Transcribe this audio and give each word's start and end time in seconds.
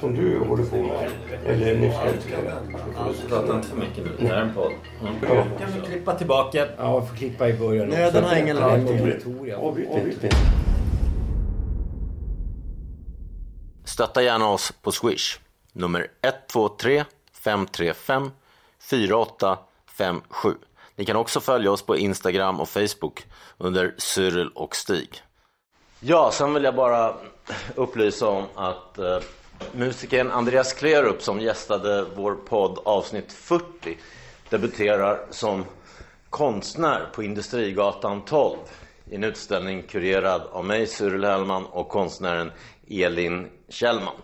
som 0.00 0.14
du 0.14 0.38
håller 0.38 0.64
på 0.64 0.76
med, 0.76 1.10
eller 1.46 1.78
nyss 1.78 1.94
Prata 3.28 3.56
inte 3.56 3.68
för 3.68 3.76
mycket 3.76 4.04
nu. 4.04 4.10
Det 4.18 4.26
här 4.26 4.36
är 4.36 4.40
en 4.40 4.54
podd. 4.54 4.72
Mm. 5.00 5.14
Ja. 5.22 5.44
Kan 5.58 5.72
vi 5.80 5.86
klippa 5.86 6.14
tillbaka? 6.14 6.66
Ja, 6.78 6.94
jag 6.94 7.08
får 7.08 7.16
klippa 7.16 7.48
i 7.48 7.52
början. 7.52 7.88
Nöden 7.88 8.24
har 8.24 8.36
ingen 8.36 8.56
lag. 8.56 8.80
det 8.80 8.92
är 8.92 9.12
Pretoria. 9.12 9.58
Avbryt 9.58 9.88
inte. 10.24 10.36
Stötta 13.84 14.22
gärna 14.22 14.48
oss 14.48 14.72
på 14.82 14.92
Swish. 14.92 15.38
Nummer 15.72 16.06
123 16.22 17.04
535 17.32 18.30
4857. 18.80 20.54
Ni 20.96 21.04
kan 21.04 21.16
också 21.16 21.40
följa 21.40 21.70
oss 21.72 21.82
på 21.82 21.96
Instagram 21.96 22.60
och 22.60 22.68
Facebook 22.68 23.26
under 23.58 23.94
Cyril 23.98 24.48
och 24.54 24.76
Stig. 24.76 25.22
Ja, 26.00 26.30
sen 26.32 26.54
vill 26.54 26.64
jag 26.64 26.74
bara 26.74 27.14
upplysa 27.74 28.28
om 28.28 28.44
att 28.54 28.98
eh, 28.98 29.18
musikern 29.72 30.30
Andreas 30.30 30.72
Klerup 30.72 31.22
som 31.22 31.40
gästade 31.40 32.06
vår 32.14 32.34
podd 32.34 32.78
avsnitt 32.84 33.32
40 33.32 33.98
debuterar 34.50 35.20
som 35.30 35.64
konstnär 36.30 37.06
på 37.14 37.22
Industrigatan 37.22 38.24
12 38.24 38.56
i 39.10 39.14
en 39.14 39.24
utställning 39.24 39.82
kurerad 39.82 40.42
av 40.52 40.64
mig, 40.64 40.86
Cyril 40.86 41.24
Hellman 41.24 41.66
och 41.66 41.88
konstnären 41.88 42.52
Elin 42.90 43.48
Kjellman. 43.68 44.14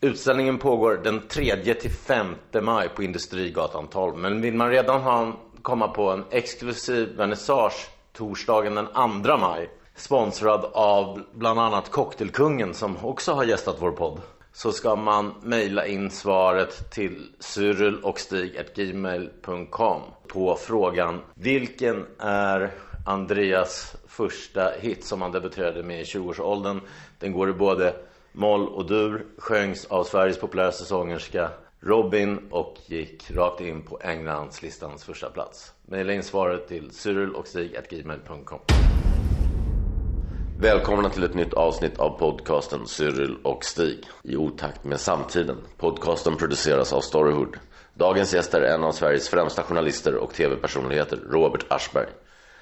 Utställningen 0.00 0.58
pågår 0.58 1.00
den 1.04 1.28
3 1.28 1.74
till 1.74 1.90
5 1.90 2.34
maj 2.62 2.88
på 2.88 3.02
Industrigatan 3.02 3.88
12. 3.88 4.16
Men 4.18 4.40
vill 4.40 4.54
man 4.54 4.70
redan 4.70 5.00
ha, 5.00 5.32
komma 5.62 5.88
på 5.88 6.10
en 6.10 6.24
exklusiv 6.30 7.16
vernissage 7.16 7.90
torsdagen 8.12 8.74
den 8.74 8.86
2 8.86 9.36
maj 9.36 9.70
sponsrad 9.96 10.64
av 10.72 11.22
bland 11.32 11.60
annat 11.60 11.90
Cocktailkungen 11.90 12.74
som 12.74 12.96
också 13.04 13.32
har 13.32 13.44
gästat 13.44 13.76
vår 13.78 13.92
podd 13.92 14.20
så 14.52 14.72
ska 14.72 14.96
man 14.96 15.34
mejla 15.42 15.86
in 15.86 16.10
svaret 16.10 16.90
till 16.90 17.28
cyrilochstig.gmail.com 17.38 20.02
på 20.28 20.56
frågan 20.56 21.20
Vilken 21.34 22.06
är 22.18 22.70
Andreas 23.06 23.96
första 24.08 24.70
hit 24.80 25.04
som 25.04 25.22
han 25.22 25.32
debuterade 25.32 25.82
med 25.82 26.00
i 26.00 26.04
20-årsåldern? 26.04 26.80
Den 27.18 27.32
går 27.32 27.50
i 27.50 27.52
både 27.52 27.94
moll 28.32 28.68
och 28.68 28.86
dur, 28.86 29.26
sjöngs 29.38 29.86
av 29.86 30.04
Sveriges 30.04 30.40
populäraste 30.40 30.84
sångerska 30.84 31.50
Robin 31.80 32.38
och 32.50 32.76
gick 32.86 33.30
rakt 33.30 33.60
in 33.60 33.82
på 33.82 33.98
Englandslistans 34.02 35.04
första 35.04 35.30
plats. 35.30 35.72
Mejla 35.86 36.12
in 36.12 36.22
svaret 36.22 36.68
till 36.68 36.90
cyrilochstig.gmail.com 36.90 38.58
Välkomna 40.62 41.10
till 41.10 41.24
ett 41.24 41.34
nytt 41.34 41.54
avsnitt 41.54 41.98
av 41.98 42.18
podcasten 42.18 42.86
Cyril 42.86 43.36
och 43.42 43.64
Stig 43.64 44.04
i 44.22 44.36
otakt 44.36 44.84
med 44.84 45.00
samtiden. 45.00 45.56
Podcasten 45.78 46.36
produceras 46.36 46.92
av 46.92 47.00
Storyhood. 47.00 47.56
Dagens 47.94 48.34
gäst 48.34 48.54
är 48.54 48.62
en 48.62 48.84
av 48.84 48.92
Sveriges 48.92 49.28
främsta 49.28 49.62
journalister 49.62 50.14
och 50.14 50.34
tv-personligheter, 50.34 51.18
Robert 51.30 51.64
Aschberg. 51.68 52.06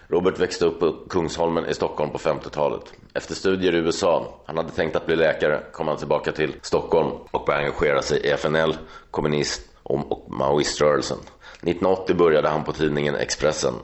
Robert 0.08 0.38
växte 0.38 0.64
upp 0.64 0.80
på 0.80 0.92
Kungsholmen 1.08 1.66
i 1.66 1.75
Stockholm 1.75 2.10
på 2.10 2.19
50-talet. 2.19 2.82
Efter 3.14 3.34
studier 3.34 3.75
i 3.75 3.78
USA, 3.78 4.42
han 4.46 4.56
hade 4.56 4.70
tänkt 4.70 4.96
att 4.96 5.06
bli 5.06 5.16
läkare, 5.16 5.60
kom 5.72 5.88
han 5.88 5.96
tillbaka 5.96 6.32
till 6.32 6.54
Stockholm 6.62 7.10
och 7.30 7.44
började 7.44 7.64
engagera 7.64 8.02
sig 8.02 8.20
i 8.20 8.30
FNL, 8.30 8.76
kommunist 9.10 9.62
och 9.82 10.26
maoiströrelsen. 10.30 11.19
1980 11.19 12.16
började 12.16 12.48
han 12.48 12.64
på 12.64 12.72
tidningen 12.72 13.14
Expressen. 13.14 13.75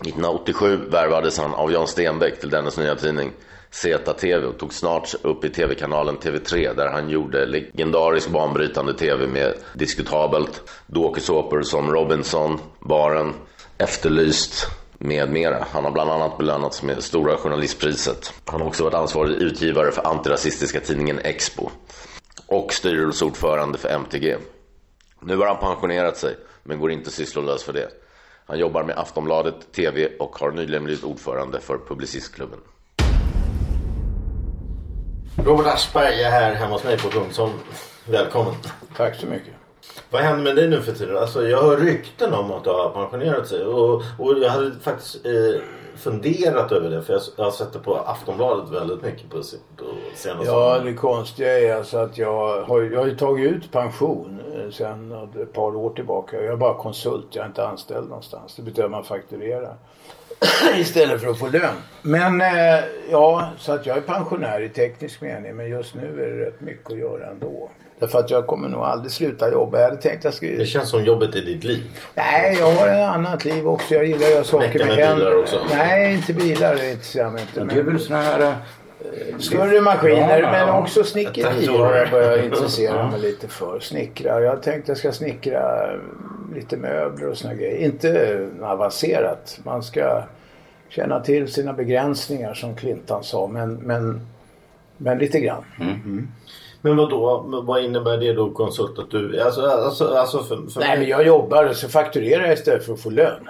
1987 0.00 0.76
värvades 0.76 1.38
han 1.38 1.54
av 1.54 1.72
Jan 1.72 1.86
Stenbeck 1.86 2.40
till 2.40 2.50
dennes 2.50 2.78
nya 2.78 2.94
tidning 2.94 3.32
ZTV 3.70 4.44
och 4.46 4.58
tog 4.58 4.74
snart 4.74 5.14
upp 5.22 5.44
i 5.44 5.50
tv-kanalen 5.50 6.18
TV3 6.18 6.74
där 6.74 6.88
han 6.88 7.10
gjorde 7.10 7.46
legendarisk 7.46 8.30
banbrytande 8.30 8.94
tv 8.94 9.26
med 9.26 9.54
diskutabelt 9.74 10.62
dokusåpor 10.86 11.62
som 11.62 11.92
Robinson, 11.92 12.58
Baren, 12.80 13.34
Efterlyst 13.78 14.66
med 14.98 15.30
mera. 15.30 15.66
Han 15.70 15.84
har 15.84 15.90
bland 15.90 16.10
annat 16.10 16.38
belönats 16.38 16.82
med 16.82 17.02
Stora 17.04 17.36
Journalistpriset. 17.36 18.32
Han 18.44 18.60
har 18.60 18.68
också 18.68 18.84
varit 18.84 18.94
ansvarig 18.94 19.36
utgivare 19.36 19.90
för 19.90 20.06
antirasistiska 20.06 20.80
tidningen 20.80 21.18
Expo 21.18 21.70
och 22.46 22.72
styrelseordförande 22.72 23.78
för 23.78 23.88
MTG. 23.88 24.36
Nu 25.20 25.36
har 25.36 25.46
han 25.46 25.58
pensionerat 25.58 26.16
sig 26.16 26.36
men 26.62 26.80
går 26.80 26.90
inte 26.90 27.10
sysslolös 27.10 27.64
för 27.64 27.72
det. 27.72 27.88
Han 28.46 28.58
jobbar 28.58 28.84
med 28.84 28.98
Aftonbladet, 28.98 29.72
TV 29.72 30.08
och 30.18 30.38
har 30.38 30.50
nyligen 30.50 30.84
blivit 30.84 31.04
ordförande 31.04 31.60
för 31.60 31.78
Publicistklubben. 31.88 32.58
Robert 35.44 35.66
Aschberg 35.66 36.22
är 36.22 36.30
här 36.30 36.54
hemma 36.54 36.72
hos 36.72 36.84
mig 36.84 36.98
på 36.98 37.08
Kungsholm. 37.08 37.52
Välkommen. 38.06 38.54
Tack 38.96 39.14
så 39.14 39.26
mycket. 39.26 39.54
Vad 40.10 40.22
händer 40.22 40.44
med 40.44 40.56
dig 40.56 40.68
nu 40.68 40.82
för 40.82 40.92
tiden? 40.92 41.16
Alltså, 41.16 41.48
jag 41.48 41.62
hör 41.62 41.76
rykten 41.76 42.34
om 42.34 42.52
att 42.52 42.64
du 42.64 42.70
har 42.70 42.90
pensionerat 42.90 43.48
sig. 43.48 43.64
Och, 43.64 44.02
och 44.18 44.38
jag 44.38 44.50
hade 44.50 44.72
faktiskt 44.82 45.26
eh, 45.26 45.60
funderat 45.96 46.72
över 46.72 46.90
det. 46.90 47.02
För 47.02 47.12
jag, 47.12 47.22
jag 47.36 47.44
har 47.44 47.50
sett 47.50 47.72
det 47.72 47.78
på 47.78 47.96
Aftonbladet 47.96 48.70
väldigt 48.70 49.02
mycket 49.02 49.30
på, 49.30 49.36
på 49.76 49.84
senaste 50.14 50.46
Ja, 50.46 50.78
det 50.84 50.94
konstiga 50.94 51.58
är 51.58 51.76
alltså 51.76 51.98
att 51.98 52.18
jag 52.18 52.62
har, 52.64 52.82
jag 52.82 53.04
har 53.04 53.10
tagit 53.10 53.52
ut 53.52 53.72
pension 53.72 54.40
eh, 54.54 54.70
sedan 54.70 55.28
ett 55.42 55.52
par 55.52 55.76
år 55.76 55.90
tillbaka. 55.90 56.36
Jag 56.36 56.52
är 56.52 56.56
bara 56.56 56.74
konsult, 56.74 57.26
jag 57.30 57.42
är 57.42 57.48
inte 57.48 57.66
anställd 57.66 58.08
någonstans. 58.08 58.54
Det 58.56 58.62
betyder 58.62 58.84
att 58.84 58.90
man 58.90 59.04
fakturerar 59.04 59.76
istället 60.76 61.20
för 61.20 61.28
att 61.30 61.38
få 61.38 61.48
lön. 61.48 61.74
Men 62.02 62.40
eh, 62.40 62.80
ja, 63.10 63.48
så 63.58 63.72
att 63.72 63.86
jag 63.86 63.96
är 63.96 64.00
pensionär 64.00 64.60
i 64.60 64.68
teknisk 64.68 65.20
mening. 65.20 65.56
Men 65.56 65.68
just 65.70 65.94
nu 65.94 66.22
är 66.24 66.30
det 66.30 66.46
rätt 66.46 66.60
mycket 66.60 66.92
att 66.92 66.98
göra 66.98 67.26
ändå. 67.30 67.70
Därför 67.98 68.18
att 68.18 68.30
jag 68.30 68.46
kommer 68.46 68.68
nog 68.68 68.80
aldrig 68.80 69.12
sluta 69.12 69.52
jobba. 69.52 69.78
Jag 69.78 69.84
hade 69.88 70.02
tänkt 70.02 70.18
att 70.18 70.24
jag 70.24 70.34
skulle... 70.34 70.56
Det 70.56 70.66
känns 70.66 70.90
som 70.90 71.04
jobbet 71.04 71.34
i 71.36 71.40
ditt 71.40 71.64
liv. 71.64 71.82
Nej, 72.14 72.56
jag 72.58 72.72
har 72.72 72.88
ett 72.88 73.08
annat 73.08 73.44
liv 73.44 73.68
också. 73.68 73.94
Jag 73.94 74.04
gillar 74.06 74.26
att 74.26 74.32
göra 74.32 74.44
saker 74.44 74.78
med 74.78 74.86
med 74.86 74.96
händerna. 74.96 75.16
bilar 75.30 75.36
också? 75.40 75.60
Nej, 75.70 76.14
inte 76.14 76.32
bilar. 76.32 76.74
Det 76.76 76.90
intresserar 76.90 77.30
mig 77.30 77.42
inte. 77.42 77.74
Det 77.74 77.80
är 77.80 77.84
väl 77.84 78.00
såna 78.00 78.20
här... 78.22 78.40
eh, 78.40 79.38
Större 79.38 79.80
maskiner 79.80 80.38
Ja, 80.40 80.50
men 80.50 80.68
ja. 80.68 80.80
också 80.80 81.04
snickeri 81.04 81.66
har 81.66 81.96
jag 81.96 82.10
börjat 82.10 82.44
intressera 82.44 83.10
mig 83.10 83.20
lite 83.20 83.48
för. 83.48 83.80
Snickra. 83.80 84.40
Jag 84.40 84.62
tänkte 84.62 84.90
jag 84.90 84.98
ska 84.98 85.12
snickra 85.12 85.90
lite 86.54 86.76
möbler 86.76 87.28
och 87.28 87.36
såna 87.36 87.54
grejer. 87.54 87.84
Inte 87.84 88.48
avancerat. 88.62 89.60
Man 89.64 89.82
ska 89.82 90.22
känna 90.88 91.20
till 91.20 91.52
sina 91.52 91.72
begränsningar 91.72 92.54
som 92.54 92.76
Clintan 92.76 93.24
sa. 93.24 93.46
Men, 93.46 93.74
men, 93.74 94.20
men 94.96 95.18
lite 95.18 95.40
grann. 95.40 95.64
Men 96.80 96.96
vad 96.96 97.10
då? 97.10 97.44
Vad 97.66 97.84
innebär 97.84 98.18
det 98.18 98.32
då 98.32 98.50
konsult? 98.50 98.98
Att 98.98 99.10
du, 99.10 99.40
alltså, 99.40 99.60
alltså, 99.62 100.14
alltså 100.14 100.42
för, 100.42 100.56
för 100.56 100.80
Nej 100.80 100.88
mig, 100.88 100.98
men 100.98 101.08
jag 101.08 101.26
jobbar 101.26 101.64
och 101.64 101.76
så 101.76 101.88
fakturerar 101.88 102.44
jag 102.44 102.52
istället 102.52 102.84
för 102.84 102.92
att 102.92 103.00
få 103.00 103.10
lön. 103.10 103.48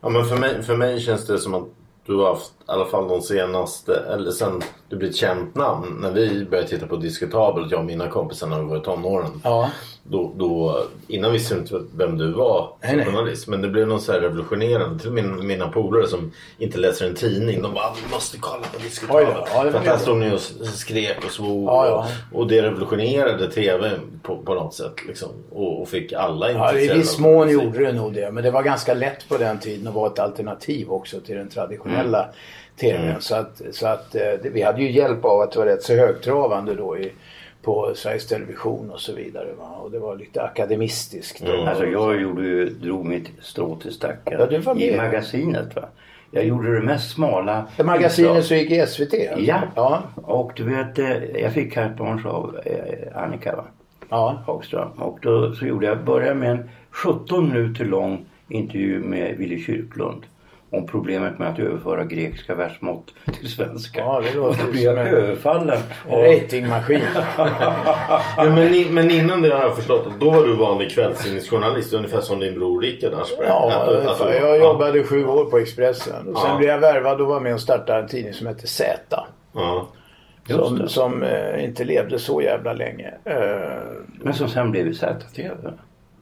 ja, 0.00 0.08
men 0.08 0.24
för, 0.24 0.36
mig, 0.36 0.62
för 0.62 0.76
mig 0.76 1.00
känns 1.00 1.26
det 1.26 1.38
som 1.38 1.54
att 1.54 1.64
du 2.06 2.16
har 2.16 2.28
haft 2.28 2.52
i 2.68 2.72
alla 2.72 2.84
fall 2.84 3.08
de 3.08 3.22
senaste, 3.22 3.94
eller 3.94 4.30
sen 4.30 4.62
du 4.88 4.96
blev 4.96 5.10
ett 5.10 5.16
känt 5.16 5.54
namn. 5.54 5.98
När 6.00 6.10
vi 6.10 6.44
började 6.44 6.68
titta 6.68 6.86
på 6.86 6.96
Diskutabelt, 6.96 7.70
jag 7.70 7.80
och 7.80 7.86
mina 7.86 8.08
kompisar 8.08 8.46
när 8.46 8.58
vi 8.58 8.64
var 8.64 8.76
i 8.76 8.80
tonåren. 8.80 9.40
Ja. 9.44 9.70
Då, 10.02 10.32
då, 10.36 10.82
innan 11.08 11.32
visste 11.32 11.54
vi 11.54 11.60
inte 11.60 11.80
vem 11.96 12.18
du 12.18 12.32
var 12.32 12.68
som 12.88 12.96
nej. 12.96 13.06
journalist. 13.06 13.48
Men 13.48 13.62
det 13.62 13.68
blev 13.68 13.88
något 13.88 14.02
så 14.02 14.12
här 14.12 14.20
revolutionerande. 14.20 14.98
Till 14.98 15.10
mina, 15.10 15.42
mina 15.42 15.68
polare 15.68 16.06
som 16.06 16.32
inte 16.58 16.78
läser 16.78 17.06
en 17.06 17.14
tidning. 17.14 17.62
De 17.62 17.74
bara, 17.74 17.92
vi 18.06 18.14
måste 18.14 18.36
kolla 18.40 18.66
på 18.72 18.78
Diskutabelt. 18.82 19.28
Ja, 19.54 19.62
var 19.62 19.70
För 19.70 19.78
att 19.78 19.84
bra. 19.84 19.98
stod 19.98 20.16
ni 20.16 20.34
och 20.34 20.40
skrek 20.74 21.24
och 21.24 21.30
svor. 21.30 21.64
Ja, 21.64 21.86
ja. 21.86 22.06
Och, 22.32 22.40
och 22.40 22.46
det 22.46 22.62
revolutionerade 22.62 23.50
tv 23.50 23.90
på, 24.22 24.36
på 24.36 24.54
något 24.54 24.74
sätt. 24.74 24.94
Liksom. 25.06 25.28
Och, 25.50 25.82
och 25.82 25.88
fick 25.88 26.12
alla 26.12 26.50
Ja, 26.50 26.52
i 26.52 26.72
intresserade 26.72 27.00
viss 27.00 27.18
mån 27.18 27.50
gjorde 27.50 27.78
det 27.78 27.92
nog 27.92 28.14
det. 28.14 28.30
Men 28.32 28.44
det 28.44 28.50
var 28.50 28.62
ganska 28.62 28.94
lätt 28.94 29.28
på 29.28 29.36
den 29.36 29.58
tiden 29.60 29.86
att 29.86 29.94
vara 29.94 30.12
ett 30.12 30.18
alternativ 30.18 30.90
också 30.90 31.20
till 31.20 31.36
den 31.36 31.48
traditionella 31.48 32.22
Mm. 32.22 32.34
TVn. 32.80 33.20
Så 33.20 33.34
att, 33.34 33.62
så 33.70 33.86
att 33.86 34.14
eh, 34.14 34.22
vi 34.42 34.62
hade 34.62 34.82
ju 34.82 34.90
hjälp 34.90 35.24
av 35.24 35.40
att 35.40 35.52
det 35.52 35.58
var 35.58 35.66
rätt 35.66 35.82
så 35.82 35.94
högtravande 35.94 36.74
då 36.74 36.98
i, 36.98 37.12
på 37.62 37.92
Sveriges 37.94 38.26
Television 38.26 38.90
och 38.90 39.00
så 39.00 39.14
vidare. 39.14 39.48
Va? 39.58 39.68
Och 39.82 39.90
det 39.90 39.98
var 39.98 40.16
lite 40.16 40.42
akademistiskt. 40.42 41.42
Mm. 41.42 41.68
Alltså 41.68 41.86
jag 41.86 42.20
gjorde 42.20 42.42
ju, 42.42 42.68
drog 42.68 43.04
mitt 43.04 43.28
strå 43.40 43.76
till 43.76 43.92
stacken 43.92 44.62
Ja, 44.64 44.76
i 44.76 44.96
magasinet. 44.96 45.76
Va? 45.76 45.88
jag 46.30 46.44
gjorde 46.44 46.74
det 46.74 46.82
mest 46.82 47.10
smala. 47.10 47.66
Det 47.76 47.84
magasinet 47.84 48.44
som 48.44 48.56
gick 48.56 48.70
i 48.70 48.86
SVT? 48.86 49.14
Ja. 49.36 49.62
Ja. 49.74 50.02
Och 50.14 50.52
du 50.56 50.64
vet, 50.64 50.98
eh, 50.98 51.40
jag 51.42 51.52
fick 51.52 51.72
carte 51.72 51.94
blanche 51.94 52.28
av 52.28 52.58
eh, 52.64 53.22
Annika 53.22 53.56
va? 53.56 53.64
ja. 54.08 54.42
Hagström. 54.46 54.88
Och 54.88 55.18
då 55.22 55.54
så 55.54 55.66
gjorde 55.66 55.86
jag, 55.86 56.04
började 56.04 56.34
med 56.34 56.50
en 56.50 56.70
17 56.90 57.48
minuter 57.48 57.84
lång 57.84 58.24
intervju 58.48 59.00
med 59.00 59.36
Willy 59.36 59.62
Kyrklund. 59.62 60.22
Om 60.70 60.86
problemet 60.86 61.38
med 61.38 61.48
att 61.48 61.58
överföra 61.58 62.04
grekiska 62.04 62.54
versmått 62.54 63.14
till 63.40 63.48
svenska. 63.50 64.00
Ja, 64.00 64.20
det 64.20 64.34
låter 64.38 64.60
och 64.60 64.66
då 64.66 64.72
blev 64.72 64.82
jag 64.84 64.98
överfallen. 65.08 65.78
av- 66.10 66.18
Ratingmaskin. 66.22 67.00
Ja, 68.36 68.44
men, 68.44 68.74
i- 68.74 68.88
men 68.90 69.10
innan 69.10 69.42
det 69.42 69.54
har 69.54 69.60
jag 69.62 69.76
förstått 69.76 70.06
att 70.06 70.20
då 70.20 70.30
var 70.30 70.46
du 70.46 70.54
vanlig 70.56 70.90
kvällstidningsjournalist 70.90 71.92
ungefär 71.94 72.20
som 72.20 72.40
din 72.40 72.54
bror 72.54 72.80
Rickard 72.82 73.14
Aschberg. 73.14 73.46
Ja, 73.48 73.72
att- 74.20 74.34
jag 74.34 74.58
jobbade 74.58 75.02
sju 75.04 75.26
år 75.26 75.44
på 75.44 75.58
Expressen. 75.58 76.28
Och 76.28 76.38
sen 76.38 76.50
Ja. 76.50 76.56
blev 76.58 76.70
jag 76.70 76.78
värvad 76.78 77.20
och 77.20 77.26
var 77.26 77.40
med 77.40 77.54
och 77.54 77.60
startade 77.60 78.00
en 78.02 78.08
tidning 78.08 78.32
som 78.32 78.46
hette 78.46 78.66
Z. 78.66 79.26
Ja. 79.54 79.88
Som, 80.48 80.88
som 80.88 81.22
eh, 81.22 81.64
inte 81.64 81.84
levde 81.84 82.18
så 82.18 82.42
jävla 82.42 82.72
länge. 82.72 83.14
Eh, 83.24 83.78
Men 84.22 84.34
som 84.34 84.48
sen 84.48 84.70
blev 84.70 84.92
ZTV. 84.92 85.68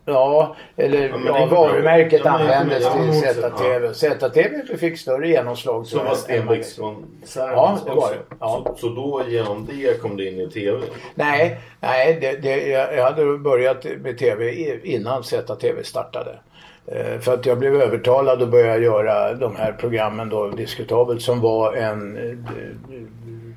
Ja, 0.04 0.56
eller 0.76 1.08
ja, 1.08 1.18
bra. 1.18 1.46
varumärket 1.46 2.20
Ja, 2.24 2.30
användes 2.30 2.92
till 2.92 3.12
ZTV. 3.12 3.94
ZTV 3.94 4.76
fick 4.76 4.98
större 4.98 5.28
genomslag. 5.28 5.86
Som 5.86 6.04
var. 6.04 6.14
Stenbeckskoncernen 6.14 7.54
Ja, 7.54 7.78
det 7.86 7.94
var 7.94 8.10
det. 8.10 8.36
Ja. 8.40 8.64
Så, 8.66 8.76
så 8.76 8.88
då 8.88 9.22
genom 9.28 9.66
det 9.70 10.00
kom 10.00 10.16
du 10.16 10.28
in 10.28 10.40
i 10.40 10.50
TV? 10.50 10.82
Nej, 11.14 11.60
nej 11.80 12.18
det, 12.20 12.42
det, 12.42 12.68
jag, 12.68 13.04
hade 13.04 13.38
börjat 13.38 13.86
med 14.00 14.18
TV 14.18 14.50
innan 14.82 15.24
ZTV 15.24 15.82
startade. 15.82 16.38
Eh, 16.86 17.18
För 17.20 17.34
att 17.34 17.46
jag 17.46 17.58
blev 17.58 17.74
övertalad 17.74 18.42
att 18.42 18.50
börja 18.50 18.78
göra 18.78 19.34
de 19.34 19.56
här 19.56 19.72
programmen 19.72 20.28
då, 20.28 20.48
diskutabelt, 20.48 21.22
som 21.22 21.40
var 21.40 21.74
en 21.74 22.16
eh, 22.16 22.38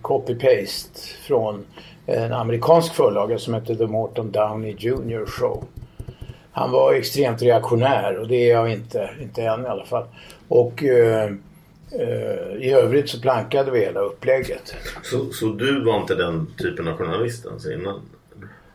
copy-paste 0.01 0.99
från 1.27 1.65
en 2.05 2.33
amerikansk 2.33 2.93
förlaga 2.93 3.37
som 3.37 3.53
hette 3.53 3.75
The 3.75 3.87
Morton 3.87 4.31
Downey 4.31 4.75
Jr 4.79 5.25
Show. 5.25 5.63
Han 6.57 6.71
var 6.71 6.93
extremt 6.93 7.41
reaktionär 7.41 8.17
och 8.17 8.27
det 8.27 8.35
är 8.51 8.53
jag 8.55 8.71
inte, 8.71 9.09
inte 9.21 9.41
än 9.41 9.65
i 9.65 9.67
alla 9.67 9.85
fall. 9.85 10.03
Och 10.47 10.83
eh, 10.83 11.23
eh, 11.91 12.57
i 12.61 12.71
övrigt 12.73 13.09
så 13.09 13.21
plankade 13.21 13.71
vi 13.71 13.79
hela 13.79 13.99
upplägget. 13.99 14.75
Så, 15.03 15.25
så 15.31 15.45
du 15.45 15.83
var 15.85 15.97
inte 16.01 16.15
den 16.15 16.47
typen 16.57 16.87
av 16.87 16.97
journalist 16.97 17.47
alltså 17.47 17.71
innan? 17.71 18.01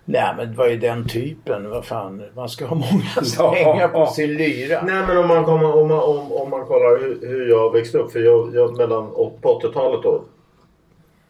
Nej 0.04 0.34
men 0.36 0.54
vad 0.56 0.68
är 0.70 0.76
den 0.76 1.08
typen? 1.08 1.70
Vad 1.70 1.84
fan, 1.84 2.22
man 2.34 2.48
ska 2.48 2.66
ha 2.66 2.74
många 2.74 3.04
strängar 3.24 3.88
på 3.88 4.06
sin 4.06 4.34
lyra. 4.34 4.82
Nej 4.82 5.02
men 5.08 5.16
om 5.18 5.28
man, 5.28 5.44
kommer, 5.44 5.76
om 5.76 5.88
man, 5.88 5.98
om, 6.02 6.32
om 6.32 6.50
man 6.50 6.66
kollar 6.66 7.00
hur, 7.00 7.28
hur 7.28 7.48
jag 7.48 7.72
växte 7.72 7.98
upp. 7.98 8.12
För 8.12 8.20
jag, 8.20 8.54
jag 8.54 8.76
mellan, 8.76 9.10
på 9.40 9.60
80-talet 9.62 10.02
då 10.02 10.22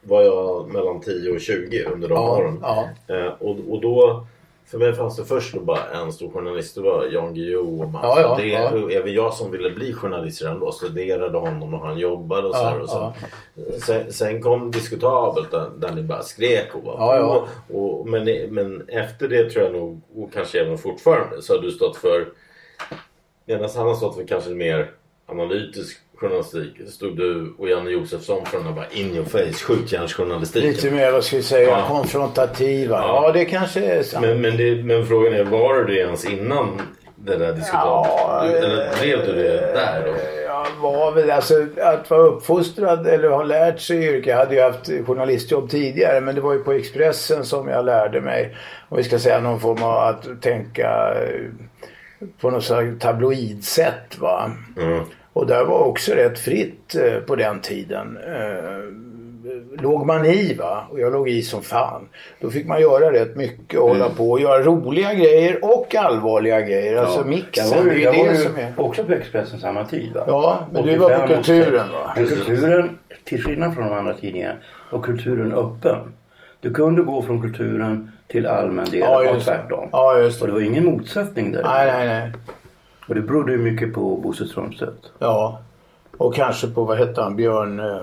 var 0.03 0.23
jag 0.23 0.69
mellan 0.69 1.01
10 1.01 1.33
och 1.33 1.41
20 1.41 1.85
under 1.85 2.09
de 2.09 2.15
Ja, 2.15 2.37
åren. 2.39 2.59
ja. 2.63 2.89
Eh, 3.09 3.33
och, 3.39 3.57
och 3.71 3.81
då, 3.81 4.27
för 4.67 4.79
mig 4.79 4.95
fanns 4.95 5.17
det 5.17 5.25
först 5.25 5.55
bara 5.61 5.85
en 5.85 6.13
stor 6.13 6.31
journalist. 6.31 6.75
Det 6.75 6.81
var 6.81 7.07
Jan 7.07 7.35
Guillou 7.35 7.83
och 7.83 7.89
Mats 7.89 8.03
Ja, 8.05 8.21
ja, 8.21 8.37
det, 8.37 8.47
ja. 8.47 8.71
och 8.71 8.93
Även 8.93 9.13
jag 9.13 9.35
som 9.35 9.51
ville 9.51 9.71
bli 9.71 9.93
journalist 9.93 10.43
redan 10.43 10.61
då 10.61 10.73
studerade 10.73 11.39
honom 11.39 11.75
och 11.75 11.81
han 11.81 11.99
jobbade 11.99 12.49
och 12.49 12.55
så 12.55 12.63
Ja, 12.63 12.69
här. 12.69 12.81
Och 12.81 12.89
så. 12.89 13.13
Sen, 13.87 14.13
sen 14.13 14.43
kom 14.43 14.71
Diskutabelt 14.71 15.51
där, 15.51 15.71
där 15.77 15.93
ni 15.95 16.03
bara 16.03 16.23
skrek 16.23 16.75
och 16.75 16.83
var 16.83 16.97
på. 17.21 17.79
Och, 17.79 18.09
men, 18.09 18.25
men 18.51 18.89
efter 18.89 19.29
det 19.29 19.51
tror 19.51 19.65
jag 19.65 19.73
nog, 19.73 20.01
och 20.17 20.33
kanske 20.33 20.61
även 20.61 20.79
fortfarande, 20.79 21.43
så 21.43 21.55
har 21.55 21.63
du 21.63 21.71
stått 21.71 21.97
för 21.97 22.27
Medan 23.47 23.71
han 23.77 23.87
har 23.87 23.95
stått 23.95 24.17
för 24.17 24.25
kanske 24.27 24.51
mer 24.51 24.91
analytisk 25.27 25.99
journalistik 26.23 26.89
stod 26.89 27.17
du 27.17 27.55
och 27.59 27.69
Janne 27.69 27.91
Josefsson 27.91 28.47
för 28.47 28.57
den 28.59 28.67
här 28.67 28.73
bara 28.75 28.87
in 28.93 29.15
your 29.15 29.25
face 29.25 29.53
skjutjärnsjournalistiken. 29.53 30.71
Lite 30.71 30.91
mer, 30.91 31.13
vad 31.13 31.25
ska 31.25 31.37
vi 31.37 31.43
säga, 31.43 31.69
Ja. 31.69 31.85
konfrontativa. 31.89 32.97
Ja. 32.97 33.23
Ja, 33.27 33.33
det 33.33 33.45
kanske 33.45 33.81
är 33.85 34.03
sant. 34.03 34.27
Men, 34.27 34.41
men, 34.41 34.57
det, 34.57 34.85
men 34.85 35.07
frågan 35.07 35.35
är, 35.35 35.45
var 35.45 35.75
du 35.75 35.85
det 35.85 36.01
ens 36.01 36.25
innan 36.25 36.81
det 37.17 37.37
där 37.37 37.53
diskutabelt? 37.53 38.09
Ja, 38.09 38.45
eller 38.45 39.01
blev 39.03 39.19
du 39.27 39.33
det 39.33 39.73
där 39.75 40.03
då? 40.07 40.15
Jag 40.47 40.67
var 40.83 41.13
väl 41.13 41.31
alltså 41.31 41.67
att 41.83 42.11
vara 42.11 42.23
uppfostrad 42.23 43.07
eller 43.07 43.29
ha 43.29 43.43
lärt 43.43 43.81
sig 43.81 44.05
yrke. 44.05 44.31
Jag 44.31 44.37
hade 44.37 44.55
ju 44.55 44.61
haft 44.61 44.91
journalistjobb 45.07 45.71
tidigare 45.71 46.21
men 46.21 46.35
det 46.35 46.41
var 46.41 46.53
ju 46.53 46.59
på 46.59 46.73
Expressen 46.73 47.45
som 47.45 47.69
jag 47.69 47.85
lärde 47.85 48.21
mig. 48.21 48.57
Om 48.89 48.97
vi 48.97 49.05
ska 49.05 49.19
säga 49.19 49.41
någon 49.41 49.61
form 49.61 49.83
av 49.83 49.97
att 49.99 50.43
tänka 50.43 51.15
eh, 51.15 51.41
på 52.41 52.51
något 52.51 52.65
slags 52.65 52.99
tabloidsätt 53.01 54.19
va. 54.19 54.51
Mm. 54.77 55.05
Och 55.33 55.47
där 55.47 55.65
var 55.65 55.79
också 55.79 56.13
rätt 56.13 56.39
fritt 56.39 56.95
eh, 56.95 57.21
på 57.21 57.37
den 57.37 57.61
tiden. 57.61 58.19
Eh, 58.27 59.83
låg 59.83 60.07
man 60.07 60.27
i 60.27 60.55
va, 60.55 60.87
och 60.91 61.01
jag 61.01 61.13
låg 61.13 61.29
i 61.29 61.43
som 61.43 61.63
fan. 61.63 62.09
Då 62.41 62.51
fick 62.51 62.67
man 62.67 62.81
göra 62.81 63.13
rätt 63.13 63.37
mycket 63.37 63.81
och 63.81 63.89
hålla 63.89 64.09
på 64.09 64.31
och 64.31 64.41
göra 64.41 64.63
roliga 64.63 65.15
grejer 65.15 65.59
och 65.65 65.95
allvarliga 65.95 66.61
grejer. 66.61 66.97
Alltså 66.97 67.19
Jag 67.19 67.27
mixen, 67.27 67.79
var 67.79 67.85
det 67.85 67.91
är 67.91 67.95
ju, 67.95 68.03
jag 68.03 68.13
var 68.13 68.25
det 68.25 68.31
ju 68.31 68.37
som 68.45 68.57
är... 68.57 68.73
också 68.77 69.05
på 69.05 69.13
Expressen 69.13 69.61
samma 69.61 69.85
tid. 69.85 70.13
Va? 70.15 70.25
Ja, 70.27 70.67
men 70.73 70.87
du 70.87 70.97
var 70.97 71.09
på 71.09 71.15
85 71.25 71.39
och 71.39 71.45
Kulturen, 71.45 71.85
86. 71.85 71.93
va? 71.93 72.13
Men 72.17 72.27
kulturen, 72.27 72.99
till 73.25 73.43
skillnad 73.45 73.75
från 73.75 73.89
de 73.89 73.95
andra 73.95 74.15
tidningarna, 74.15 74.55
var 74.91 75.01
kulturen 75.03 75.53
öppen. 75.53 75.99
Du 76.61 76.75
kunde 76.75 77.03
gå 77.03 77.23
från 77.23 77.43
kulturen 77.43 78.11
till 78.29 78.47
allmän 78.47 78.85
del 78.91 79.01
Ja, 79.01 79.31
och 79.31 79.41
tvärtom. 79.43 79.89
Ja, 79.93 80.19
just 80.19 80.41
Och 80.43 80.47
det. 80.47 80.53
det 80.53 80.61
var 80.61 80.67
ingen 80.67 80.85
motsättning 80.85 81.53
där. 81.53 81.63
Nej, 81.63 81.93
nej, 81.93 82.07
nej. 82.07 82.33
Och 83.09 83.15
det 83.15 83.21
berodde 83.21 83.53
ju 83.53 83.59
mycket 83.59 83.95
på 83.95 84.17
Bosse 84.17 84.47
Strömstedt. 84.47 85.13
Ja. 85.19 85.61
Och 86.17 86.35
kanske 86.35 86.67
på, 86.67 86.85
vad 86.85 86.99
hette 86.99 87.23
han, 87.23 87.37
Björn... 87.37 87.81
Eh, 87.81 87.97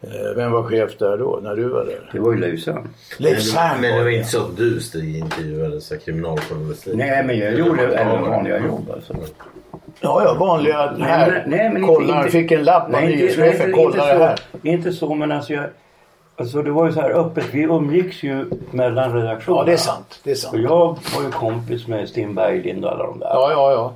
eh, 0.00 0.36
vem 0.36 0.52
var 0.52 0.62
chef 0.62 0.98
där 0.98 1.16
då, 1.18 1.40
när 1.42 1.56
du 1.56 1.68
var 1.68 1.84
där? 1.84 2.10
Det 2.12 2.18
var 2.18 2.32
ju 2.32 2.38
Leif 2.38 2.62
Sand. 2.62 2.88
Leif 3.18 3.54
Men, 3.80 3.82
det 3.82 4.02
var 4.02 4.10
inte 4.10 4.28
så 4.28 4.42
att 4.42 4.56
du 4.56 4.80
Stig 4.80 5.16
intervjuade 5.16 5.80
så 5.80 5.94
här 5.94 6.00
kriminaljournalistik? 6.00 6.94
Nej, 6.96 7.24
men 7.24 7.38
jag 7.38 7.54
gjorde 7.58 7.82
även 7.96 8.22
vanliga 8.22 8.58
jobb 8.58 8.90
alltså. 8.94 9.14
Ja, 10.00 10.22
ja, 10.24 10.34
vanliga 10.40 10.92
Nej, 10.98 11.08
här. 11.08 11.30
men- 11.30 11.50
nej, 11.50 11.70
men 11.70 11.86
kolla, 11.86 12.18
inte- 12.18 12.30
fick 12.30 12.50
en 12.52 12.64
lapp 12.64 12.84
av 12.84 12.90
Nej, 12.90 13.02
inte, 13.02 13.14
nej, 13.16 13.22
nyhetschefen. 13.22 13.68
inte, 13.70 13.82
Kolla 13.82 14.06
det 14.06 14.24
här. 14.24 14.36
så, 14.36 14.68
inte 14.68 14.92
så, 14.92 15.14
men 15.14 15.32
alltså 15.32 15.52
jag... 15.52 15.64
Alltså 16.36 16.62
det 16.62 16.70
var 16.70 16.86
ju 16.86 16.92
så 16.92 17.00
här 17.00 17.10
öppet. 17.10 17.44
Vi 17.52 17.62
umgicks 17.62 18.22
ju 18.22 18.50
mellan 18.70 19.14
redaktionerna. 19.14 19.60
Ja, 19.62 19.66
det 19.66 19.72
är 19.72 19.76
sant. 19.76 20.20
Det 20.24 20.30
är 20.30 20.34
Och 20.34 20.38
sant. 20.38 20.56
jag 20.62 20.98
var 21.16 21.22
ju 21.24 21.30
kompis 21.30 21.86
med 21.86 22.08
Sten 22.08 22.34
Berglind 22.34 22.84
och 22.84 22.90
alla 22.92 23.04
de 23.06 23.18
där. 23.18 23.28
Ja, 23.28 23.50
ja, 23.50 23.72
ja. 23.72 23.92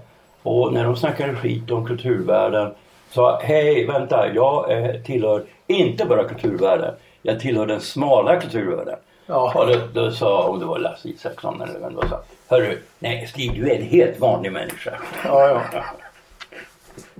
Och 0.50 0.72
när 0.72 0.84
de 0.84 0.96
snackade 0.96 1.34
skit 1.34 1.70
om 1.70 1.86
kulturvärlden 1.86 2.70
sa 3.10 3.40
hej 3.42 3.86
vänta 3.86 4.34
jag 4.34 4.72
eh, 4.72 4.94
tillhör 5.02 5.42
inte 5.66 6.04
bara 6.04 6.24
kulturvärlden. 6.24 6.94
Jag 7.22 7.40
tillhör 7.40 7.66
den 7.66 7.80
smala 7.80 8.40
kulturvärlden. 8.40 8.96
Ja. 9.26 9.52
Och 9.54 9.66
då, 9.66 9.74
då 9.92 10.10
sa, 10.10 10.42
om 10.48 10.58
det 10.60 10.64
var 10.66 10.78
Lasse 10.78 11.08
Isaksson 11.08 11.60
eller 11.60 11.80
vem 11.80 11.90
det 11.90 11.96
var, 11.96 12.06
sa 12.06 12.20
Hörru, 12.48 12.78
nej 12.98 13.26
Stig 13.26 13.54
du 13.54 13.70
är 13.70 13.76
en 13.76 13.82
helt 13.82 14.20
vanlig 14.20 14.52
människa. 14.52 14.92
ja, 15.24 15.48
ja. 15.72 15.82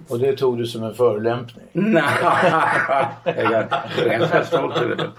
Och 0.09 0.19
det 0.19 0.37
tog 0.37 0.59
du 0.59 0.67
som 0.67 0.83
en 0.83 0.95
förolämpning. 0.95 1.65
Nej, 1.73 2.05
jag 3.25 3.55
är 3.55 4.19
ganska 4.19 4.45
stolt 4.45 4.77
över 4.77 4.97
det. 4.97 5.11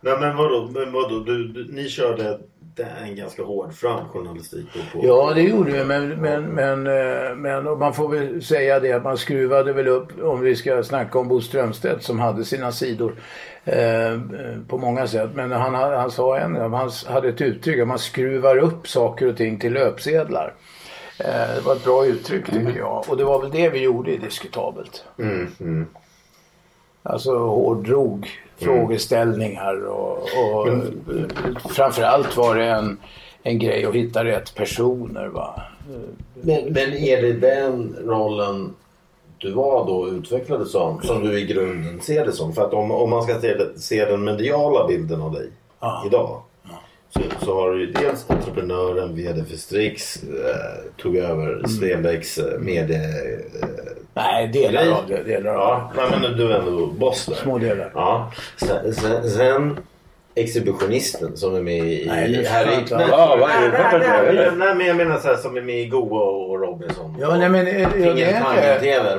Nej 0.00 0.16
men 0.20 0.36
vadå, 0.36 0.70
men 0.74 0.92
vadå 0.92 1.20
du, 1.20 1.48
du, 1.48 1.72
ni 1.72 1.88
körde 1.88 2.38
en 3.04 3.16
ganska 3.16 3.42
hård 3.42 3.74
fram 3.74 4.08
journalistik 4.08 4.66
då 4.74 5.00
på... 5.00 5.06
Ja, 5.06 5.32
det 5.34 5.42
gjorde 5.42 5.72
vi. 5.72 5.84
Men, 5.84 6.08
men, 6.08 6.44
men, 6.44 6.86
eh, 6.86 7.36
men 7.36 7.66
och 7.66 7.78
man 7.78 7.94
får 7.94 8.08
väl 8.08 8.42
säga 8.42 8.80
det 8.80 8.92
att 8.92 9.04
man 9.04 9.18
skruvade 9.18 9.72
väl 9.72 9.88
upp, 9.88 10.22
om 10.22 10.40
vi 10.40 10.56
ska 10.56 10.82
snacka 10.82 11.18
om 11.18 11.28
Bo 11.28 11.40
Strömstedt 11.40 12.02
som 12.02 12.18
hade 12.18 12.44
sina 12.44 12.72
sidor 12.72 13.14
eh, 13.64 14.20
på 14.68 14.78
många 14.78 15.06
sätt. 15.06 15.30
Men 15.34 15.52
han, 15.52 15.74
han 15.74 16.10
sa 16.10 16.38
en 16.38 16.56
han 16.56 16.90
hade 17.06 17.28
ett 17.28 17.40
uttryck 17.40 17.80
att 17.80 17.88
man 17.88 17.98
skruvar 17.98 18.58
upp 18.58 18.88
saker 18.88 19.28
och 19.28 19.36
ting 19.36 19.58
till 19.58 19.72
löpsedlar. 19.72 20.54
Eh, 21.18 21.54
det 21.54 21.60
var 21.64 21.76
ett 21.76 21.84
bra 21.84 22.06
uttryck 22.06 22.46
tycker 22.46 22.76
jag. 22.78 23.04
Och 23.08 23.16
det 23.16 23.24
var 23.24 23.40
väl 23.40 23.50
det 23.50 23.68
vi 23.68 23.78
gjorde 23.82 24.10
i 24.12 24.16
Diskutabelt. 24.16 25.04
Mm, 25.18 25.48
mm. 25.60 25.86
Alltså 27.02 27.38
hårdrog 27.38 28.28
frågeställningar 28.56 29.86
och, 29.86 30.18
och 30.18 30.68
framförallt 31.70 32.36
var 32.36 32.54
det 32.54 32.64
en, 32.64 32.98
en 33.42 33.58
grej 33.58 33.84
att 33.84 33.94
hitta 33.94 34.24
rätt 34.24 34.54
personer. 34.54 35.26
Va? 35.26 35.62
Men, 36.34 36.64
men 36.64 36.92
är 36.92 37.22
det 37.22 37.32
den 37.32 37.96
rollen 38.04 38.74
du 39.38 39.52
var 39.52 39.86
då 39.86 39.96
och 39.96 40.08
utvecklades 40.12 40.72
som, 40.72 41.02
som 41.02 41.24
du 41.24 41.38
i 41.40 41.46
grunden 41.46 42.00
ser 42.00 42.26
det 42.26 42.32
som? 42.32 42.52
För 42.52 42.62
att 42.62 42.72
om, 42.74 42.90
om 42.90 43.10
man 43.10 43.22
ska 43.22 43.40
se, 43.40 43.56
se 43.76 44.04
den 44.04 44.24
mediala 44.24 44.86
bilden 44.86 45.22
av 45.22 45.32
dig 45.32 45.50
Ja. 45.80 46.02
idag. 46.06 46.42
Så, 47.10 47.20
så 47.44 47.60
har 47.60 47.70
du 47.70 47.80
ju 47.80 47.92
dels 47.92 48.30
entreprenören, 48.30 49.16
VD 49.16 49.44
för 49.44 49.56
Strix, 49.56 50.22
eh, 50.22 51.02
tog 51.02 51.16
över 51.16 51.68
Stenbecks 51.68 52.38
eh, 52.38 52.58
medie... 52.58 52.96
Eh, 52.96 53.68
Nej, 54.14 54.48
delar 54.48 54.82
grej. 54.82 54.92
av 54.92 55.08
det. 55.08 55.22
Delar 55.22 55.54
av 55.54 55.58
Ja, 55.58 55.92
nej, 55.96 56.20
men 56.20 56.36
du 56.36 56.52
är 56.52 56.58
ändå 56.58 56.86
boss 56.86 57.26
där. 57.26 57.34
Små 57.34 57.58
delar. 57.58 57.90
Ja. 57.94 58.32
Sen, 58.56 58.94
sen, 58.94 59.30
sen 59.30 59.78
exhibitionisten 60.34 61.36
som 61.36 61.54
är 61.54 61.62
med 61.62 61.78
i 61.78 62.06
Nej, 62.06 62.32
vad 63.40 63.50
är 63.50 63.70
det? 63.70 63.98
Nej, 63.98 64.34
nej, 64.34 64.50
nej, 64.56 64.74
men 64.74 64.86
jag 64.86 64.96
menar 64.96 65.18
så 65.18 65.28
här 65.28 65.36
som 65.36 65.56
är 65.56 65.60
med 65.60 65.80
i 65.80 65.86
Goa 65.86 66.22
och 66.22 66.60
Robinson. 66.60 67.16
Ja, 67.20 67.36
nej, 67.36 67.48
men 67.48 67.66
eh, 67.66 67.82
ja, 67.82 67.88
det 67.94 68.22
är 68.22 68.28
inte... 68.28 68.42
man 68.42 68.56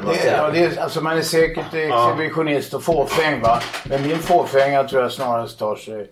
Det, 0.05 0.31
ja, 0.37 0.49
det 0.53 0.63
är, 0.63 0.81
alltså 0.81 1.01
man 1.01 1.17
är 1.17 1.21
säkert 1.21 1.73
exhibitionist 1.73 2.73
och 2.73 2.83
fåfäng 2.83 3.41
va. 3.41 3.59
Men 3.89 4.07
min 4.07 4.17
fåfänga 4.17 4.83
tror 4.83 5.01
jag 5.01 5.11
snarast 5.11 5.59
tar 5.59 5.75
sig 5.75 6.07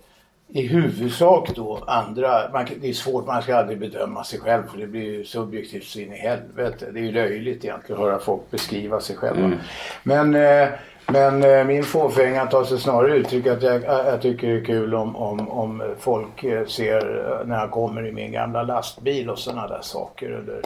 i 0.49 0.67
huvudsak 0.67 1.55
då 1.55 1.83
andra. 1.87 2.49
Man, 2.53 2.65
det 2.81 2.89
är 2.89 2.93
svårt, 2.93 3.27
man 3.27 3.41
ska 3.41 3.55
aldrig 3.55 3.79
bedöma 3.79 4.23
sig 4.23 4.39
själv 4.39 4.63
för 4.71 4.77
det 4.77 4.87
blir 4.87 5.01
ju 5.01 5.25
subjektivt 5.25 5.83
så 5.83 5.99
in 5.99 6.13
i 6.13 6.17
helvete. 6.17 6.85
Det 6.93 6.99
är 6.99 7.03
ju 7.03 7.11
löjligt 7.11 7.65
egentligen 7.65 8.01
att 8.01 8.07
höra 8.07 8.19
folk 8.19 8.51
beskriva 8.51 8.99
sig 8.99 9.15
själva. 9.15 9.51
Men, 10.03 10.35
eh, 10.35 10.69
men 11.07 11.43
eh, 11.43 11.63
min 11.63 11.83
fåfänga 11.83 12.45
tar 12.45 12.63
sig 12.63 12.79
snarare 12.79 13.17
uttryck 13.17 13.47
att 13.47 13.63
jag, 13.63 13.83
jag 13.83 14.21
tycker 14.21 14.47
det 14.47 14.59
är 14.59 14.65
kul 14.65 14.95
om, 14.95 15.15
om, 15.15 15.49
om 15.49 15.83
folk 15.99 16.43
eh, 16.43 16.65
ser 16.65 17.43
när 17.45 17.59
jag 17.59 17.71
kommer 17.71 18.07
i 18.07 18.11
min 18.11 18.31
gamla 18.31 18.63
lastbil 18.63 19.29
och 19.29 19.39
sådana 19.39 19.67
där 19.67 19.81
saker. 19.81 20.29
Eller, 20.29 20.61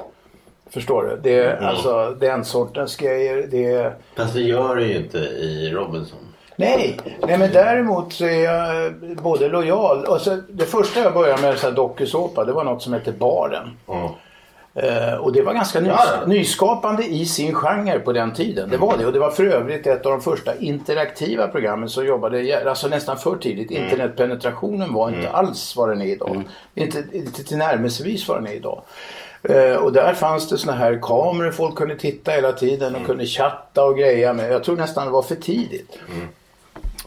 Förstår 0.69 1.03
du? 1.03 1.19
Det 1.23 1.39
är 1.39 1.57
alltså 1.57 2.17
den 2.19 2.45
sortens 2.45 2.95
grejer. 2.95 3.47
Det 3.51 3.65
är... 3.65 3.95
Fast 4.15 4.33
det 4.33 4.41
gör 4.41 4.75
det 4.75 4.87
ju 4.87 4.97
inte 4.97 5.17
i 5.17 5.69
Robinson. 5.73 6.19
Nej, 6.61 6.99
nej 7.27 7.37
men 7.37 7.51
däremot 7.51 8.13
så 8.13 8.25
är 8.25 8.43
jag 8.43 8.93
både 9.23 9.47
lojal. 9.49 10.05
Och 10.05 10.21
så, 10.21 10.37
det 10.49 10.65
första 10.65 10.99
jag 10.99 11.13
började 11.13 11.41
med 11.41 11.57
så 11.57 11.67
här 11.67 11.73
dokusåpa 11.75 12.45
det 12.45 12.51
var 12.53 12.63
något 12.63 12.81
som 12.83 12.93
hette 12.93 13.11
Baren. 13.11 13.77
Ja. 13.87 14.15
Eh, 14.73 15.13
och 15.13 15.33
det 15.33 15.41
var 15.41 15.53
ganska 15.53 15.79
nys- 15.79 15.87
Ja, 15.87 16.25
nyskapande 16.27 17.03
i 17.03 17.25
sin 17.25 17.53
genre 17.55 17.99
på 17.99 18.13
den 18.13 18.33
tiden. 18.33 18.69
Det 18.69 18.77
var 18.77 18.97
det. 18.97 19.05
Och 19.05 19.13
det 19.13 19.19
var 19.19 19.29
för 19.31 19.45
övrigt 19.45 19.87
ett 19.87 20.05
av 20.05 20.11
de 20.11 20.21
första 20.21 20.55
interaktiva 20.55 21.47
programmen 21.47 21.89
som 21.89 22.05
jobbade, 22.05 22.63
alltså 22.69 22.87
nästan 22.87 23.17
för 23.17 23.35
tidigt. 23.35 23.71
Mm. 23.71 23.83
Internetpenetrationen 23.83 24.93
var 24.93 25.09
inte 25.09 25.29
alls 25.29 25.75
vad 25.75 25.89
den 25.89 26.01
är 26.01 26.05
idag. 26.05 26.43
Inte, 26.75 27.03
inte 27.11 27.43
tillnärmelsevis 27.43 28.27
vad 28.27 28.37
den 28.37 28.47
är 28.47 28.53
idag. 28.53 28.81
Eh, 29.43 29.75
och 29.75 29.93
där 29.93 30.13
fanns 30.13 30.49
det 30.49 30.57
såna 30.57 30.73
här 30.73 30.99
kameror 31.01 31.51
folk 31.51 31.75
kunde 31.75 31.95
titta 31.95 32.31
hela 32.31 32.51
tiden 32.51 32.87
Mm. 32.89 33.01
och 33.01 33.07
kunde 33.07 33.25
chatta 33.25 33.83
och 33.85 33.97
greja 33.97 34.33
med. 34.33 34.51
Jag 34.51 34.63
tror 34.63 34.75
nästan 34.77 35.05
det 35.05 35.11
var 35.11 35.21
för 35.21 35.35
tidigt. 35.35 35.97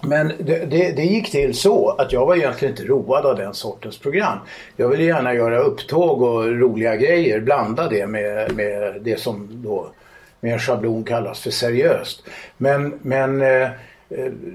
Men 0.06 0.32
det, 0.38 0.70
det, 0.70 0.92
det 0.92 1.04
gick 1.04 1.30
till 1.30 1.54
så 1.54 1.90
att 1.90 2.12
jag 2.12 2.26
var 2.26 2.36
egentligen 2.36 2.74
inte 2.74 2.84
road 2.84 3.26
av 3.26 3.36
den 3.36 3.54
sortens 3.54 3.98
program. 3.98 4.38
Jag 4.76 4.88
ville 4.88 5.04
gärna 5.04 5.34
göra 5.34 5.58
upptåg 5.58 6.22
och 6.22 6.44
roliga 6.44 6.96
grejer, 6.96 7.40
blanda 7.40 7.88
det 7.88 8.06
med, 8.06 8.54
med 8.54 8.94
det 9.00 9.20
som 9.20 9.48
då 9.50 9.90
med 10.40 10.52
en 10.52 10.58
schablon 10.58 11.04
kallas 11.04 11.40
för 11.40 11.50
seriöst. 11.50 12.22
Men, 12.56 12.98
men 13.02 13.42
eh, 13.42 13.68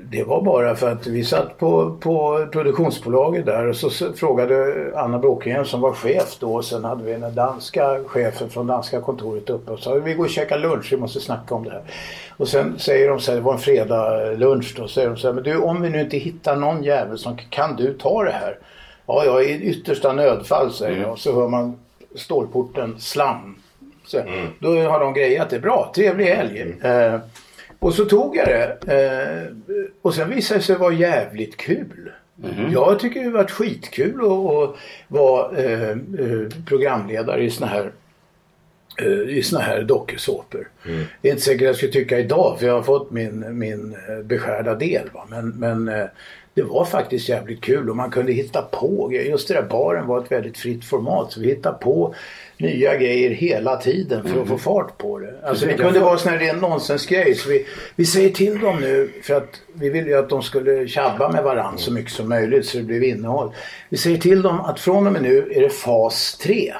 det 0.03 0.24
var 0.24 0.41
bara 0.41 0.75
för 0.75 0.91
att 0.91 1.08
vi 1.08 1.24
satt 1.24 1.58
på, 1.58 1.98
på 2.00 2.48
produktionsbolaget 2.51 3.46
där 3.46 3.68
och 3.68 3.75
så 3.75 4.13
frågade 4.13 4.75
Anna 4.96 5.20
Bråkengren 5.20 5.65
som 5.65 5.82
var 5.82 5.94
chef 5.94 6.38
då 6.39 6.56
och 6.56 6.65
sen 6.65 6.84
hade 6.84 7.03
vi 7.03 7.12
den 7.12 7.36
danska 7.36 8.03
chefen 8.08 8.50
från 8.50 8.68
danska 8.68 9.01
kontoret 9.01 9.50
uppe 9.50 9.72
och 9.72 9.79
sa 9.79 9.94
vi 9.94 10.13
går 10.13 10.24
och 10.24 10.29
käkar 10.29 10.60
lunch, 10.60 10.88
vi 10.91 10.98
måste 10.98 11.20
snacka 11.20 11.56
om 11.56 11.63
det 11.63 11.72
här. 11.72 11.82
Och 12.38 12.48
sen 12.48 12.79
säger 12.79 13.10
de 13.10 13.20
så 13.20 13.32
här, 13.32 13.38
det 13.38 13.44
var 13.44 13.53
en 13.53 13.60
fredag 13.60 14.32
lunch 14.32 14.74
då, 14.77 14.88
säger 14.88 15.10
de 15.10 15.18
så 15.18 15.27
här, 15.27 15.34
men 15.34 15.44
du 15.44 15.58
om 15.58 15.82
vi 15.82 15.89
nu 15.89 16.01
inte 16.01 16.18
hittar 16.18 16.56
någon 16.56 16.84
jävel 16.84 17.18
som 17.18 17.38
kan 17.50 17.75
du 17.75 17.94
ta 17.94 18.24
det 18.24 18.32
här? 18.32 18.58
Ja, 19.06 19.25
ja, 19.25 19.41
i 19.41 19.62
yttersta 19.62 20.13
nödfall 20.13 20.74
säger 20.74 21.01
jag 21.01 21.12
och 21.12 21.20
så 21.20 21.36
hör 21.36 21.48
man 21.48 21.79
stålporten 22.15 22.96
slam. 23.00 23.56
Så, 24.06 24.22
Då 24.60 24.82
har 24.82 25.00
de 25.00 25.13
grejat 25.13 25.50
det 25.50 25.60
bra, 25.60 25.91
trevlig 25.96 26.25
helg. 26.25 26.75
Eh, 26.82 27.15
och 27.79 27.93
så 27.93 28.05
tog 28.05 28.36
jag 28.38 28.48
det. 28.48 28.77
Eh, 28.93 29.53
och 30.01 30.13
sen 30.13 30.29
visade 30.29 30.59
det 30.59 30.63
sig 30.63 30.75
vara 30.75 30.93
jävligt 30.93 31.57
kul. 31.57 32.12
Jag 32.71 33.00
tycker 33.00 33.19
det 33.19 33.25
har 33.25 33.33
varit 33.33 33.51
skitkul 33.51 34.19
att, 34.21 34.75
vara 35.07 35.57
eh, 35.57 35.89
eh, 35.89 36.48
programledare 36.65 37.43
i 37.43 37.50
såna 37.50 37.67
här 37.67 37.91
eh, 39.01 39.38
i 39.38 39.43
såna 39.43 39.62
här 39.62 39.83
dokusåpor. 39.83 40.69
Det 41.21 41.27
är 41.27 41.31
inte 41.31 41.43
säkert 41.43 41.62
jag 41.62 41.75
skulle 41.75 41.91
tycka 41.91 42.19
idag 42.19 42.59
för 42.59 42.67
jag 42.67 42.74
har 42.74 42.83
fått 42.83 43.12
min, 43.12 43.59
min 43.59 43.95
eh, 44.09 44.24
beskärda 44.24 44.75
del. 44.75 45.09
Va? 45.13 45.27
Men, 45.29 45.50
men 45.50 46.07
det 46.53 46.62
var 46.62 46.86
faktiskt 46.86 47.29
jävligt 47.29 47.62
kul 47.62 47.89
och 47.89 47.96
man 47.96 48.12
kunde 48.12 48.32
hitta 48.32 48.62
på. 48.62 49.10
Just 49.13 49.48
det 49.48 49.53
där 49.53 49.62
baren 49.62 50.08
var 50.08 50.24
ett 50.24 50.32
väldigt 50.32 50.58
fritt 50.58 50.86
format 50.86 51.32
så 51.32 51.39
vi 51.39 51.48
hittade 51.48 51.77
på 51.77 52.15
nya 52.58 52.98
grejer 52.98 53.29
hela 53.29 53.77
tiden 53.77 54.27
för 54.27 54.41
att 54.41 54.48
få 54.48 54.58
fart 54.58 54.98
på 54.98 55.20
det. 55.20 55.34
Alltså 55.44 55.65
det 55.65 55.74
kunde 55.74 56.00
vara 56.00 56.18
sån 56.18 56.32
här 56.32 56.39
ren 56.39 56.60
nonsensgrej. 56.60 57.36
Så 57.36 57.50
vi, 57.50 57.65
vi 57.96 58.06
säger 58.06 58.29
till 58.29 58.60
dem 58.60 58.79
nu 58.82 59.12
för 59.24 59.34
att 59.34 59.62
vi 59.74 59.89
ville 59.89 60.08
ju 60.10 60.18
att 60.18 60.29
de 60.29 60.41
skulle 60.41 60.88
tjabba 60.88 61.32
med 61.32 61.44
varandra 61.44 61.77
så 61.77 61.94
mycket 61.94 62.12
som 62.12 62.29
möjligt 62.29 62.65
så 62.65 62.77
det 62.77 62.84
blev 62.84 63.03
innehåll. 63.03 63.51
Vi 63.89 63.98
säger 63.98 64.18
till 64.18 64.41
dem 64.41 64.60
att 64.60 64.79
från 64.79 65.08
och 65.08 65.13
med 65.13 65.22
nu 65.22 65.51
är 65.51 65.62
det 65.62 65.70
fas 65.70 66.38
3. 66.38 66.74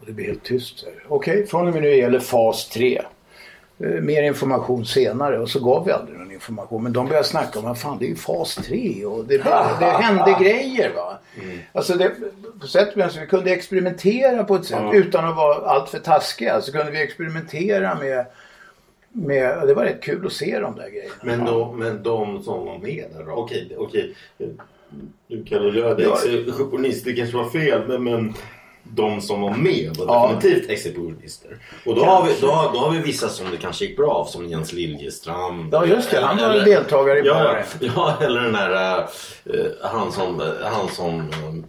Och 0.00 0.06
det 0.06 0.12
blir 0.12 0.26
helt 0.26 0.44
tyst. 0.44 0.86
Okej, 1.08 1.46
från 1.46 1.68
och 1.68 1.74
med 1.74 1.82
nu 1.82 1.96
gäller 1.96 2.20
fas 2.20 2.68
3. 2.68 3.02
Eh, 3.78 3.88
Mer 3.88 4.22
information 4.22 4.86
senare 4.86 5.38
och 5.38 5.50
så 5.50 5.60
gav 5.60 5.84
vi 5.86 5.92
aldrig 5.92 6.18
någon 6.18 6.31
information. 6.42 6.82
Men 6.82 6.92
de 6.92 7.06
började 7.06 7.26
snacka 7.26 7.58
om 7.58 7.66
att 7.66 7.78
fan 7.78 7.98
det 7.98 8.04
är 8.04 8.08
ju 8.08 8.16
fas 8.16 8.54
3 8.54 9.04
och 9.04 9.24
det, 9.24 9.38
det 9.80 9.84
hände 9.84 10.36
grejer. 10.40 10.94
va. 10.94 11.18
Alltså 11.72 11.94
det, 11.94 12.12
på 12.60 12.66
sätt 12.66 12.96
och 12.96 12.96
vis, 12.96 13.16
vi 13.16 13.26
kunde 13.26 13.50
experimentera 13.50 14.44
på 14.44 14.54
ett 14.54 14.64
sätt 14.64 14.82
utan 14.92 15.24
att 15.28 15.36
vara 15.36 15.66
alltför 15.70 15.98
taskiga. 15.98 16.60
Så 16.60 16.72
kunde 16.72 16.92
vi 16.92 17.02
experimentera 17.02 17.94
med, 17.94 18.26
med 19.12 19.66
det 19.66 19.74
var 19.74 19.84
rätt 19.84 20.02
kul 20.02 20.26
att 20.26 20.32
se 20.32 20.58
de 20.58 20.76
där 20.76 20.88
grejerna. 20.88 21.14
Men, 21.22 21.44
de, 21.44 21.78
men 21.78 22.02
de 22.02 22.42
som 22.42 22.66
var 22.66 22.78
med 22.78 23.04
där 23.16 23.24
då? 23.24 23.32
Okej, 23.32 23.76
okej. 23.78 24.14
Du 25.26 25.44
kan 25.44 25.64
väl 25.64 25.76
göra 25.76 25.94
det 25.94 26.02
det 27.04 27.12
kanske 27.12 27.36
var 27.36 27.50
fel. 27.50 27.88
Men, 27.88 28.04
men 28.04 28.34
de 28.94 29.20
som 29.20 29.40
var 29.40 29.50
med 29.50 29.96
var 29.98 30.06
Ja. 30.06 30.30
definitivt 30.34 30.70
exhibitionister. 30.70 31.50
Och 31.86 31.94
då 31.94 32.04
har, 32.04 32.24
vi, 32.26 32.32
då, 32.40 32.46
har, 32.50 32.72
då 32.72 32.78
har 32.78 32.90
vi 32.90 32.98
vissa 32.98 33.28
som 33.28 33.46
det 33.50 33.56
kanske 33.56 33.84
gick 33.84 33.96
bra 33.96 34.10
av. 34.10 34.24
Som 34.24 34.46
Jens 34.48 34.72
Liljestrand. 34.72 35.68
Ja, 35.74 35.86
just 35.86 36.10
det. 36.10 36.20
Han 36.20 36.36
var 36.36 36.44
Eller- 36.50 36.64
deltagare 36.64 37.18
i 37.18 37.26
ja, 37.26 37.34
baren. 37.34 37.64
ja, 37.96 38.14
eller 38.20 38.40
den 38.40 38.52
där 38.52 38.98
äh, 38.98 39.54
han 39.82 40.12
som, 40.12 40.42
han 40.62 40.88
som 40.88 41.14
äh, 41.20 41.64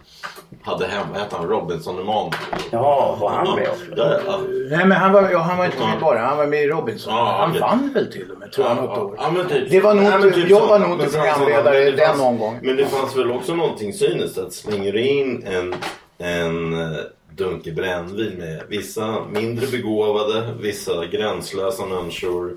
hade 0.62 0.86
hem, 0.88 1.08
vad 1.12 1.22
hette 1.22 1.36
han, 1.36 1.48
Robinson 1.48 2.00
Eman. 2.00 2.32
Ja, 2.72 3.18
var 3.20 3.30
han 3.30 3.56
med 3.56 3.68
också? 3.70 3.84
Ja, 3.98 4.20
ja. 4.26 4.40
Nej 4.70 4.86
men 4.86 4.92
han 4.92 5.12
var, 5.14 5.30
ja, 5.32 5.40
han 5.40 5.58
var 5.58 5.66
inte 5.66 5.80
med 5.80 6.00
bara, 6.02 6.20
han 6.20 6.38
var 6.38 6.48
med 6.48 6.64
i 6.64 6.68
Robinson. 6.68 7.14
Ja, 7.14 7.36
han 7.40 7.60
vann 7.60 7.92
väl 7.94 8.12
till 8.12 8.32
och 8.32 8.40
med 8.40 8.52
tror 8.52 8.68
jag 8.68 8.76
något 8.78 8.98
år. 8.98 9.16
Ja, 9.18 9.32
men 9.32 9.48
typ. 9.50 9.70
Det 9.70 9.80
var 9.80 9.94
nog 9.94 10.04
men 10.04 10.34
typ 10.34 10.50
jag 10.50 10.68
var 10.68 10.80
nog 10.80 10.92
inte 10.92 11.06
programledare 11.18 11.92
den 11.92 12.20
omgången. 12.20 12.60
Men 12.64 12.76
det 12.76 12.86
fanns 12.86 13.18
väl 13.18 13.32
också 13.32 13.56
någonting 13.56 13.94
cyniskt 13.94 14.38
att 14.38 14.54
slänger 14.54 14.98
in 14.98 15.44
en, 15.48 15.76
en 16.24 16.74
eh, 16.74 16.98
dunk 17.36 17.68
i 17.68 17.72
brännvin 17.72 18.34
med 18.38 18.64
vissa 18.70 19.26
mindre 19.26 19.68
begåvade, 19.68 20.54
vissa 20.62 21.06
gränslösa 21.06 21.86
människor 21.86 22.56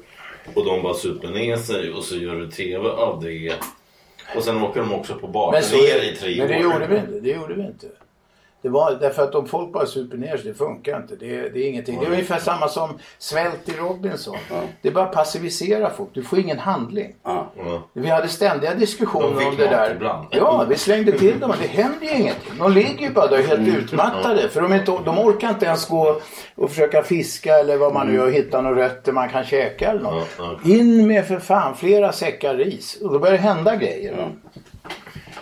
och 0.54 0.64
de 0.64 0.82
bara 0.82 0.94
super 0.94 1.28
ner 1.28 1.56
sig 1.56 1.92
och 1.92 2.04
så 2.04 2.16
gör 2.16 2.35
du 2.37 2.50
TV 2.50 2.88
av 2.88 3.23
det. 3.23 3.54
Och 4.37 4.42
sen 4.42 4.62
åker 4.62 4.80
de 4.80 4.92
också 4.94 5.14
på 5.14 5.26
Men, 5.26 5.32
baken 5.32 5.62
så, 5.62 5.76
ner 5.76 6.12
i 6.12 6.16
tre 6.16 6.37
men 6.38 6.49
det 6.49 6.56
år. 6.66 6.73
gjorde 6.73 6.87
vi 6.87 6.96
inte. 6.99 7.20
Det 7.20 7.30
gjorde 7.30 7.54
vi 7.54 7.62
inte. 7.62 7.87
Det 8.66 8.70
var 8.70 8.92
därför 9.00 9.23
att 9.23 9.35
om 9.35 9.46
folk 9.46 9.73
bara 9.73 9.87
super 9.87 10.16
ner 10.16 10.37
sig, 10.37 10.46
det 10.52 10.54
funkar 10.54 10.96
inte. 10.96 11.16
Det, 11.16 11.49
det 11.49 11.58
är 11.61 11.68
ingenting. 11.68 12.00
Det 12.00 12.06
är 12.06 12.11
ungefär 12.11 12.38
samma 12.38 12.68
som 12.68 12.99
svält 13.18 13.68
i 13.68 13.73
Robinson. 13.73 14.37
Det 14.82 14.88
är 14.88 14.92
bara 14.92 15.06
passivisera 15.06 15.90
folk. 15.90 16.08
Du 16.12 16.23
får 16.23 16.38
ingen 16.38 16.58
handling. 16.58 17.14
Ja. 17.23 17.52
Ja. 17.58 17.82
Vi 17.92 18.08
hade 18.08 18.28
ständiga 18.28 18.75
De 18.75 18.80
diskussioner 18.80 19.38
fick 19.38 19.49
om 19.49 19.56
det 19.56 19.62
mat 19.64 19.70
där. 19.70 19.94
ibland. 19.94 20.26
Ja, 20.30 20.64
vi 20.68 20.76
slängde 20.76 21.12
till 21.12 21.40
dem 21.40 21.50
och 21.50 21.56
det 21.62 21.66
händer 21.68 22.06
ju 22.06 22.12
ingenting. 22.14 22.52
De 22.58 22.73
ligger 22.73 23.06
ju 23.06 23.11
bara 23.12 23.26
där 23.26 23.42
helt 23.42 23.68
utmattade. 23.68 24.49
För 24.49 24.62
de, 24.62 24.73
inte, 24.73 24.99
de 25.04 25.18
orkar 25.18 25.49
inte 25.49 25.66
ens 25.66 25.88
gå 25.88 26.20
och 26.54 26.70
försöka 26.70 27.02
fiska 27.02 27.54
eller 27.58 27.76
vad 27.76 27.94
man 27.94 28.06
nu 28.06 28.14
gör, 28.14 28.30
hitta 28.30 28.61
några 28.61 28.76
rötter 28.85 29.12
man 29.12 29.28
kan 29.28 29.44
käka 29.44 29.90
eller 29.90 30.00
något. 30.00 30.28
Ja, 30.38 30.56
ja. 30.64 30.70
In 30.70 31.06
med 31.06 31.26
för 31.26 31.38
fan 31.38 31.76
flera 31.76 32.12
säckar 32.12 32.54
ris. 32.54 32.99
Och 33.02 33.12
då 33.12 33.18
börjar 33.18 33.32
det 33.32 33.38
hända 33.42 33.76
grejer. 33.76 34.28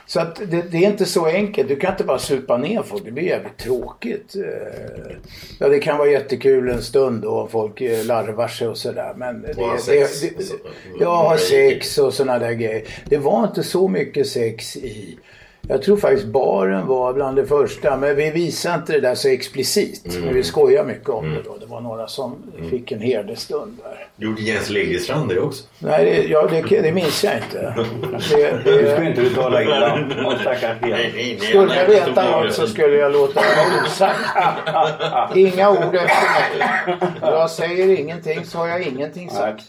Så 0.07 0.21
att 0.21 0.37
det, 0.37 0.63
det 0.71 0.85
är 0.85 0.91
inte 0.91 1.05
så 1.05 1.27
enkelt. 1.27 1.69
Du 1.69 1.77
kan 1.77 1.91
inte 1.93 2.05
bara 2.05 2.19
supa 2.19 2.57
ner 2.57 2.83
folk. 2.83 3.05
Det 3.05 3.11
blir 3.11 3.25
jävligt 3.25 3.59
tråkigt. 3.59 4.35
Eh, 4.37 5.17
Ja, 5.59 5.69
det 5.69 5.79
kan 5.79 5.99
vara 5.99 6.09
jättekul 6.11 6.69
en 6.69 6.83
stund 6.83 7.23
då 7.23 7.31
om 7.41 7.49
folk 7.49 7.81
eh, 7.81 8.05
larvar 8.05 8.49
sig 8.49 8.69
och 8.69 8.79
sådär. 8.79 9.15
Men 9.17 9.43
det, 9.43 9.55
ha 9.63 9.73
det, 9.73 9.79
sex. 9.81 10.21
det, 10.21 10.37
Alltså, 10.37 10.55
ja, 11.01 11.17
ha 11.17 11.23
många 11.25 11.39
sex 11.39 11.99
och 11.99 12.15
sådana 12.15 12.39
där 12.39 12.53
grejer. 12.53 12.83
Det 13.05 13.17
var 13.17 13.45
inte 13.47 13.63
så 13.63 13.89
mycket 13.89 14.27
sex 14.27 14.77
i 14.77 15.19
jag 15.69 15.83
tror 15.83 15.97
faktiskt 15.97 16.27
baren 16.27 16.87
var 16.87 17.13
bland 17.13 17.37
det 17.37 17.47
första. 17.47 17.97
Men 17.97 18.17
vi 18.17 18.31
visade 18.31 18.75
inte 18.75 18.93
det 18.93 19.01
där 19.01 19.15
så 19.15 19.29
explicit. 19.29 20.07
Mm. 20.11 20.25
Men 20.25 20.35
vi 20.35 20.43
skojar 20.43 20.85
mycket 20.85 21.09
om 21.09 21.31
det 21.35 21.43
då. 21.45 21.57
Det 21.61 21.67
var 21.67 21.81
några 21.81 22.09
som 22.09 22.37
fick 22.71 22.93
en 22.93 23.01
herdestund 23.01 23.79
där. 23.83 24.07
Gjorde 24.27 24.43
Jens 24.43 24.71
Liljestrand 24.71 25.29
det 25.29 25.41
också? 25.41 25.65
Nej, 25.79 26.05
det, 26.05 26.23
ja, 26.29 26.47
det, 26.51 26.81
det 26.83 26.93
minns 26.93 27.25
jag 27.25 27.37
inte. 27.37 27.75
Det, 28.31 28.61
Du 28.65 28.83
det, 28.83 28.93
ska 28.95 29.05
inte 29.05 29.21
du 29.21 29.31
tala 29.35 29.63
illa 29.63 29.95
om- 29.95 30.37
stackars 30.41 30.77
Jens. 30.89 31.45
skulle 31.45 31.75
jag 31.77 31.87
veta 31.87 32.31
något 32.31 32.53
så 32.53 32.67
skulle 32.67 32.97
jag 32.97 33.13
låta 33.13 33.41
det 33.41 33.47
vara 33.57 33.85
osagt. 33.87 35.37
Inga 35.37 35.71
ord 35.71 35.95
efter 35.95 36.59
mig. 36.59 36.99
Jag 37.21 37.51
säger 37.51 37.99
ingenting 38.01 38.45
så 38.45 38.59
har 38.59 38.67
jag 38.69 38.83
ingenting 38.83 39.31
Ja, 39.33 39.39
sagt. 39.39 39.65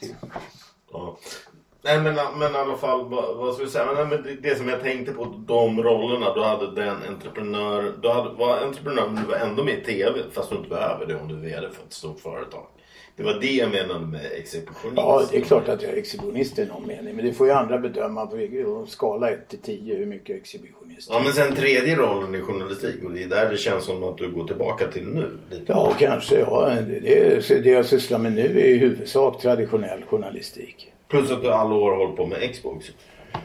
Nej 1.86 2.02
men, 2.02 2.16
men 2.40 2.56
i 2.56 2.58
alla 2.58 2.78
fall, 2.78 3.10
vad, 3.10 3.38
vad 3.38 3.54
ska 3.54 3.64
vi 3.64 3.70
säga? 3.70 3.86
Men, 3.86 3.96
nej, 3.96 4.06
men 4.06 4.24
det, 4.24 4.50
det 4.50 4.56
som 4.56 4.70
jag 4.70 4.82
tänkte 4.82 5.14
på, 5.14 5.44
de 5.48 5.84
rollerna. 5.84 6.34
Du 6.34 6.42
hade 6.42 6.76
den 6.76 6.98
entreprenör. 7.10 7.94
Du 8.02 8.10
hade, 8.10 8.30
var 8.30 8.58
entreprenör 8.58 9.08
men 9.08 9.24
du 9.24 9.30
var 9.30 9.38
ändå 9.38 9.64
med 9.64 9.80
i 9.80 9.82
TV. 9.82 10.20
Fast 10.32 10.50
du 10.50 10.56
inte 10.56 10.70
behöver 10.70 11.06
det 11.06 11.16
om 11.16 11.28
du 11.28 11.36
är 11.36 11.42
VD 11.42 11.62
för 11.62 11.84
ett 11.88 11.94
stort 11.94 12.20
företag. 12.20 12.66
Det 13.18 13.24
var 13.24 13.34
det 13.42 13.52
jag 13.52 13.72
menade 13.72 14.06
med 14.06 14.26
exekutionist. 14.38 14.98
Ja, 14.98 15.26
det 15.32 15.38
är 15.38 15.42
klart 15.42 15.70
att 15.70 15.82
jag 15.82 15.92
är 15.92 15.98
exhibitionist 15.98 16.60
i 16.60 16.66
någon 16.66 16.88
mening. 16.88 17.16
Men 17.16 17.26
det 17.26 17.34
får 17.34 17.48
ju 17.48 17.54
andra 17.54 17.78
bedöma 17.78 18.26
på 18.26 18.86
skala 18.88 19.30
1 19.32 19.50
till 19.50 19.60
10 19.60 19.96
hur 19.96 20.06
mycket 20.06 20.36
exhibitionist 20.36 21.10
Ja 21.12 21.22
men 21.24 21.34
sen 21.34 21.56
tredje 21.56 21.96
rollen 21.96 22.36
i 22.36 22.42
journalistik 22.42 23.04
och 23.04 23.12
det 23.12 23.24
är 23.24 23.28
där 23.28 23.50
det 23.50 23.58
känns 23.58 23.86
som 23.86 24.04
att 24.04 24.18
du 24.18 24.32
går 24.32 24.48
tillbaka 24.48 24.88
till 24.88 25.08
nu. 25.08 25.38
Ja, 25.66 25.94
kanske. 26.00 26.40
Ja. 26.40 26.72
Det, 26.88 27.64
det 27.64 27.70
jag 27.70 27.86
sysslar 27.86 28.20
med 28.20 28.34
nu 28.34 28.60
är 28.60 28.66
i 28.66 28.78
huvudsak 28.78 29.42
traditionell 29.42 30.04
journalistik. 30.04 30.92
Plus 31.08 31.32
att 31.32 31.42
du 31.42 31.52
alla 31.52 31.76
år 31.76 31.92
har 31.92 31.98
hållit 31.98 32.18
på 32.18 32.26
med 32.26 32.54
Xbox. 32.54 32.86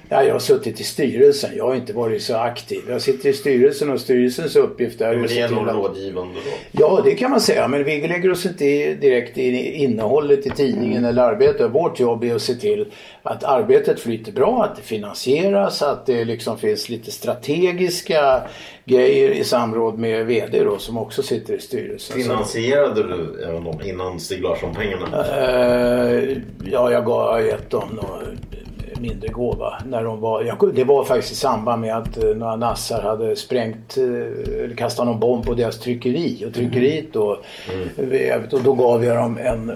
Ja, 0.09 0.25
jag 0.25 0.33
har 0.33 0.39
suttit 0.39 0.81
i 0.81 0.85
styrelsen. 0.85 1.51
Jag 1.57 1.67
har 1.67 1.75
inte 1.75 1.93
varit 1.93 2.23
så 2.23 2.37
aktiv. 2.37 2.81
Jag 2.89 3.03
sitter 3.03 3.29
i 3.29 3.33
styrelsen 3.33 3.91
och 3.91 4.01
styrelsens 4.01 4.57
uppgift 4.57 5.01
är 5.01 5.07
Ja, 5.07 5.13
men 5.13 5.25
att 5.25 5.31
det 5.31 5.39
är 5.41 5.69
att... 5.69 5.77
rådgivande 5.77 6.35
då. 6.35 6.51
Ja, 6.73 7.01
det 7.05 7.15
kan 7.15 7.31
man 7.31 7.41
säga. 7.41 7.69
Men 7.69 7.85
vi 7.85 8.09
lägger 8.09 8.31
oss 8.31 8.47
inte 8.47 8.95
direkt 8.95 9.39
i 9.39 9.75
innehållet 9.75 10.47
i 10.47 10.51
tidningen 10.51 11.05
eller 11.05 11.23
arbetet. 11.23 11.71
Vårt 11.71 12.01
jobb 12.01 12.25
är 12.25 12.35
att 12.35 12.43
se 12.43 12.55
till 12.55 12.87
att 13.23 13.45
arbetet 13.45 14.01
flyter 14.01 14.33
bra, 14.33 14.65
att 14.65 14.77
det 14.77 14.83
finansieras, 14.83 15.83
att 15.83 16.07
det 16.07 16.25
liksom 16.25 16.59
finns 16.59 16.89
lite 16.89 17.11
strategiska 17.11 18.43
grejer 18.85 19.31
i 19.31 19.45
samråd 19.45 19.99
med 19.99 20.27
VD 20.27 20.65
då, 20.65 20.79
som 20.79 20.99
också 20.99 21.23
sitter 21.23 21.55
i 21.55 21.61
styrelsen. 21.61 22.23
Finansierade 22.23 23.03
du 23.03 23.45
även 23.45 23.65
dem 23.65 23.81
innan 23.85 24.21
Stig 24.21 24.43
Larsson-pengarna? 24.43 25.27
Eh, 25.27 26.37
ja, 26.65 26.93
jag 26.93 27.05
gav 27.05 27.47
gett 27.47 27.71
dem 27.71 27.89
någon 28.03 28.39
mindre 29.01 29.29
gåva. 29.29 29.83
När 29.87 30.05
de 30.05 30.21
var, 30.21 30.43
jag, 30.43 30.75
det 30.75 30.85
var 30.85 31.05
faktiskt 31.05 31.33
i 31.33 31.37
samband 31.37 31.81
med 31.81 31.97
att 31.97 32.25
eh, 32.25 32.31
några 32.31 32.57
nassar 32.57 33.03
hade 33.03 33.37
sprängt 33.37 33.97
eh, 33.97 34.05
eller 34.65 34.75
kastat 34.77 35.07
någon 35.07 35.21
bomb 35.21 35.45
på 35.45 35.55
deras 35.55 35.79
tryckeri. 35.79 36.45
Och 36.47 36.55
tryckeriet 36.55 37.13
då, 37.13 37.41
eh, 37.97 38.43
och 38.53 38.63
då 38.63 38.75
gav 38.75 39.05
jag 39.05 39.17
dem 39.17 39.39
en, 39.39 39.71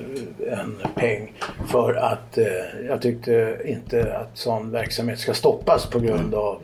en 0.50 0.76
peng 0.94 1.32
för 1.66 1.94
att 1.94 2.38
eh, 2.38 2.44
jag 2.88 3.02
tyckte 3.02 3.58
inte 3.64 4.16
att 4.16 4.38
sån 4.38 4.70
verksamhet 4.70 5.18
ska 5.18 5.34
stoppas 5.34 5.86
på 5.86 5.98
grund 5.98 6.34
av 6.34 6.60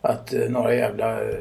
att 0.00 0.34
eh, 0.34 0.40
några 0.48 0.74
jävla 0.74 1.20
eh, 1.20 1.36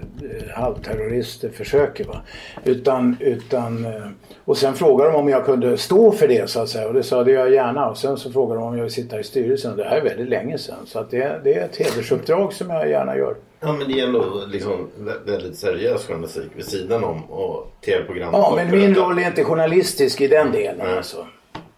halvterrorister 0.53 1.49
försöker. 1.49 2.03
Va? 2.03 2.21
Utan, 2.63 3.17
utan, 3.19 3.85
eh, 3.85 4.07
och 4.49 4.57
sen 4.57 4.73
frågade 4.73 5.11
de 5.11 5.15
om 5.17 5.29
jag 5.29 5.45
kunde 5.45 5.77
stå 5.77 6.11
för 6.11 6.27
det 6.27 6.49
så 6.49 6.61
att 6.61 6.69
säga 6.69 6.87
och 6.87 6.93
det 6.93 7.03
sa 7.03 7.23
det 7.23 7.31
jag 7.31 7.51
gärna. 7.51 7.89
Och 7.89 7.97
sen 7.97 8.17
så 8.17 8.31
frågade 8.31 8.59
de 8.59 8.67
om 8.67 8.75
jag 8.77 8.83
vill 8.83 8.93
sitta 8.93 9.19
i 9.19 9.23
styrelsen 9.23 9.77
det 9.77 9.83
här 9.83 9.97
är 9.97 10.01
väldigt 10.01 10.29
länge 10.29 10.57
sedan. 10.57 10.77
Så 10.85 10.99
att 10.99 11.11
det, 11.11 11.41
det 11.43 11.53
är 11.53 11.65
ett 11.65 11.75
hedersuppdrag 11.75 12.53
som 12.53 12.69
jag 12.69 12.89
gärna 12.89 13.17
gör. 13.17 13.35
Ja 13.59 13.73
men 13.73 13.87
det 13.87 13.99
är 13.99 14.07
ändå 14.07 14.43
liksom 14.47 14.89
vä- 14.99 15.25
väldigt 15.25 15.55
seriös 15.55 16.07
journalistik 16.07 16.49
vid 16.55 16.65
sidan 16.65 17.03
om 17.03 17.23
och 17.23 17.71
tv-program. 17.85 18.29
Ja 18.33 18.53
men 18.55 18.71
min 18.71 18.95
roll 18.95 19.19
är 19.19 19.27
inte 19.27 19.43
journalistisk 19.43 20.21
i 20.21 20.27
den 20.27 20.51
delen 20.51 20.75
Nej. 20.83 20.97
alltså. 20.97 21.27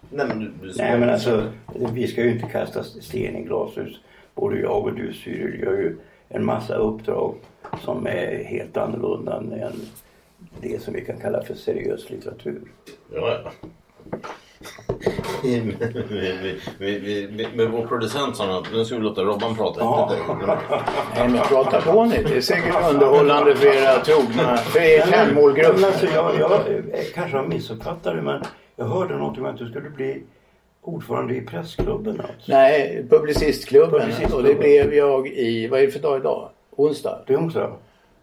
Nej 0.09 0.25
men, 0.27 0.39
du, 0.39 0.45
du 0.67 0.73
Nej 0.77 0.99
men 0.99 1.09
alltså, 1.09 1.43
vi 1.93 2.07
ska 2.07 2.21
ju 2.21 2.31
inte 2.31 2.47
kasta 2.51 2.83
sten 2.83 3.35
i 3.35 3.43
glashus. 3.43 3.99
Både 4.35 4.59
jag 4.59 4.83
och 4.83 4.93
du 4.93 5.13
Cyril 5.13 5.61
gör 5.63 5.73
ju 5.73 5.97
en 6.29 6.45
massa 6.45 6.75
uppdrag 6.75 7.35
som 7.83 8.07
är 8.07 8.43
helt 8.43 8.77
annorlunda 8.77 9.37
än 9.37 9.73
det 10.61 10.81
som 10.81 10.93
vi 10.93 11.05
kan 11.05 11.19
kalla 11.19 11.43
för 11.43 11.53
seriös 11.53 12.09
litteratur. 12.09 12.61
Ja, 13.13 13.39
ja. 13.43 13.51
med 17.55 17.69
vår 17.71 17.87
producent 17.87 18.37
sa 18.37 18.59
att 18.59 18.73
nu 18.73 18.85
ska 18.85 18.95
vi 18.95 19.01
låta 19.01 19.23
Robban 19.23 19.55
prata. 19.55 19.79
Ja. 19.79 20.11
Nej 21.15 21.29
men 21.29 21.41
prata 21.41 21.81
på 21.81 22.05
ni. 22.05 22.23
Det 22.23 22.37
är 22.37 22.41
säkert 22.41 22.75
underhållande 22.91 23.55
för 23.55 23.67
era 23.67 23.99
trogna, 23.99 24.57
för 24.57 24.79
er 24.79 25.01
fem-målgrupp. 25.01 25.75
Men 25.75 25.85
alltså, 25.85 26.05
jag, 26.05 26.39
jag 26.39 26.61
kanske 27.13 27.37
har 27.37 27.47
missuppfattat 27.47 28.15
det 28.15 28.21
men 28.21 28.43
jag 28.75 28.85
hörde 28.85 29.17
någonting 29.17 29.45
om 29.45 29.49
att 29.49 29.57
du 29.57 29.69
skulle 29.69 29.89
bli 29.89 30.23
ordförande 30.81 31.35
i 31.35 31.41
pressklubben. 31.41 32.21
Alltså. 32.21 32.51
Nej, 32.51 33.05
Publicistklubben. 33.09 33.91
Publicistklubben. 33.91 34.37
Och 34.37 34.43
det 34.43 34.55
blev 34.55 34.93
jag 34.93 35.27
i, 35.27 35.67
vad 35.67 35.79
är 35.79 35.85
det 35.85 35.91
för 35.91 35.99
dag 35.99 36.19
idag? 36.19 36.49
Onsdag. 36.71 37.23
Det 37.27 37.33
är 37.33 37.45
också. 37.45 37.77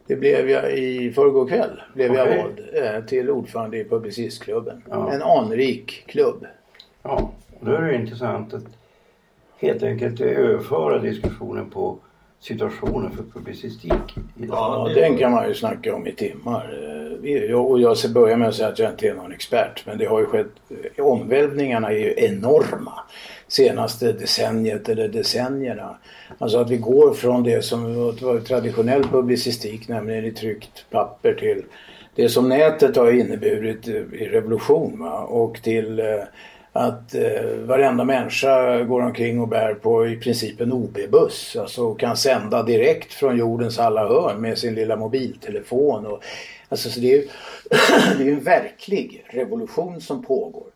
Det 0.09 0.17
blev 0.17 0.51
jag 0.51 0.73
i 0.73 1.13
förrgår 1.13 1.49
kväll. 1.49 1.81
Blev 1.95 2.15
jag 2.15 2.27
Okej. 2.29 2.39
vald 2.43 2.61
eh, 2.97 3.05
till 3.05 3.31
ordförande 3.31 3.79
i 3.79 3.85
Publicistklubben. 3.85 4.83
Ja. 4.91 5.13
En 5.13 5.23
anrik 5.23 6.05
klubb. 6.07 6.47
Ja, 7.03 7.31
då 7.61 7.71
är 7.73 7.83
det 7.83 7.95
intressant 7.95 8.55
att 8.55 8.65
helt 9.59 9.83
enkelt 9.83 10.21
överföra 10.21 10.99
diskussionen 10.99 11.71
på 11.71 11.99
situationen 12.41 13.11
för 13.11 13.23
publicistik. 13.41 14.15
Ja, 14.49 14.91
den 14.95 15.17
kan 15.19 15.33
man 15.33 15.49
ju 15.49 15.55
snacka 15.55 15.95
om 15.95 16.07
i 16.07 16.13
timmar. 16.13 16.79
Eh, 17.23 17.35
jag- 17.51 17.71
Och 17.71 17.81
jag 17.81 17.97
ska 17.97 18.09
börja 18.09 18.37
med 18.37 18.49
att 18.49 18.55
säga 18.55 18.69
att 18.69 18.79
jag 18.79 18.91
inte 18.91 19.09
är 19.09 19.15
någon 19.15 19.33
expert. 19.33 19.83
Men 19.87 19.99
det 19.99 20.05
har 20.05 20.21
ju 20.21 20.27
skett, 20.27 20.47
eh, 20.95 21.05
omvälvningarna 21.05 21.89
är 21.93 21.99
ju 21.99 22.15
enorma. 22.17 22.93
Senaste 23.49 24.13
decenniet 24.13 24.89
eller 24.89 25.09
decennierna. 25.09 25.97
Alltså 26.39 26.59
att 26.59 26.71
vi 26.71 26.77
går 26.77 27.15
från 27.15 27.43
det 27.43 27.65
som 27.65 27.95
var 27.95 28.41
traditionell 28.41 29.05
publicistik, 29.05 29.89
nämligen 29.89 30.25
i 30.25 30.33
tryckt 30.33 30.91
papper 30.91 31.35
till 31.35 31.63
det 32.15 32.29
som 32.29 32.49
nätet 32.49 32.97
har 32.97 33.13
inneburit 33.13 33.89
i 33.89 34.29
revolution. 34.33 35.01
Va? 35.01 35.21
Och 35.21 35.63
till 35.63 35.99
eh, 35.99 36.23
att 36.73 37.15
eh, 37.15 37.47
varenda 37.67 38.05
människa 38.05 38.83
går 38.83 39.01
omkring 39.03 39.41
och 39.41 39.49
bär 39.49 39.75
på 39.75 40.07
i 40.07 40.17
princip 40.17 40.61
en 40.61 40.73
OB-buss. 40.73 41.57
Alltså 41.57 41.87
och 41.87 42.01
kan 42.01 42.17
sända 42.17 42.63
direkt 42.63 43.13
från 43.13 43.39
jordens 43.39 43.79
alla 43.79 44.09
hörn 44.09 44.41
med 44.41 44.59
sin 44.59 44.75
lilla 44.75 44.97
mobiltelefon. 44.97 46.07
Och, 46.07 46.23
alltså, 46.69 46.91
så 46.91 47.01
det 47.01 47.13
är 47.13 47.17
ju 47.17 47.29
det 48.17 48.23
är 48.23 48.27
ju 48.27 48.33
en 48.33 48.45
verklig 48.45 49.25
revolution 49.31 50.01
som 50.01 50.25
pågår. 50.25 50.67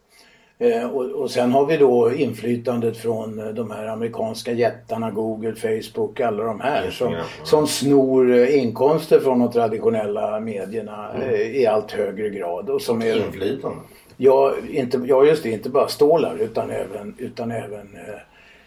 Eh, 0.62 0.90
och, 0.90 1.04
och 1.04 1.30
sen 1.30 1.52
har 1.52 1.66
vi 1.66 1.76
då 1.76 2.12
inflytandet 2.14 2.96
från 2.96 3.38
eh, 3.38 3.46
de 3.46 3.70
här 3.70 3.86
amerikanska 3.86 4.52
jättarna, 4.52 5.10
Google, 5.10 5.54
Facebook, 5.54 6.20
alla 6.20 6.44
de 6.44 6.60
här 6.60 6.90
som, 6.90 7.16
som 7.44 7.66
snor 7.66 8.34
eh, 8.34 8.58
inkomster 8.58 9.20
från 9.20 9.38
de 9.38 9.52
traditionella 9.52 10.40
medierna 10.40 11.10
eh, 11.22 11.40
i 11.40 11.66
allt 11.66 11.92
högre 11.92 12.28
grad. 12.28 12.70
Och 12.70 12.82
som 12.82 13.02
är, 13.02 13.16
Inflytande. 13.16 13.78
Ja, 14.16 14.54
inte, 14.70 15.00
ja 15.06 15.24
just 15.24 15.42
det, 15.42 15.50
inte 15.50 15.68
bara 15.68 15.88
stålar 15.88 16.36
utan 16.40 16.70
även, 16.70 17.14
utan 17.18 17.50
även 17.50 17.88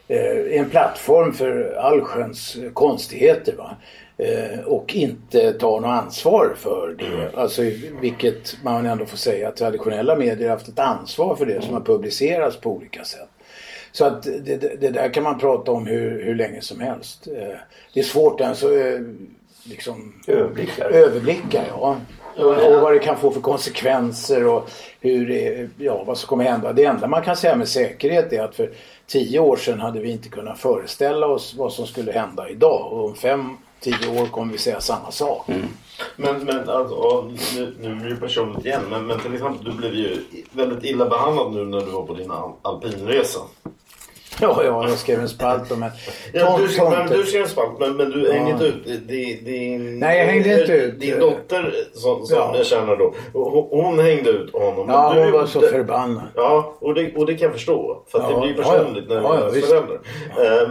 eh, 0.07 0.59
en 0.59 0.69
plattform 0.69 1.33
för 1.33 1.75
allsköns 1.75 2.57
konstigheter. 2.73 3.53
Va? 3.57 3.75
Eh, 4.17 4.59
och 4.59 4.95
inte 4.95 5.53
tar 5.53 5.79
något 5.79 5.89
ansvar 5.89 6.53
för 6.57 6.95
det. 6.99 7.37
Alltså, 7.39 7.61
vilket 8.01 8.57
man 8.63 8.85
ändå 8.85 9.05
får 9.05 9.17
säga 9.17 9.47
att 9.47 9.55
traditionella 9.57 10.15
medier 10.15 10.49
har 10.49 10.55
haft 10.55 10.67
ett 10.67 10.79
ansvar 10.79 11.35
för 11.35 11.45
det 11.45 11.61
som 11.61 11.73
har 11.73 11.81
publicerats 11.81 12.57
på 12.57 12.71
olika 12.71 13.03
sätt. 13.03 13.29
Så 13.91 14.05
att 14.05 14.23
det, 14.23 14.79
det, 14.81 14.89
där 14.89 15.13
kan 15.13 15.23
man 15.23 15.39
prata 15.39 15.71
om 15.71 15.87
hur, 15.87 16.23
hur 16.25 16.35
länge 16.35 16.61
som 16.61 16.79
helst. 16.79 17.27
Eh, 17.27 17.57
det 17.93 17.99
är 17.99 18.03
svårt 18.03 18.41
alltså, 18.41 18.77
eh, 18.77 18.99
liksom 19.63 20.13
Överblickar. 20.27 20.89
överblicka. 20.89 21.63
Ja. 21.69 21.97
Och, 22.37 22.73
och 22.75 22.81
vad 22.81 22.93
det 22.93 22.99
kan 22.99 23.17
få 23.17 23.31
för 23.31 23.41
konsekvenser 23.41 24.47
och 24.47 24.69
hur 25.01 25.27
det, 25.27 25.69
ja, 25.77 26.03
vad 26.03 26.17
som 26.17 26.27
kommer 26.27 26.43
hända. 26.43 26.73
Det 26.73 26.85
enda 26.85 27.07
man 27.07 27.23
kan 27.23 27.35
säga 27.35 27.55
med 27.55 27.67
säkerhet 27.67 28.33
är 28.33 28.43
att 28.43 28.55
för 28.55 28.71
tio 29.07 29.39
år 29.39 29.55
sedan 29.55 29.79
hade 29.79 29.99
vi 29.99 30.11
inte 30.11 30.29
kunnat 30.29 30.59
föreställa 30.59 31.27
oss 31.27 31.55
vad 31.57 31.73
som 31.73 31.87
skulle 31.87 32.11
hända 32.11 32.49
idag. 32.49 32.93
Och 32.93 33.05
om 33.05 33.15
fem, 33.15 33.57
tio 33.79 34.21
år 34.21 34.25
kommer 34.25 34.51
vi 34.51 34.57
säga 34.57 34.79
samma 34.81 35.11
sak. 35.11 35.47
Men, 36.15 36.43
men 36.45 36.69
alltså, 36.69 36.95
ja, 36.95 37.29
nu, 37.55 37.73
nu 37.81 37.95
blir 37.95 38.09
det 38.09 38.15
personligt 38.15 38.65
igen. 38.65 38.81
Men, 38.89 39.05
men 39.07 39.19
till 39.19 39.33
exempel, 39.33 39.65
du 39.65 39.71
blev 39.71 39.93
ju 39.93 40.17
väldigt 40.51 40.83
illa 40.83 41.05
behandlad 41.09 41.53
nu 41.53 41.65
när 41.65 41.79
du 41.79 41.85
var 41.91 42.03
på 42.05 42.13
din 42.13 42.31
al- 42.31 42.53
alpinresa. 42.61 43.39
Ja, 44.41 44.63
ja, 44.63 44.89
jag 44.89 44.97
skrev 44.97 45.19
en 45.19 45.29
spalt 45.29 45.71
om 45.71 45.83
en 45.83 45.91
Ja, 46.33 46.57
du, 46.57 46.83
men, 46.89 47.07
du 47.09 47.23
skrev 47.23 47.41
en 47.41 47.49
spalt, 47.49 47.79
men, 47.79 47.95
men 47.97 48.09
du 48.11 48.31
hängde 48.31 48.49
Ja. 48.49 48.53
inte 48.53 48.65
ut. 48.91 49.07
Din, 49.07 49.43
din, 49.45 49.99
Nej, 49.99 50.19
jag 50.19 50.25
hängde 50.25 50.61
inte 50.61 50.73
ut. 50.73 50.99
Din 50.99 51.19
dotter 51.19 51.73
som, 51.93 52.25
som 52.25 52.37
Ja. 52.37 52.53
jag 52.57 52.65
känner 52.65 52.95
då. 52.95 53.13
Hon, 53.33 53.67
hon 53.83 53.99
hängde 53.99 54.29
ut 54.29 54.53
honom. 54.53 54.85
Ja, 54.89 55.13
du 55.13 55.19
hon 55.23 55.31
var 55.31 55.45
så 55.45 55.57
gjorde- 55.59 55.67
förbannad. 55.71 56.23
Ja, 56.35 56.75
och 56.79 56.93
det, 56.93 57.15
och 57.15 57.25
det 57.25 57.33
kan 57.33 57.45
jag 57.45 57.53
förstå. 57.53 58.03
För 58.07 58.19
att 58.19 58.31
Ja, 58.31 58.35
det 58.35 58.41
blir 58.41 58.55
ja, 58.57 58.63
ja. 58.73 58.77
personligt 58.79 59.09
när 59.09 59.15
Ja, 59.15 59.21
man 59.21 59.37
ja, 59.39 59.45
är 59.45 59.61
förälder. 59.61 59.99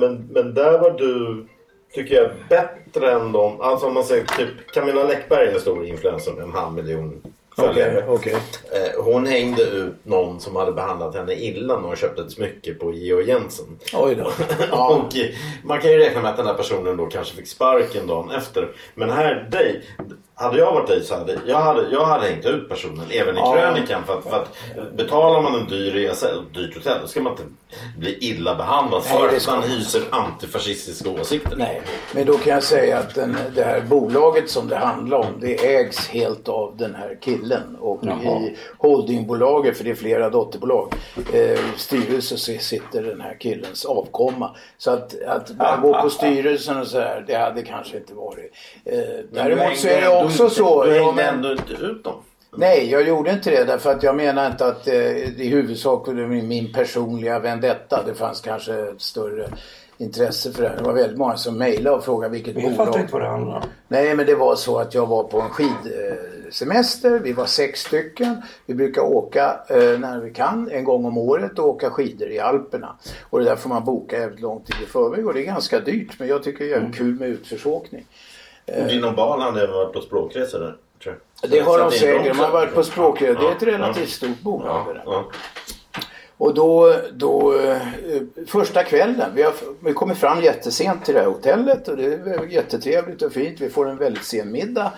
Men, 0.00 0.28
men 0.32 0.54
där 0.54 0.78
var 0.78 0.90
du, 0.90 1.46
tycker 1.94 2.14
jag, 2.14 2.30
bättre 2.48 3.12
än 3.12 3.32
de. 3.32 3.60
Alltså 3.60 3.86
om 3.86 3.94
man 3.94 4.04
säger 4.04 4.24
typ 4.24 4.72
Camilla 4.74 5.04
Läckberg 5.04 5.48
är 5.48 5.54
en 5.54 5.60
stor 5.60 5.86
influencer 5.86 6.32
med 6.32 6.44
en 6.44 6.52
halv 6.52 6.72
miljon 6.74 7.22
följare. 7.56 8.04
Okej, 8.08 8.36
okej. 8.70 8.82
Eh, 8.96 9.04
Hon 9.04 9.26
hängde 9.26 9.62
ut 9.62 9.94
någon 10.02 10.40
som 10.40 10.56
hade 10.56 10.72
behandlat 10.72 11.14
henne 11.14 11.34
illa 11.34 11.76
när 11.80 11.86
hon 11.88 11.96
köpte 11.96 12.22
ett 12.22 12.32
smycke 12.32 12.74
på 12.74 12.92
Georg 12.92 13.28
Jensen. 13.28 13.78
Oj 13.94 14.14
då. 14.14 14.24
Och 14.76 15.16
eh, 15.16 15.30
man 15.64 15.80
kan 15.80 15.90
ju 15.92 15.98
räkna 15.98 16.20
med 16.22 16.30
att 16.30 16.36
den 16.36 16.46
här 16.46 16.54
personen 16.54 16.96
då 16.96 17.06
kanske 17.06 17.36
fick 17.36 17.48
sparken 17.48 18.06
dagen 18.06 18.30
efter. 18.30 18.68
Men 18.94 19.10
här, 19.10 19.48
dig. 19.50 19.82
Hade 20.36 20.58
jag 20.58 20.72
varit 20.72 20.86
dig 20.88 21.02
så 21.02 21.14
hade 21.14 21.38
jag, 21.46 21.56
hade 21.56 21.88
jag 21.92 22.04
hade 22.04 22.26
hängt 22.26 22.46
ut 22.46 22.68
personen 22.68 23.06
även 23.10 23.34
i 23.36 23.38
Ja. 23.38 23.52
krönikan. 23.52 24.04
För 24.06 24.18
att, 24.18 24.24
för 24.24 24.42
att 24.42 24.52
betalar 24.96 25.42
man 25.42 25.54
en 25.60 25.66
dyr 25.68 25.90
resa, 25.92 26.28
ett 26.28 26.54
dyrt 26.54 26.74
hotell, 26.74 26.98
då 27.00 27.06
ska 27.06 27.20
man 27.20 27.32
inte 27.32 27.44
bli 27.98 28.18
illa 28.20 28.54
behandlad 28.54 29.02
Nej, 29.04 29.18
för 29.18 29.28
det 29.28 29.36
att 29.36 29.46
man 29.46 29.62
hyser 29.62 30.02
antifascistiska 30.10 31.10
åsikter. 31.10 31.56
Nej, 31.56 31.82
men 32.14 32.26
då 32.26 32.38
kan 32.38 32.52
jag 32.54 32.62
säga 32.62 32.98
att 32.98 33.14
den, 33.14 33.36
det 33.54 33.64
här 33.64 33.80
bolaget 33.80 34.50
som 34.50 34.68
det 34.68 34.76
handlar 34.76 35.18
om 35.18 35.40
det 35.40 35.74
ägs 35.76 36.08
helt 36.08 36.48
av 36.48 36.76
den 36.76 36.94
här 36.94 37.18
killen. 37.20 37.76
Och 37.80 38.00
Jaha. 38.02 38.40
i 38.40 38.56
holdingbolaget, 38.78 39.76
för 39.76 39.84
det 39.84 39.90
är 39.90 39.94
flera 39.94 40.30
dotterbolag, 40.30 40.94
eh, 41.32 41.58
styrelse 41.76 42.36
så 42.38 42.52
sitter 42.58 43.02
den 43.02 43.20
här 43.20 43.36
killens 43.40 43.84
avkomma. 43.84 44.56
Så 44.78 44.90
att, 44.90 45.22
att 45.26 45.50
bara 45.50 45.76
gå 45.76 46.02
på 46.02 46.10
styrelsen 46.10 46.80
och 46.80 46.86
så 46.86 46.98
här, 47.00 47.24
det 47.26 47.34
hade 47.34 47.62
kanske 47.62 47.96
inte 47.96 48.14
varit. 48.14 48.52
Eh, 48.84 48.98
däremot 49.32 49.76
så 49.78 49.88
är 49.88 50.00
det 50.00 50.23
också 50.24 50.50
så. 50.50 50.84
Du 50.84 50.90
hängde 50.92 51.12
men- 51.14 51.34
ändå 51.34 51.52
inte 51.52 51.72
ut 51.72 52.04
dem. 52.04 52.14
Nej, 52.56 52.90
jag 52.90 53.08
gjorde 53.08 53.30
inte 53.30 53.50
det 53.50 53.64
därför 53.64 53.90
att 53.90 54.02
jag 54.02 54.16
menar 54.16 54.46
inte 54.46 54.66
att 54.66 54.88
eh, 54.88 55.40
i 55.40 55.48
huvudsak 55.48 56.06
var 56.06 56.14
det 56.14 56.26
min, 56.26 56.48
min 56.48 56.72
personliga 56.72 57.38
vendetta. 57.38 58.02
Det 58.06 58.14
fanns 58.14 58.40
kanske 58.40 58.74
ett 58.74 59.00
större 59.02 59.48
intresse 59.98 60.52
för 60.52 60.62
det 60.62 60.68
här. 60.68 60.76
Det 60.76 60.82
var 60.82 60.92
väldigt 60.92 61.18
många 61.18 61.36
som 61.36 61.58
mejlade 61.58 61.96
och 61.96 62.04
frågade 62.04 62.32
vilket 62.32 62.56
Vi 62.56 62.60
fattar 62.62 62.76
bolag. 62.86 63.00
inte 63.00 63.12
vad 63.12 63.22
det 63.22 63.28
handlar 63.28 63.56
om. 63.56 63.62
Nej, 63.88 64.14
men 64.14 64.26
det 64.26 64.34
var 64.34 64.56
så 64.56 64.78
att 64.78 64.94
jag 64.94 65.06
var 65.06 65.24
på 65.24 65.40
en 65.40 65.48
skidsemester. 65.50 67.18
Vi 67.18 67.32
var 67.32 67.46
sex 67.46 67.80
stycken. 67.80 68.42
Vi 68.66 68.74
brukar 68.74 69.02
åka 69.02 69.60
eh, 69.68 69.76
när 69.98 70.20
vi 70.20 70.30
kan 70.30 70.70
en 70.70 70.84
gång 70.84 71.04
om 71.04 71.18
året 71.18 71.58
och 71.58 71.68
åka 71.68 71.90
skidor 71.90 72.30
i 72.30 72.38
Alperna. 72.38 72.96
Och 73.30 73.38
det 73.38 73.44
där 73.44 73.56
får 73.56 73.68
man 73.68 73.84
boka 73.84 74.18
jävligt 74.18 74.40
lång 74.40 74.60
tid 74.62 74.76
i 74.82 74.86
förväg 74.86 75.26
och 75.26 75.34
det 75.34 75.40
är 75.40 75.44
ganska 75.46 75.80
dyrt. 75.80 76.18
Men 76.18 76.28
jag 76.28 76.42
tycker 76.42 76.64
det 76.64 76.70
är 76.70 76.74
jävligt 76.74 76.96
kul 76.96 77.14
med 77.20 77.28
utförsåkning. 77.28 78.06
Och 78.66 78.86
Din 78.88 79.04
och 79.04 79.14
Bal 79.14 79.40
hade 79.40 79.66
varit 79.66 79.92
på 79.92 80.00
språkresa 80.00 80.58
där. 80.58 80.76
Tror 81.02 81.18
jag. 81.40 81.50
Det 81.50 81.60
har 81.60 81.78
de 81.78 81.90
säkert. 81.90 82.32
De 82.32 82.38
har 82.38 82.50
varit 82.50 82.74
på 82.74 82.82
språkresa. 82.82 83.40
Det 83.40 83.46
är 83.46 83.52
ett 83.52 83.62
relativt 83.62 84.10
stort 84.10 84.40
bolag. 84.40 84.96
Ja, 85.04 85.24
Och 86.36 86.54
då, 86.54 86.94
då 87.12 87.58
eh, 87.58 87.76
första 88.46 88.82
kvällen, 88.84 89.30
vi 89.34 89.42
har 89.42 89.52
vi 89.80 89.92
kommer 89.92 90.14
fram 90.14 90.42
jättesent 90.42 91.04
till 91.04 91.14
det 91.14 91.20
här 91.20 91.26
hotellet 91.26 91.88
och 91.88 91.96
det 91.96 92.04
är 92.04 92.46
jättetrevligt 92.46 93.22
och 93.22 93.32
fint. 93.32 93.60
Vi 93.60 93.68
får 93.70 93.88
en 93.88 93.96
väldigt 93.96 94.24
sen 94.24 94.52
middag. 94.52 94.92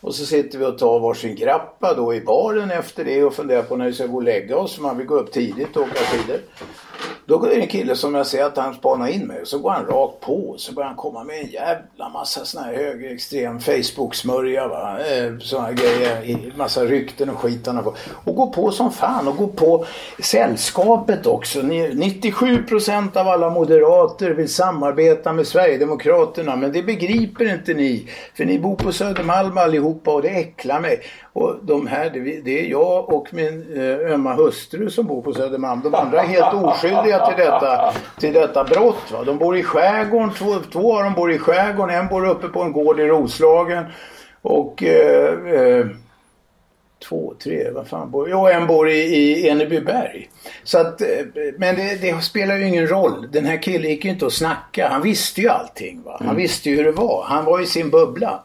Och 0.00 0.14
så 0.14 0.26
sitter 0.26 0.58
vi 0.58 0.64
och 0.64 0.78
tar 0.78 1.00
varsin 1.00 1.36
grappa 1.36 1.94
då 1.94 2.14
i 2.14 2.20
baren 2.20 2.70
efter 2.70 3.04
det 3.04 3.24
och 3.24 3.34
funderar 3.34 3.62
på 3.62 3.76
när 3.76 3.86
vi 3.86 3.92
ska 3.92 4.06
gå 4.06 4.16
och 4.16 4.22
lägga 4.22 4.56
oss. 4.56 4.80
Man 4.80 4.98
vill 4.98 5.06
gå 5.06 5.14
upp 5.14 5.32
tidigt 5.32 5.76
och 5.76 5.82
åka 5.82 5.94
skidor. 5.94 6.40
Då 7.28 7.44
är 7.44 7.48
det 7.48 7.60
en 7.60 7.66
kille 7.66 7.96
som 7.96 8.14
jag 8.14 8.26
ser 8.26 8.44
att 8.44 8.56
han 8.56 8.74
spanar 8.74 9.08
in 9.08 9.26
mig 9.26 9.40
så 9.44 9.58
går 9.58 9.70
han 9.70 9.86
rakt 9.86 10.20
på 10.20 10.50
och 10.50 10.60
så 10.60 10.72
börjar 10.72 10.88
han 10.88 10.96
komma 10.96 11.24
med 11.24 11.40
en 11.40 11.46
jävla 11.46 12.08
massa 12.08 12.44
sån 12.44 12.64
här 12.64 12.74
högerextrem 12.74 13.60
Facebook-smörja 13.60 14.68
va. 14.68 14.98
Eh, 14.98 15.38
såna 15.38 15.62
här 15.62 15.72
grejer, 15.72 16.52
massa 16.56 16.84
rykten 16.84 17.30
och 17.30 17.38
skit 17.38 17.66
han 17.66 17.76
har 17.76 17.82
fått. 17.82 17.98
Och 18.24 18.34
går 18.34 18.46
på 18.46 18.70
som 18.70 18.92
fan 18.92 19.28
och 19.28 19.36
går 19.36 19.46
på 19.46 19.86
sällskapet 20.22 21.26
också. 21.26 21.60
97% 21.60 23.16
av 23.16 23.28
alla 23.28 23.50
moderater 23.50 24.30
vill 24.30 24.48
samarbeta 24.48 25.32
med 25.32 25.46
Sverigedemokraterna 25.46 26.56
men 26.56 26.72
det 26.72 26.82
begriper 26.82 27.54
inte 27.54 27.74
ni. 27.74 28.08
För 28.34 28.44
ni 28.44 28.58
bor 28.58 28.76
på 28.76 28.92
Södermalm 28.92 29.58
allihopa 29.58 30.10
och 30.14 30.22
det 30.22 30.28
äcklar 30.28 30.80
mig. 30.80 31.00
Och 31.36 31.56
de 31.62 31.86
här, 31.86 32.10
det, 32.44 32.60
är 32.60 32.66
jag 32.66 33.12
och 33.12 33.28
min 33.32 33.76
eh, 33.76 34.12
ömma 34.12 34.34
hustru 34.34 34.90
som 34.90 35.06
bor 35.06 35.22
på 35.22 35.32
Södermalm. 35.32 35.80
De 35.84 35.94
andra 35.94 36.22
är 36.22 36.26
helt 36.26 36.54
oskyldiga 36.54 37.26
till 37.26 37.36
detta, 37.36 37.92
till 38.18 38.32
detta 38.32 38.64
brott. 38.64 39.10
Va? 39.12 39.24
De 39.24 39.38
bor 39.38 39.56
i 39.56 39.62
skärgården, 39.62 40.30
två, 40.34 40.54
två 40.72 40.96
av 40.96 41.04
dem 41.04 41.14
bor 41.14 41.32
i 41.32 41.38
skärgården, 41.38 41.96
en 41.96 42.08
bor 42.08 42.26
uppe 42.26 42.48
på 42.48 42.62
en 42.62 42.72
gård 42.72 43.00
i 43.00 43.06
Roslagen. 43.06 43.84
Och 44.42 44.82
eh, 44.82 45.54
eh, 45.54 45.86
två, 47.08 47.34
tre, 47.42 47.70
vad 47.70 47.86
fan 47.86 48.10
bor 48.10 48.30
Jo, 48.30 48.46
en 48.46 48.66
bor 48.66 48.88
i, 48.88 48.98
i 48.98 49.48
Enebyberg. 49.48 50.30
Så 50.64 50.78
att, 50.78 51.00
eh, 51.00 51.08
men 51.58 51.76
det, 51.76 52.00
det 52.00 52.20
spelar 52.22 52.56
ju 52.56 52.66
ingen 52.66 52.86
roll. 52.86 53.28
Den 53.32 53.44
här 53.44 53.62
killen 53.62 53.90
gick 53.90 54.04
ju 54.04 54.10
inte 54.10 54.26
att 54.26 54.32
snacka. 54.32 54.88
Han 54.88 55.02
visste 55.02 55.40
ju 55.40 55.48
allting. 55.48 56.02
Va? 56.02 56.22
Han 56.24 56.36
visste 56.36 56.70
ju 56.70 56.76
hur 56.76 56.84
det 56.84 56.92
var. 56.92 57.24
Han 57.24 57.44
var 57.44 57.60
i 57.60 57.66
sin 57.66 57.90
bubbla. 57.90 58.42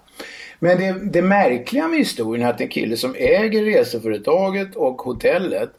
Men 0.64 0.78
det, 0.78 0.92
det 0.92 1.22
märkliga 1.22 1.88
med 1.88 2.00
historien 2.00 2.48
är 2.48 2.50
att 2.54 2.62
en 2.62 2.68
kille 2.68 2.98
som 2.98 3.16
äger 3.16 3.64
reseföretaget 3.64 4.76
och 4.76 5.02
hotellet 5.02 5.70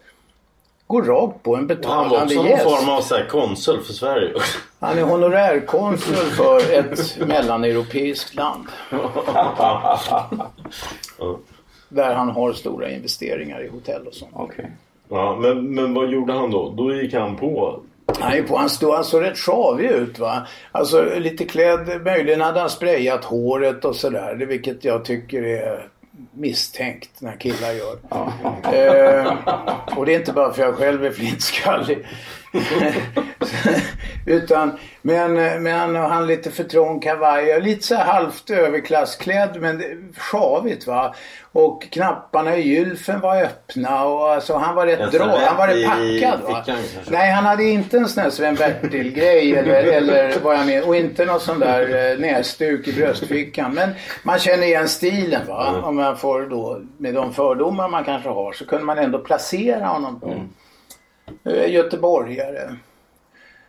går 0.87 1.03
rakt 1.03 1.43
på 1.43 1.57
en 1.57 1.59
Han 1.59 1.69
var 1.69 1.75
betalande 1.77 2.25
också 2.25 2.35
någon 2.35 2.47
gäst. 2.47 2.63
form 2.63 2.89
av 2.89 3.01
så 3.01 3.15
här 3.15 3.27
konsul 3.27 3.81
för 3.81 3.93
Sverige. 3.93 4.33
Han 4.81 4.99
är 4.99 5.03
honorärkonsul 5.03 6.15
för 6.15 6.73
ett 6.79 7.29
mellaneuropeiskt 7.29 8.35
land. 8.35 8.65
Där 11.89 12.15
han 12.15 12.29
har 12.29 12.53
stora 12.53 12.91
investeringar 12.91 13.65
i 13.65 13.69
hotell 13.69 14.07
och 14.07 14.15
sånt. 14.15 14.33
Okej. 14.35 14.71
Ja, 15.09 15.39
men, 15.41 15.75
men 15.75 15.95
vad 15.95 16.11
gjorde 16.11 16.33
han 16.33 16.51
då? 16.51 16.75
Då 16.77 16.95
gick 16.95 17.15
han 17.15 17.37
på... 17.37 17.81
Han, 18.21 18.33
är 18.33 18.43
på, 18.43 18.57
han, 18.57 18.71
stod, 18.71 18.95
han 18.95 19.05
såg 19.05 19.23
rätt 19.23 19.39
sjavig 19.39 19.91
ut 19.91 20.19
va. 20.19 20.47
Alltså 20.73 21.05
lite 21.19 21.45
klädd, 21.45 22.03
möjligen 22.05 22.41
hade 22.41 22.61
han 22.61 22.71
sprayat 22.71 23.25
håret 23.25 23.85
och 23.85 23.97
sådär. 23.97 24.35
Vilket 24.35 24.85
jag 24.85 25.05
tycker 25.05 25.43
är 25.43 25.89
misstänkt 26.33 27.11
när 27.19 27.37
killar 27.37 27.73
gör. 27.73 27.97
Eh, 28.75 29.33
och 29.97 30.07
det 30.07 30.15
är 30.15 30.19
inte 30.19 30.33
bara 30.33 30.53
för 30.53 30.63
jag 30.63 30.75
själv 30.75 31.05
är 31.05 31.11
flintskallig. 31.11 32.07
Utan, 34.27 34.79
men, 35.03 35.63
men 35.63 35.97
han 35.97 36.27
lite 36.27 36.51
för 36.51 36.65
trång 36.65 37.01
kavaj, 37.01 37.61
lite 37.61 37.87
så 37.87 37.95
här 37.95 38.05
halvt 38.05 38.51
överklassklädd 38.51 39.57
men 39.61 39.83
sjavigt 40.17 40.87
va. 40.87 41.15
Och 41.53 41.83
knapparna 41.91 42.57
i 42.57 42.69
gylfen 42.69 43.21
var 43.21 43.43
öppna 43.43 44.05
och 44.05 44.33
alltså 44.33 44.57
han 44.57 44.75
var 44.75 44.87
rätt 44.87 45.13
dra, 45.13 45.25
han 45.25 45.57
var 45.57 45.69
rätt 45.69 45.87
packad 45.87 46.41
va. 46.41 46.65
Nej 47.11 47.31
han 47.31 47.45
hade 47.45 47.65
inte 47.65 47.99
en 47.99 48.09
sån 48.09 48.23
här 48.23 48.31
Sven-Bertil-grej 48.31 49.57
eller, 49.57 49.83
eller 49.83 50.41
vad 50.43 50.57
jag 50.57 50.67
menar. 50.67 50.89
Och 50.89 50.97
inte 50.97 51.25
någon 51.25 51.41
sån 51.41 51.61
där 51.61 52.13
eh, 52.13 52.19
näsduk 52.19 52.89
i 52.89 52.93
bröstfickan. 52.93 53.75
Men 53.75 53.91
man 54.23 54.39
känner 54.39 54.67
igen 54.67 54.89
stilen 54.89 55.47
va. 55.47 55.69
Mm. 55.69 55.85
Om 55.85 55.97
man 55.97 56.17
får 56.17 56.43
då, 56.43 56.81
med 56.99 57.15
de 57.15 57.33
fördomar 57.35 57.89
man 57.89 58.05
kanske 58.05 58.29
har 58.29 58.53
så 58.53 58.67
kunde 58.67 58.85
man 58.85 58.99
ändå 58.99 59.19
placera 59.19 59.87
honom 59.87 60.21
på. 60.21 60.35
Eh, 61.45 61.71
Göteborgare. 61.73 62.77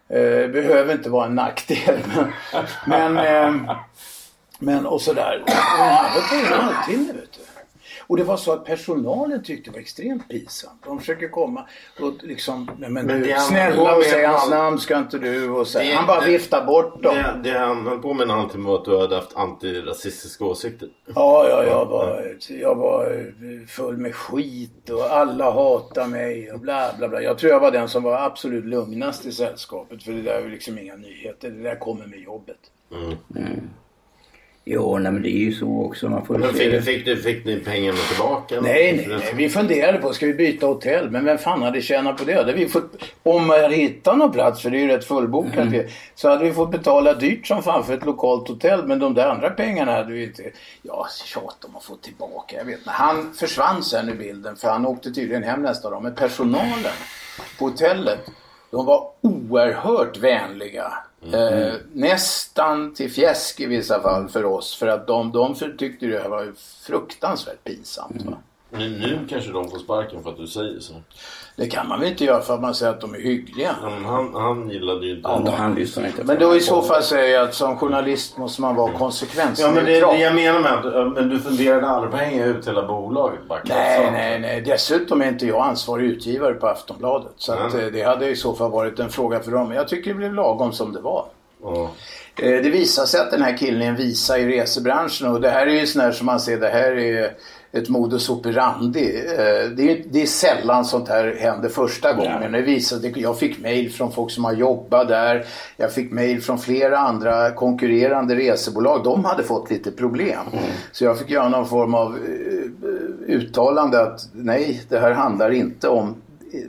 Eh, 0.10 0.48
behöver 0.48 0.94
inte 0.94 1.10
vara 1.10 1.26
en 1.26 1.36
nackdel. 1.36 2.00
Men, 2.16 2.32
men, 3.16 3.18
eh, 3.18 3.76
men 4.60 4.86
och 4.86 5.02
sådär. 5.02 5.44
Och 5.46 5.52
han 5.84 6.14
var 6.14 6.22
på 6.30 6.36
en 6.56 6.62
halvtimme 6.62 7.14
vet 7.14 7.34
du. 7.34 7.43
Och 8.08 8.18
det 8.18 8.24
var 8.24 8.38
så 8.38 8.52
att 8.52 8.66
personalen 8.66 9.44
tyckte 9.44 9.70
det 9.70 9.74
var 9.74 9.82
extremt 9.82 10.30
pinsamt. 10.30 10.82
De 10.86 11.00
försöker 11.00 11.30
komma 11.30 11.68
och 12.02 12.14
liksom, 12.24 12.72
nej, 12.78 12.90
men, 12.90 13.06
Men 13.06 13.22
du, 13.22 13.32
han 13.34 13.42
snälla 13.42 13.96
och 13.96 14.04
säg 14.04 14.26
hans 14.26 14.50
namn 14.50 14.80
ska 14.80 14.98
inte 14.98 15.18
du 15.20 15.50
och 15.50 15.68
så. 15.68 15.80
Det- 15.80 15.94
Han 15.94 16.08
bara 16.08 16.22
det- 16.22 16.28
viftar 16.32 16.66
bort 16.66 17.04
dem. 17.04 17.16
Det, 17.16 17.52
det 17.52 17.60
han 17.60 17.88
höll 17.88 18.00
på 18.00 18.14
med 18.14 18.24
en 18.24 18.30
halvtimme 18.30 18.70
var 18.70 18.76
att 18.76 18.86
du 18.86 19.00
hade 19.00 19.16
haft 19.16 19.36
antirasistiska 19.36 20.46
åsikter. 20.46 20.90
Ja, 21.16 21.48
ja, 21.50 21.64
jag 21.64 21.86
var, 21.86 22.36
jag 22.50 22.76
var 22.76 23.34
full 23.68 23.98
med 23.98 24.16
skit 24.16 24.90
och 24.90 25.04
alla 25.04 25.52
hatar 25.52 26.08
mig 26.08 26.52
och 26.52 26.60
bla 26.60 26.90
bla 26.98 27.08
bla. 27.10 27.22
Jag 27.22 27.38
tror 27.38 27.52
jag 27.52 27.60
var 27.60 27.72
den 27.72 27.90
som 27.90 28.04
var 28.04 28.18
absolut 28.26 28.66
lugnast 28.66 29.26
i 29.26 29.32
sällskapet 29.32 30.04
för 30.04 30.12
det 30.12 30.22
där 30.22 30.34
är 30.34 30.42
ju 30.42 30.50
liksom 30.50 30.78
inga 30.80 30.96
nyheter. 30.96 31.50
Det 31.50 31.64
där 31.64 31.76
kommer 31.80 32.06
med 32.06 32.20
jobbet. 32.20 32.58
Jo, 34.66 34.98
nej, 34.98 35.12
men 35.12 35.22
det 35.22 35.30
är 35.30 35.40
ju 35.40 35.54
så 35.54 35.86
också. 35.86 36.10
Man 36.10 36.26
får 36.26 36.38
Men 36.38 36.54
fick, 36.54 36.84
fick, 36.84 37.06
du, 37.06 37.22
fick 37.22 37.46
ni 37.46 37.60
pengarna 37.60 37.98
tillbaka? 37.98 38.62
Nej, 38.62 38.94
nej, 38.98 39.18
nej, 39.18 39.34
vi 39.36 39.50
funderade 39.50 39.98
på, 39.98 40.14
ska 40.14 40.26
vi 40.26 40.34
byta 40.34 40.66
hotell? 40.66 41.12
Men 41.12 41.26
vem 41.26 41.38
fan 41.38 41.62
hade 41.62 41.82
tjänat 41.82 42.18
på 42.18 42.24
det? 42.24 42.34
hade 42.34 42.54
vi 42.54 42.70
fått, 42.70 42.92
om 43.24 43.48
man 43.48 43.62
hade 43.62 43.76
hittat 43.76 44.18
någon 44.18 44.32
plats, 44.32 44.62
för 44.62 44.70
det 44.70 44.78
är 44.78 44.82
ju 44.82 44.88
rätt 44.88 45.06
fullbokat, 45.06 45.68
så 46.16 46.30
hade 46.30 46.44
vi 46.44 46.54
fått 46.54 46.72
betala 46.72 47.14
dyrt 47.14 47.48
som 47.48 47.64
fan 47.64 47.84
för 47.84 47.94
ett 47.94 48.06
lokalt 48.06 48.48
hotell. 48.48 48.88
Men 48.88 49.00
de 49.00 49.14
där 49.14 49.28
andra 49.28 49.50
pengarna 49.50 49.92
hade 49.92 50.14
vi 50.14 50.24
inte, 50.24 50.44
ja, 50.82 51.08
tjat 51.26 51.66
om 51.66 51.76
att 51.76 51.84
få 51.84 51.96
tillbaka. 51.96 52.58
Jag 52.58 52.66
vet 52.66 52.78
inte. 52.78 52.90
Han 52.90 53.34
försvann 53.34 53.84
sen 53.84 54.10
ur 54.10 54.16
bilden, 54.16 54.56
för 54.56 54.68
han 54.68 54.86
åkte 54.86 55.12
tydligen 55.12 55.44
hem 55.44 55.62
nästa 55.62 55.90
dag. 55.90 56.04
Men 56.04 56.16
personalen 56.16 56.94
på 57.60 57.66
hotellet, 57.66 58.20
de 58.74 58.86
var 58.86 59.10
oerhört 59.22 60.18
vänliga. 60.18 60.94
Eh, 61.34 61.74
nästan 61.94 62.94
till 62.94 63.12
fjäsk 63.12 63.60
i 63.60 63.66
vissa 63.66 64.02
fall 64.02 64.30
för 64.30 64.46
oss. 64.46 64.76
För 64.76 64.88
att 64.88 65.08
de, 65.08 65.32
de 65.32 65.56
tyckte 65.78 66.06
det 66.06 66.28
var 66.28 66.54
fruktansvärt 66.86 67.64
pinsamt. 67.64 68.26
Va? 68.26 68.38
Nu, 68.70 68.90
nu 68.90 69.28
kanske 69.30 69.52
de 69.52 69.70
får 69.70 69.80
sparken 69.80 70.24
för 70.24 70.30
att 70.30 70.38
du 70.38 70.48
säger 70.48 70.80
så. 70.80 70.94
Det 71.56 71.68
kan 71.68 71.88
man 71.88 72.00
väl 72.00 72.10
inte 72.10 72.26
göra 72.26 72.42
för 72.42 72.54
att 72.54 72.62
man 72.62 72.76
säger 72.76 72.92
att 72.92 73.02
de 73.02 73.14
är 73.16 73.20
hyggliga. 73.20 73.76
Men 73.84 74.06
han, 74.06 74.34
han 74.34 74.70
gillade 74.70 75.06
ju 75.06 75.16
inte 75.16 75.30
Ja, 75.30 75.54
han 75.58 75.76
lyssnar 75.76 76.06
inte 76.06 76.24
Men 76.24 76.40
då 76.40 76.56
i 76.56 76.60
så 76.60 76.82
fall 76.82 77.04
säger 77.04 77.34
jag 77.36 77.48
att 77.48 77.54
som 77.54 77.78
journalist 77.78 78.38
måste 78.38 78.62
man 78.62 78.76
vara 78.76 78.92
konsekvensneutral. 78.94 79.76
Ja 79.76 79.76
men 79.76 79.86
det 79.86 79.98
är 79.98 80.14
det 80.14 80.20
jag 80.24 80.36
menar 80.36 80.60
med 80.60 80.74
att 80.74 81.14
men 81.14 81.30
du 81.30 81.40
funderade 81.40 81.88
aldrig 81.88 82.12
på 82.12 82.18
att 82.18 82.24
hänga 82.24 82.46
ut 82.46 82.68
hela 82.68 82.88
bolaget? 82.88 83.40
Bara 83.48 83.60
Nej, 83.66 83.98
krafsa. 83.98 84.12
nej, 84.12 84.40
nej. 84.40 84.62
Dessutom 84.62 85.22
är 85.22 85.28
inte 85.28 85.46
jag 85.46 85.62
ansvarig 85.66 86.06
utgivare 86.06 86.54
på 86.54 86.68
Aftonbladet. 86.68 87.32
Så 87.38 87.54
att, 87.54 87.74
eh, 87.74 87.86
det 87.86 88.02
hade 88.04 88.30
i 88.30 88.36
så 88.36 88.54
fall 88.54 88.72
varit 88.72 89.00
en 89.00 89.10
fråga 89.10 89.40
för 89.40 89.52
dem. 89.52 89.68
Men 89.68 89.78
jag 89.78 89.88
tycker 89.88 90.10
det 90.12 90.16
blev 90.18 90.34
lagom 90.34 90.72
som 90.74 90.94
det 90.94 91.00
var. 91.02 91.26
Eh, 91.66 91.90
Det 92.36 92.70
visar 92.70 93.06
sig 93.06 93.20
att 93.22 93.32
den 93.32 93.42
här 93.42 93.58
killen 93.58 93.82
är 93.82 93.88
en 93.88 93.96
visa 93.96 94.38
i 94.40 94.48
resebranschen 94.60 95.28
och 95.32 95.42
det 95.42 95.50
här 95.50 95.68
är 95.68 95.72
ju 95.80 95.88
sån 95.88 96.02
här 96.02 96.12
som 96.12 96.26
man 96.26 96.40
ser, 96.40 96.58
det 96.58 96.70
här 96.70 96.92
är 97.00 97.32
ett 97.78 97.90
modus 97.90 98.30
operandi. 98.30 99.16
Eh, 99.28 99.70
Det 99.76 99.92
är, 99.92 100.04
det 100.12 100.22
är 100.22 100.26
sällan 100.26 100.86
sånt 100.86 101.10
här 101.10 101.36
händer 101.40 101.70
första 101.70 102.14
gången. 102.14 102.52
Det 102.52 102.62
visar, 102.62 102.98
det- 102.98 103.18
jag 103.20 103.40
fick 103.40 103.62
mail 103.62 103.92
från 103.92 104.12
folk 104.12 104.32
som 104.32 104.46
har 104.46 104.54
jobbat 104.54 105.08
där. 105.08 105.46
Jag 105.78 105.94
fick 105.94 106.12
mail 106.12 106.42
från 106.42 106.60
flera 106.60 106.98
andra 106.98 107.52
konkurrerande 107.52 108.36
resebolag. 108.36 109.04
De 109.04 109.26
hade 109.26 109.44
fått 109.44 109.72
lite 109.72 109.92
problem. 109.92 110.40
Så 110.92 111.04
jag 111.06 111.20
fick 111.20 111.30
göra 111.30 111.50
någon 111.50 111.66
form 111.68 111.94
av 111.94 112.16
eh, 112.16 113.34
uttalande 113.36 114.02
att 114.02 114.28
nej, 114.34 114.82
det 114.90 115.00
här 115.00 115.12
handlar 115.12 115.52
inte 115.52 115.90
om 115.90 116.16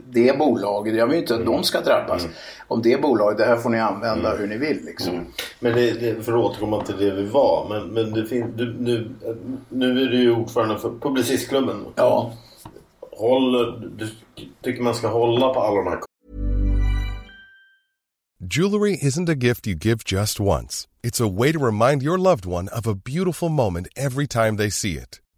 det 0.09 0.37
bolaget. 0.39 0.95
Jag 0.95 1.07
vill 1.07 1.19
inte 1.19 1.35
att 1.35 1.45
de 1.45 1.63
ska 1.63 1.81
drabbas. 1.81 2.27
Om 2.67 2.81
det 2.81 3.01
bolaget, 3.01 3.37
det 3.37 3.45
här 3.45 3.57
får 3.57 3.69
ni 3.69 3.79
använda 3.79 4.35
hur 4.35 4.47
ni 4.47 4.57
vill. 4.57 4.85
Liksom. 4.85 5.25
Men 5.59 5.73
det, 5.73 5.91
det, 5.91 6.23
för 6.23 6.33
att 6.33 6.45
återkomma 6.45 6.83
till 6.83 6.97
det 6.97 7.11
vi 7.11 7.25
var. 7.25 7.69
Men, 7.69 7.87
men 7.87 8.13
det 8.13 8.25
fin, 8.25 8.53
du, 8.55 8.73
nu, 8.79 9.11
nu 9.69 10.01
är 10.01 10.05
du 10.05 10.17
ju 10.17 10.31
ordförande 10.31 10.79
för 10.79 10.89
Publicistklubben. 11.01 11.85
Ja. 11.95 12.33
Håller, 13.11 13.89
du 13.97 14.09
tycker 14.63 14.83
man 14.83 14.95
ska 14.95 15.07
hålla 15.07 15.53
på 15.53 15.59
alla 15.59 15.75
de 15.75 15.87
här 15.87 15.99
Jewelry 18.47 18.97
isn't 19.01 19.29
a 19.29 19.35
gift 19.35 19.65
you 19.65 19.75
give 19.75 20.03
just 20.03 20.39
once. 20.39 20.87
It's 21.01 21.21
a 21.21 21.27
way 21.27 21.51
to 21.51 21.57
remind 21.57 22.03
your 22.03 22.19
loved 22.19 22.45
one 22.45 22.67
of 22.67 22.85
a 22.85 22.93
beautiful 22.93 23.49
moment 23.49 23.87
every 23.95 24.27
time 24.27 24.57
they 24.57 24.69
see 24.69 24.97
it. 24.97 25.21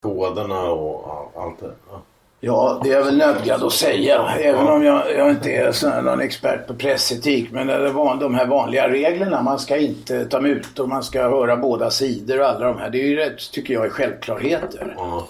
Koderna 0.00 0.70
och 0.70 1.10
all- 1.10 1.42
allt 1.44 1.60
det. 1.60 1.70
Ja. 1.90 2.02
Ja, 2.42 2.80
det 2.84 2.90
är 2.90 2.96
jag 2.96 3.04
väl 3.04 3.16
nödgad 3.18 3.62
att 3.62 3.72
säga. 3.72 4.28
Även 4.40 4.66
om 4.68 4.82
jag, 4.84 5.02
jag 5.18 5.30
inte 5.30 5.50
är 5.52 6.02
någon 6.02 6.20
expert 6.20 6.66
på 6.66 6.74
pressetik. 6.74 7.52
Men 7.52 7.66
det 7.66 7.72
är 7.74 7.90
van, 7.92 8.18
de 8.18 8.34
här 8.34 8.46
vanliga 8.46 8.88
reglerna. 8.88 9.42
Man 9.42 9.58
ska 9.58 9.76
inte 9.76 10.24
ta 10.24 10.40
mutor, 10.40 10.86
man 10.86 11.02
ska 11.02 11.22
höra 11.22 11.56
båda 11.56 11.90
sidor 11.90 12.40
och 12.40 12.46
alla 12.46 12.66
de 12.66 12.78
här. 12.78 12.90
Det 12.90 12.98
är 13.02 13.06
ju 13.06 13.16
rätt, 13.16 13.52
tycker 13.52 13.74
jag, 13.74 13.86
är 13.86 13.90
självklarheter. 13.90 14.94
Ja. 14.96 15.26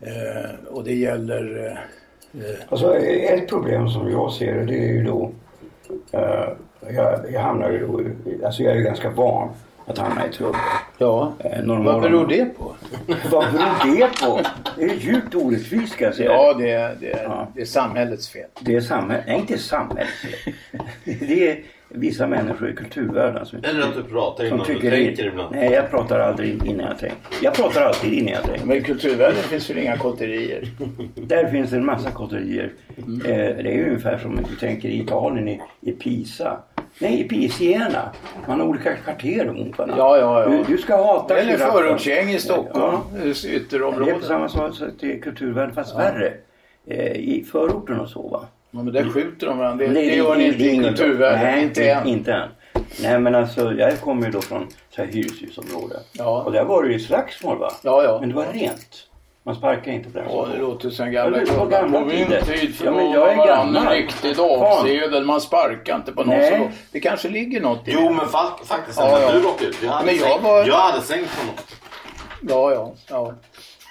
Eh, 0.00 0.50
och 0.70 0.84
det 0.84 0.94
gäller... 0.94 1.66
Eh, 1.66 1.78
Alltså 2.68 2.96
ett 2.96 3.48
problem 3.48 3.88
som 3.88 4.10
jag 4.10 4.32
ser 4.32 4.54
det, 4.54 4.64
det 4.64 4.78
är 4.78 4.92
ju 4.92 5.04
då... 5.04 5.30
eh, 6.12 6.48
jag, 6.94 7.32
jag 7.32 7.40
hamnar 7.40 7.70
ju 7.70 7.86
då... 7.86 8.00
Alltså 8.46 8.62
jag 8.62 8.72
är 8.72 8.76
ju 8.76 8.82
ganska 8.84 9.10
van 9.10 9.48
att 9.86 9.98
hamna 9.98 10.26
i 10.26 10.32
trubbel. 10.32 10.60
ja, 10.98 11.32
Eh, 11.38 11.64
vad 11.82 12.02
beror 12.02 12.26
det 12.26 12.44
på? 12.44 12.74
Vad 13.30 13.52
beror 13.52 13.96
det 13.96 14.20
på? 14.20 14.40
Det 14.76 14.84
är 14.84 14.94
djupt 14.94 15.34
orättvist 15.34 15.92
ska 15.92 16.04
jag 16.04 16.14
säga. 16.14 16.32
Ja, 16.32 16.54
det 16.58 16.70
är, 16.70 16.96
det 17.00 17.12
är, 17.12 17.22
Ja. 17.24 17.48
det 17.54 17.60
är 17.60 17.64
samhällets 17.64 18.28
fel. 18.30 18.46
Det 18.60 18.74
är 18.74 18.80
samhället, 18.80 19.24
nej 19.26 19.38
inte 19.38 19.58
samhället. 19.58 20.08
Det 21.04 21.48
är 21.50 21.58
vissa 21.94 22.26
människor 22.26 22.70
i 22.70 22.74
kulturvärlden 22.76 23.46
som, 23.46 23.58
Eller 23.64 23.82
att 23.82 23.94
du 23.94 24.02
pratar 24.02 24.44
innan 24.44 24.58
du 24.58 24.64
tycker 24.64 24.90
tänker 24.90 25.22
det. 25.22 25.28
ibland. 25.28 25.54
Nej, 25.54 25.72
jag 25.72 25.90
pratar 25.90 26.18
aldrig 26.20 26.66
innan 26.66 26.86
jag 26.86 26.98
tänker. 26.98 27.18
Jag 27.42 27.54
pratar 27.54 27.82
alltid 27.82 28.12
innan 28.12 28.32
jag 28.32 28.42
tänker. 28.42 28.66
Men 28.66 28.76
i 28.76 28.80
kulturvärlden 28.80 29.42
finns 29.42 29.70
väl 29.70 29.78
inga 29.78 29.96
kotterier? 29.96 30.68
Där 31.16 31.50
finns 31.50 31.72
en 31.72 31.84
massa 31.86 32.10
kotterier. 32.10 32.72
Eh, 32.98 33.06
det 33.24 33.68
är 33.70 33.72
ju 33.72 33.86
ungefär 33.88 34.18
som 34.18 34.30
om 34.38 34.44
du 34.50 34.56
tänker 34.56 34.88
i 34.88 35.00
Italien 35.02 35.48
i, 35.48 35.60
i 35.80 35.92
Pisa. 35.92 36.60
Nej, 36.98 37.20
i 37.20 37.24
Pisiena. 37.28 38.10
Man 38.48 38.60
har 38.60 38.66
olika 38.66 38.96
kvarter 38.96 39.46
mot 39.46 39.78
varandra. 39.78 39.96
Ja, 39.98 40.18
ja, 40.18 40.42
ja. 40.42 40.48
Du, 40.48 40.64
du 40.76 40.78
ska 40.82 40.96
hata 40.96 41.38
Eller 41.38 41.56
förortsgäng 41.56 42.30
i 42.30 42.38
Stockholm, 42.38 42.94
Ja. 42.94 43.02
Det 43.12 43.30
är 43.30 43.34
på 43.34 43.48
ytterområden. 43.48 44.22
samma 44.22 44.48
är 45.00 45.20
kulturvärlden 45.22 45.74
fast 45.74 45.98
värre. 45.98 46.32
Eh, 46.86 47.12
I 47.12 47.44
förorten 47.52 48.00
och 48.00 48.08
så 48.08 48.28
va. 48.28 48.46
Ja, 48.70 48.82
men 48.82 48.92
där 48.94 49.04
skjuter 49.04 49.46
de 49.46 49.58
varandra. 49.58 49.86
Det, 49.86 49.92
Nej, 49.92 50.06
det 50.10 50.16
gör 50.16 50.36
ni 50.36 50.46
inte 50.46 50.64
i 50.64 50.78
kulturvärlden. 50.78 51.40
Nej, 51.42 51.62
inte 51.62 51.90
än. 51.90 52.06
Inte 52.06 52.32
än. 52.32 52.48
Nej 53.02 53.18
men 53.18 53.34
alltså 53.34 53.72
jag 53.72 54.00
kommer 54.00 54.26
ju 54.26 54.32
då 54.32 54.40
från 54.40 54.66
så 54.90 55.02
här 55.02 55.08
hyreshusområde. 55.08 55.96
Ja. 56.12 56.42
Och 56.42 56.52
där 56.52 56.64
var 56.64 56.82
det 56.82 56.92
ju 56.92 56.98
slagsmål 56.98 57.58
va. 57.58 57.72
Ja, 57.82 58.02
ja. 58.04 58.16
Men 58.20 58.28
det 58.28 58.34
var 58.34 58.46
rent. 58.52 59.06
Man 59.44 59.54
sparkade 59.54 59.90
inte 59.96 60.10
på 60.10 60.18
den 60.18 60.28
Ja, 60.30 60.46
det 60.52 60.58
låter 60.58 60.90
som 60.90 61.10
gamla 61.12 61.38
var 61.38 61.66
gamla 61.66 61.98
På 62.00 62.04
min 62.06 62.26
tid 62.26 62.74
Ja, 62.84 62.90
men 62.90 63.10
jag 63.10 63.32
är 63.32 63.36
varandra 63.36 63.62
en 63.62 63.74
gammal. 63.74 63.92
riktig 63.94 64.36
dagsedel. 64.36 65.24
Man 65.24 65.40
sparkar 65.40 65.96
inte 65.96 66.12
på 66.12 66.24
någon. 66.24 66.36
Nej. 66.38 66.50
Så 66.50 66.70
det 66.92 67.00
kanske 67.00 67.28
ligger 67.28 67.60
något 67.60 67.88
i 67.88 67.92
Jo 67.92 68.00
det. 68.00 68.10
men 68.10 68.26
fa- 68.26 68.64
faktiskt 68.64 68.98
Ja, 68.98 69.20
ja. 69.20 69.32
du 69.32 69.40
råkade 69.40 69.70
ut. 69.70 69.76
Jag 69.82 69.90
hade, 69.90 70.06
Men 70.06 70.16
jag 70.16 70.24
sänkt, 70.28 70.44
var- 70.44 70.66
jag 70.66 70.74
hade 70.78 71.02
sänkt 71.02 71.30
honom. 71.38 71.54
Ja, 72.48 72.72
ja. 72.72 72.92
ja. 73.08 73.34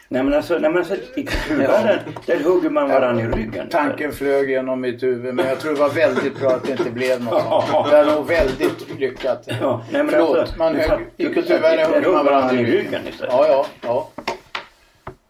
Nej 0.07 0.23
men 0.23 0.33
alltså, 0.33 0.53
nej, 0.57 0.69
men 0.71 0.77
alltså 0.77 0.95
i 1.15 1.23
kulturvärlden 1.23 1.99
där 2.25 2.39
hugger 2.43 2.69
man 2.69 2.89
varandra 2.89 3.23
i 3.23 3.27
ryggen. 3.27 3.67
Tanken 3.69 4.11
flög 4.11 4.49
genom 4.49 4.81
mitt 4.81 5.03
huvud 5.03 5.33
men 5.35 5.47
jag 5.47 5.59
tror 5.59 5.73
det 5.73 5.79
var 5.79 5.89
väldigt 5.89 6.39
bra 6.39 6.49
att 6.49 6.63
det 6.63 6.71
inte 6.71 6.91
blev 6.91 7.23
något 7.23 7.43
sånt. 7.43 7.89
Det 7.89 7.97
är 7.97 8.05
nog 8.05 8.27
väldigt 8.27 8.99
lyckat. 8.99 9.47
Ja, 9.61 9.81
nej, 9.91 10.03
men 10.03 10.09
Förlåt, 10.13 10.37
alltså, 10.37 10.57
man 10.57 10.75
högg, 10.75 10.99
i 11.17 11.25
kulturvärlden 11.25 11.93
hugger 11.93 12.09
man 12.11 12.25
varandra 12.25 12.53
i 12.53 12.57
ryggen. 12.57 12.71
ryggen 12.73 13.01
istället. 13.09 13.33
Ja, 13.33 13.45
ja, 13.47 13.65
ja. 13.81 14.07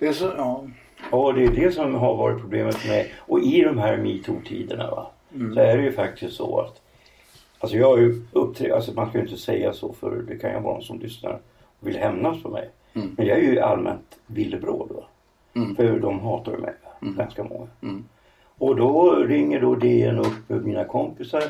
Det 0.01 0.07
är 0.07 0.13
så, 0.13 0.31
ja. 0.37 0.63
Och 1.11 1.33
det 1.33 1.43
är 1.43 1.47
det 1.51 1.71
som 1.71 1.95
har 1.95 2.15
varit 2.15 2.39
problemet 2.41 2.87
med 2.87 3.05
och 3.19 3.39
i 3.41 3.61
de 3.61 3.77
här 3.77 3.97
metoo-tiderna 3.97 4.91
va. 4.91 5.07
Mm. 5.35 5.53
Så 5.53 5.59
är 5.59 5.77
det 5.77 5.83
ju 5.83 5.91
faktiskt 5.91 6.33
så 6.33 6.59
att 6.59 6.81
Alltså 7.59 7.77
jag 7.77 7.87
har 7.87 7.97
ju 7.97 8.21
uppträtt, 8.31 8.71
alltså 8.71 8.91
man 8.93 9.09
ska 9.09 9.17
ju 9.17 9.23
inte 9.23 9.37
säga 9.37 9.73
så 9.73 9.93
för 9.93 10.23
det 10.27 10.35
kan 10.37 10.49
ju 10.53 10.59
vara 10.59 10.73
någon 10.73 10.83
som 10.83 10.99
lyssnar 10.99 11.39
och 11.79 11.87
vill 11.87 11.97
hämnas 11.97 12.43
på 12.43 12.49
mig. 12.49 12.69
Mm. 12.93 13.15
Men 13.17 13.25
jag 13.25 13.37
är 13.37 13.41
ju 13.41 13.59
allmänt 13.59 14.17
villebråd 14.27 14.91
va. 14.91 15.03
För 15.75 15.99
de 15.99 16.19
hatar 16.19 16.57
mig, 16.57 16.73
Mm. 17.01 17.15
ganska 17.15 17.43
många. 17.43 17.67
Och 18.57 18.75
då 18.75 19.15
ringer 19.15 19.61
då 19.61 19.75
DN 19.75 20.19
upp 20.19 20.49
mina 20.49 20.83
kompisar, 20.83 21.43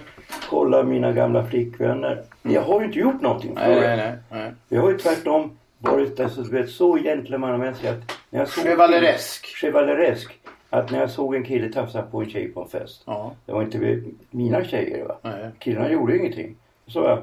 kollar 0.49 0.83
mina 0.83 1.11
gamla 1.11 1.45
flickvänner. 1.45 2.23
Jag 2.41 2.61
har 2.61 2.79
ju 2.79 2.85
inte 2.85 2.99
gjort 2.99 3.21
någonting 3.21 3.55
för 3.55 3.65
Mm. 3.71 3.79
Nej, 3.79 3.97
nej. 3.97 4.13
nej. 4.41 4.51
Jag 4.69 4.81
har 4.81 4.89
ju 4.91 4.97
tvärtom 4.97 5.51
varit 5.81 6.19
alltså, 6.19 6.41
vet, 6.43 6.69
så 6.69 6.97
gentlemannamässig 6.97 7.87
att 7.87 8.17
när 8.29 8.39
jag 8.39 8.47
såg 8.49 8.63
Chevaleresk. 8.63 9.45
Chevaleresk. 9.45 10.31
Att 10.69 10.91
när 10.91 10.99
jag 10.99 11.09
såg 11.11 11.35
en 11.35 11.43
kille 11.43 11.69
tafsa 11.73 12.01
på 12.01 12.21
en 12.21 12.29
tjej 12.29 12.47
på 12.47 12.61
en 12.61 12.67
fest. 12.67 13.03
Ja. 13.05 13.35
Det 13.45 13.51
var 13.51 13.61
inte 13.61 14.01
mina 14.29 14.63
tjejer 14.63 15.05
va. 15.05 15.17
Nej. 15.21 15.49
Killarna 15.59 15.91
gjorde 15.91 16.17
ingenting. 16.17 16.55
Så 16.87 16.99
jag, 16.99 17.21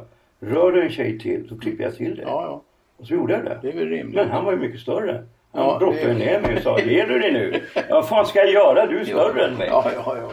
rör 0.53 0.73
du 0.73 0.83
en 0.83 0.91
tjej 0.91 1.19
till 1.19 1.49
så 1.49 1.59
klipper 1.59 1.85
jag 1.85 1.97
till 1.97 2.17
det. 2.17 2.23
Ja, 2.23 2.29
ja. 2.43 2.63
Och 2.97 3.07
så 3.07 3.15
gjorde 3.15 3.33
jag 3.33 3.45
det. 3.45 3.59
Det 3.63 3.69
är 3.69 3.73
väl 3.77 3.89
rimligt. 3.89 4.15
Men 4.17 4.31
han 4.31 4.45
var 4.45 4.53
ju 4.53 4.59
mycket 4.59 4.81
större. 4.81 5.13
Han 5.53 5.65
Ja, 5.67 5.79
brottade 5.79 6.07
det- 6.13 6.15
ner 6.19 6.41
mig 6.41 6.57
och 6.57 6.63
sa, 6.63 6.81
ger 6.81 7.07
du 7.07 7.19
dig 7.19 7.33
nu? 7.33 7.61
Ja, 7.75 7.83
vad 7.91 8.09
fan 8.09 8.27
ska 8.27 8.39
jag 8.39 8.53
göra? 8.53 8.87
Du 8.87 9.01
är 9.01 9.05
större 9.05 9.45
än 9.47 9.55
mig. 9.55 9.69
Ja, 9.71 9.91
ja, 9.95 10.17
ja. 10.17 10.31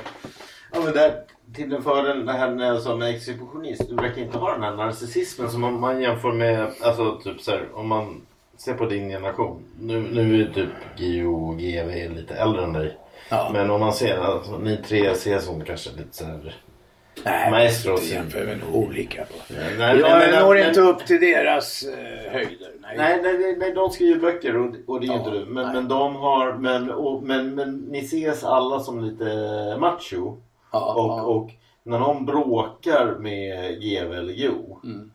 Ja, 0.73 0.79
men 0.83 0.93
där, 0.93 1.11
till 1.55 1.69
den 1.69 1.83
fördelen 1.83 2.25
det 2.25 2.31
här 2.33 2.51
när 2.51 2.65
jag 2.65 2.81
sa 2.81 2.95
med 2.95 3.09
exhibitionist. 3.15 3.89
Du 3.89 3.95
verkar 3.95 4.21
inte 4.21 4.37
ha 4.37 4.51
den 4.53 4.63
här 4.63 4.75
narcissismen 4.75 5.49
som 5.51 5.63
om 5.63 5.81
man 5.81 6.01
jämför 6.01 6.31
med, 6.31 6.71
alltså 6.83 7.17
typ 7.23 7.41
så 7.41 7.51
här, 7.51 7.67
om 7.73 7.87
man 7.87 8.21
ser 8.57 8.73
på 8.73 8.85
din 8.85 9.09
generation. 9.09 9.63
Nu, 9.79 9.99
nu 9.99 10.41
är 10.41 10.53
typ 10.53 10.69
Gio 10.97 11.25
och 11.27 11.57
GV 11.57 12.15
lite 12.15 12.35
äldre 12.35 12.63
än 12.63 12.73
dig. 12.73 12.97
Ja. 13.29 13.49
Men 13.53 13.69
om 13.71 13.79
man 13.79 13.93
ser, 13.93 14.17
alltså, 14.17 14.57
ni 14.57 14.77
tre 14.77 15.07
ses 15.07 15.45
som 15.45 15.63
kanske 15.65 15.89
lite 15.89 16.07
så 16.17 16.25
här 16.25 16.55
Nej, 17.25 17.51
Maestros. 17.51 18.01
inte 18.03 18.13
jämför 18.15 18.45
med 18.45 18.59
olika. 18.73 19.25
Nej, 19.49 19.75
nej, 19.79 19.99
jag 19.99 20.19
men- 20.19 20.39
når 20.45 20.55
men- 20.55 20.67
inte 20.67 20.81
upp 20.81 21.05
till 21.05 21.19
deras 21.21 21.83
eh, 21.83 22.31
höjder. 22.31 22.71
Nej. 22.81 22.97
Nej, 22.97 23.19
nej, 23.23 23.37
nej, 23.39 23.55
nej, 23.59 23.71
de 23.73 23.89
skriver 23.89 24.19
böcker 24.19 24.57
och, 24.57 24.75
och 24.87 24.99
det 24.99 25.05
är 25.05 25.07
Ja, 25.07 25.17
inte 25.17 25.29
du. 25.31 25.45
Men, 25.45 25.63
nej. 25.65 25.73
men 25.75 25.87
de 25.87 26.15
har, 26.15 26.53
men, 26.53 26.91
och, 26.91 27.23
men, 27.23 27.55
men 27.55 27.75
ni 27.77 27.99
ses 27.99 28.43
alla 28.43 28.79
som 28.79 29.03
lite 29.03 29.25
macho. 29.79 30.37
Ja, 30.71 30.93
och, 30.93 31.19
ja. 31.19 31.21
och 31.21 31.49
när 31.83 31.99
någon 31.99 32.25
bråkar 32.25 33.15
med 33.19 33.81
GV 33.81 34.13
eller 34.13 34.33
Jo. 34.33 34.79
Mm. 34.83 35.11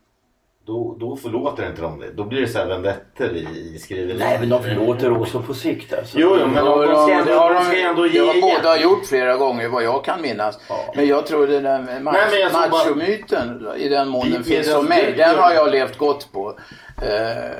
Då, 0.66 0.96
då 1.00 1.16
förlåter 1.16 1.66
inte 1.70 1.82
de 1.82 1.98
det. 2.00 2.12
Då 2.12 2.24
blir 2.24 2.40
det 2.40 2.48
så 2.48 2.58
här 2.58 2.66
vendetter 2.66 3.36
i, 3.36 3.72
i 3.74 3.78
skriveriet. 3.78 4.18
Nej, 4.18 4.38
men 4.40 4.48
de 4.48 4.62
förlåter 4.62 5.20
också 5.20 5.42
på 5.42 5.54
sikt 5.54 5.94
alltså. 5.94 6.18
Jo, 6.18 6.36
jo, 6.40 6.46
men 6.46 6.64
de, 6.64 6.80
de, 6.80 7.22
det 7.26 7.34
har 7.34 7.54
de 7.54 7.64
ska 7.64 7.78
ändå 7.80 8.06
ge 8.06 8.20
det 8.20 8.40
båda 8.40 8.68
har 8.68 8.76
gjort 8.76 9.06
flera 9.06 9.36
gånger 9.36 9.68
vad 9.68 9.82
jag 9.84 10.04
kan 10.04 10.22
minnas. 10.22 10.60
Men 10.96 11.06
jag 11.06 11.26
tror 11.26 11.46
det 11.46 11.60
där 11.60 11.78
Nej, 11.78 12.50
bara- 12.52 12.68
machomyten 12.68 13.66
i 13.76 13.88
den 13.88 14.08
mån 14.08 14.30
den 14.30 14.44
finns 14.44 14.72
som 14.72 14.86
mig. 14.86 15.14
Den 15.16 15.38
har 15.38 15.52
jag 15.52 15.70
levt 15.70 15.98
gott 15.98 16.32
på. 16.32 16.54
Eh, 17.02 17.56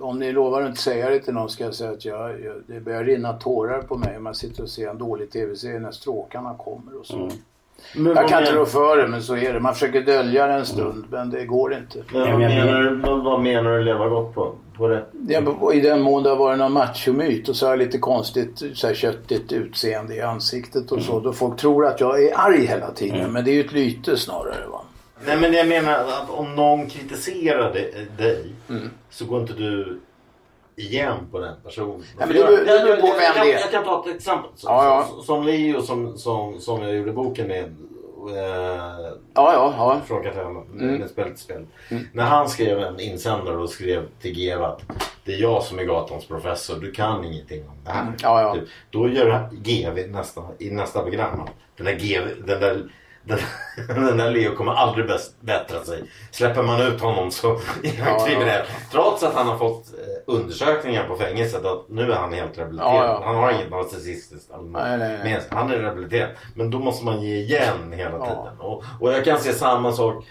om 0.00 0.18
ni 0.18 0.32
lovar 0.32 0.62
att 0.62 0.68
inte 0.68 0.80
säga 0.80 1.10
det 1.10 1.18
till 1.20 1.34
någon 1.34 1.48
ska 1.48 1.64
jag 1.64 1.74
säga 1.74 1.90
att 1.90 2.04
jag, 2.04 2.30
jag, 2.30 2.54
det 2.66 2.80
börjar 2.80 3.04
rinna 3.04 3.32
tårar 3.32 3.82
på 3.82 3.96
mig 3.96 4.16
om 4.16 4.24
man 4.24 4.34
sitter 4.34 4.62
och 4.62 4.68
ser 4.68 4.88
en 4.88 4.98
dålig 4.98 5.30
tv-serie 5.30 5.78
när 5.80 5.90
stråkarna 5.90 6.54
kommer 6.58 6.98
och 7.00 7.06
så. 7.06 7.16
Mm. 7.16 7.28
Men 7.96 8.14
Jag 8.16 8.28
kan 8.28 8.40
inte 8.40 8.54
rå 8.54 8.66
för 8.66 8.96
det 8.96 9.08
men 9.08 9.22
så 9.22 9.36
är 9.36 9.52
det. 9.52 9.60
Man 9.60 9.72
försöker 9.74 10.00
dölja 10.00 10.46
det 10.46 10.52
en 10.52 10.66
stund 10.66 11.04
men 11.10 11.30
det 11.30 11.44
går 11.44 11.74
inte. 11.74 11.98
Men 12.12 12.30
vad 12.30 12.38
menar, 12.40 12.80
du- 12.82 12.96
vad, 12.96 13.24
vad 13.24 13.42
menar 13.42 13.70
du 13.78 13.84
leva 13.84 14.08
gott 14.08 14.34
på? 14.34 14.52
på 14.76 14.88
det? 14.88 15.04
Ja, 15.28 15.72
I 15.72 15.80
den 15.80 16.02
mån 16.02 16.22
det 16.22 16.28
har 16.28 16.36
varit 16.36 16.58
någon 16.58 16.72
machomyt 16.72 17.48
och 17.48 17.56
så 17.56 17.66
har 17.66 17.72
jag 17.72 17.78
lite 17.78 17.98
konstigt 17.98 18.62
så 18.74 18.86
här, 18.86 18.94
köttigt 18.94 19.52
utseende 19.52 20.14
i 20.14 20.20
ansiktet 20.20 20.92
och 20.92 21.02
så. 21.02 21.20
Då 21.20 21.32
folk 21.32 21.56
tror 21.60 21.86
att 21.86 22.00
jag 22.00 22.22
är 22.22 22.32
arg 22.38 22.66
hela 22.66 22.90
tiden. 22.90 23.32
Men 23.32 23.44
det 23.44 23.50
är 23.50 23.54
ju 23.54 23.60
ett 23.64 23.72
lyte 23.72 24.16
snarare. 24.16 24.66
Va? 24.72 24.80
Nej 25.24 25.36
men 25.40 25.52
jag 25.52 25.68
menar 25.68 25.92
att 25.98 26.30
om 26.30 26.54
någon 26.54 26.86
kritiserar 26.90 27.72
dig, 28.16 28.52
Mm. 28.68 28.90
så 29.10 29.24
går 29.24 29.40
inte 29.40 29.52
du 29.52 30.00
igen 30.76 31.16
på 31.30 31.38
den 31.38 31.54
personen. 31.64 32.04
Men 32.18 32.28
det 32.28 32.34
beror- 32.34 32.50
Jag- 32.66 33.00
på 33.00 33.06
jag- 33.06 33.14
vem 33.14 33.22
jag, 33.22 33.34
det 33.34 33.40
är. 33.40 33.44
Jag, 33.52 33.60
jag 33.60 33.70
kan 33.70 33.84
ta 33.84 34.04
ett 34.08 34.16
exempel. 34.16 34.50
Som, 34.56 34.72
Ja, 34.74 34.84
ja. 35.16 35.22
som 35.24 35.46
Leo 35.46 35.82
som, 35.82 36.18
som, 36.18 36.60
som 36.60 36.82
jag 36.82 36.94
gjorde 36.94 37.12
boken 37.12 37.48
med. 37.48 37.64
Eh, 38.30 39.12
Ja, 39.34 39.52
ja, 39.52 39.74
ja. 39.78 40.00
Från 40.06 40.22
Katarina 40.22 40.50
Mm. 40.50 40.94
med 40.96 41.10
spel 41.10 41.28
till 41.28 41.38
spel. 41.38 41.66
När 42.12 42.24
han 42.24 42.48
skrev 42.48 42.78
en 42.78 43.00
insändare 43.00 43.56
och 43.56 43.70
skrev 43.70 44.06
till 44.20 44.32
GV 44.34 44.62
att 44.64 44.82
det 45.24 45.32
är 45.34 45.38
jag 45.40 45.62
som 45.62 45.78
är 45.78 45.84
gatans 45.84 46.24
professor, 46.26 46.76
du 46.80 46.92
kan 46.92 47.24
ingenting 47.24 47.68
om 47.68 47.74
det 47.84 47.90
här. 47.90 48.02
Mm. 48.02 48.14
Ja, 48.22 48.42
ja. 48.42 48.54
Typ. 48.54 48.68
Då 48.90 49.08
gör 49.08 49.48
GV 49.52 50.06
nästa, 50.10 50.42
i 50.58 50.70
nästa 50.70 51.02
program 51.02 51.40
den 51.76 51.86
där 51.86 51.92
GV, 51.94 52.46
den 52.46 52.60
där 52.60 52.82
den, 53.26 53.38
den 54.06 54.16
där 54.16 54.30
Leo 54.30 54.54
kommer 54.54 54.72
aldrig 54.72 55.06
bäst, 55.06 55.40
bättra 55.40 55.84
sig. 55.84 56.02
Släpper 56.30 56.62
man 56.62 56.80
ut 56.80 57.00
honom 57.00 57.30
så 57.30 57.52
är 57.82 58.02
han 58.02 58.12
Ja, 58.12 58.26
kriminell. 58.26 58.66
Trots 58.92 59.22
att 59.22 59.34
han 59.34 59.46
har 59.46 59.58
fått 59.58 59.86
eh, 59.86 60.34
undersökningar 60.34 61.08
på 61.08 61.16
fängelset 61.16 61.64
att 61.64 61.88
nu 61.88 62.12
är 62.12 62.16
han 62.16 62.32
helt 62.32 62.58
rehabiliterad. 62.58 62.94
Ja, 62.94 63.04
ja. 63.04 63.22
Han 63.24 63.36
har 63.36 63.52
inget 63.52 63.70
narcissistiskt. 63.70 64.50
Han 65.50 65.70
är 65.70 65.78
rehabiliterad. 65.78 66.30
Men 66.54 66.70
då 66.70 66.78
måste 66.78 67.04
man 67.04 67.22
ge 67.22 67.36
igen 67.36 67.92
hela 67.92 68.18
tiden. 68.26 68.60
Och, 68.60 68.84
och 69.00 69.12
jag 69.12 69.24
kan 69.24 69.40
se 69.40 69.52
samma 69.52 69.92
sak 69.92 70.24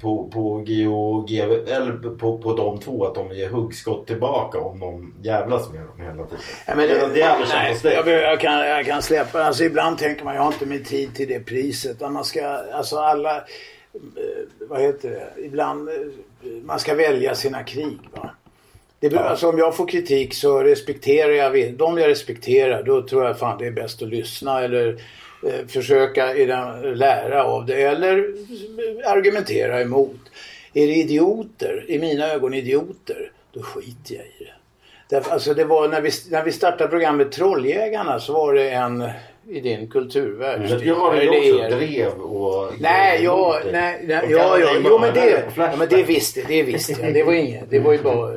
på, 0.00 0.30
på 0.32 0.64
GO 0.66 0.94
och 0.94 1.28
GV, 1.28 1.52
eller 1.68 2.16
på, 2.18 2.38
på 2.38 2.56
de 2.56 2.80
två. 2.80 3.06
Att 3.06 3.14
de 3.14 3.32
ger 3.32 3.48
huggskott 3.48 4.06
tillbaka 4.06 4.60
om 4.60 4.78
någon 4.78 5.14
jävlas 5.22 5.70
med 5.72 5.80
dem 5.80 6.00
hela 6.00 6.24
tiden. 6.24 6.44
Ja, 6.66 6.74
men 6.76 6.88
det, 6.88 7.08
det 7.14 7.20
är 7.22 7.38
nej, 7.54 7.76
jag, 7.82 8.08
jag, 8.08 8.40
kan, 8.40 8.58
jag 8.58 8.86
kan 8.86 9.02
släppa. 9.02 9.44
Alltså, 9.44 9.64
ibland 9.64 9.98
tänker 9.98 10.24
man 10.24 10.34
jag 10.34 10.42
har 10.42 10.52
inte 10.52 10.66
min 10.66 10.84
tid 10.84 11.14
till 11.14 11.28
det 11.28 11.40
priset. 11.40 12.00
Man 12.00 12.24
ska, 12.24 12.46
alltså 12.46 12.96
alla, 12.96 13.36
eh, 13.36 13.42
vad 14.68 14.80
heter 14.80 15.10
det, 15.10 15.44
ibland, 15.44 15.88
eh, 15.88 15.94
man 16.62 16.78
ska 16.78 16.94
välja 16.94 17.34
sina 17.34 17.62
krig. 17.64 17.98
Va? 18.14 18.30
Det, 19.00 19.10
beror- 19.10 19.22
alltså, 19.22 19.48
om 19.48 19.58
jag 19.58 19.76
får 19.76 19.88
kritik 19.88 20.34
så 20.34 20.62
respekterar 20.62 21.30
jag, 21.30 21.74
de 21.74 21.98
jag 21.98 22.08
respekterar 22.08 22.82
då 22.82 23.02
tror 23.02 23.24
jag 23.24 23.38
fan 23.38 23.58
det 23.58 23.66
är 23.66 23.70
bäst 23.70 24.02
att 24.02 24.08
lyssna 24.08 24.60
eller 24.60 25.02
försöka 25.68 26.34
i 26.34 26.46
den, 26.46 26.80
lära 26.94 27.44
av 27.44 27.66
det 27.66 27.82
eller 27.82 28.34
argumentera 29.04 29.80
emot. 29.80 30.20
Är 30.74 30.86
det 30.86 30.94
idioter, 30.94 31.84
i 31.88 31.98
mina 31.98 32.32
ögon 32.32 32.54
idioter, 32.54 33.30
då 33.52 33.62
skiter 33.62 34.14
jag 34.14 34.24
i 34.24 34.44
det. 34.44 34.52
Därför, 35.08 35.30
alltså 35.30 35.54
det 35.54 35.64
var 35.64 35.88
när 35.88 36.00
vi, 36.00 36.10
när 36.30 36.44
vi 36.44 36.52
startade 36.52 36.90
programmet 36.90 37.32
Trolljägarna 37.32 38.20
så 38.20 38.32
var 38.32 38.54
det 38.54 38.70
en 38.70 39.08
i 39.48 39.60
din 39.60 39.90
kulturvärld. 39.90 40.60
Men 40.60 40.86
jag 40.86 41.18
eller 41.18 41.32
ju 41.32 41.52
också 41.52 41.64
er- 41.64 41.70
drev 41.70 42.12
och... 42.12 42.72
Nej, 42.80 43.24
emot 43.24 43.24
ja, 43.24 43.60
dig. 43.62 43.72
nej, 43.72 44.00
nej, 44.04 44.24
Och 44.24 44.30
ja, 44.30 44.58
ja, 44.58 44.70
jo 44.84 44.98
men 44.98 45.14
det, 45.14 45.44
ja, 45.56 45.76
men 45.78 45.88
det 45.88 46.02
visste, 46.02 46.42
det 46.48 46.62
visste 46.62 46.92
jag. 47.02 47.14
Det 47.14 47.22
var 47.22 47.32
inget, 47.32 47.70
det 47.70 47.78
var 47.78 47.92
ju 47.92 47.98
bara 48.02 48.32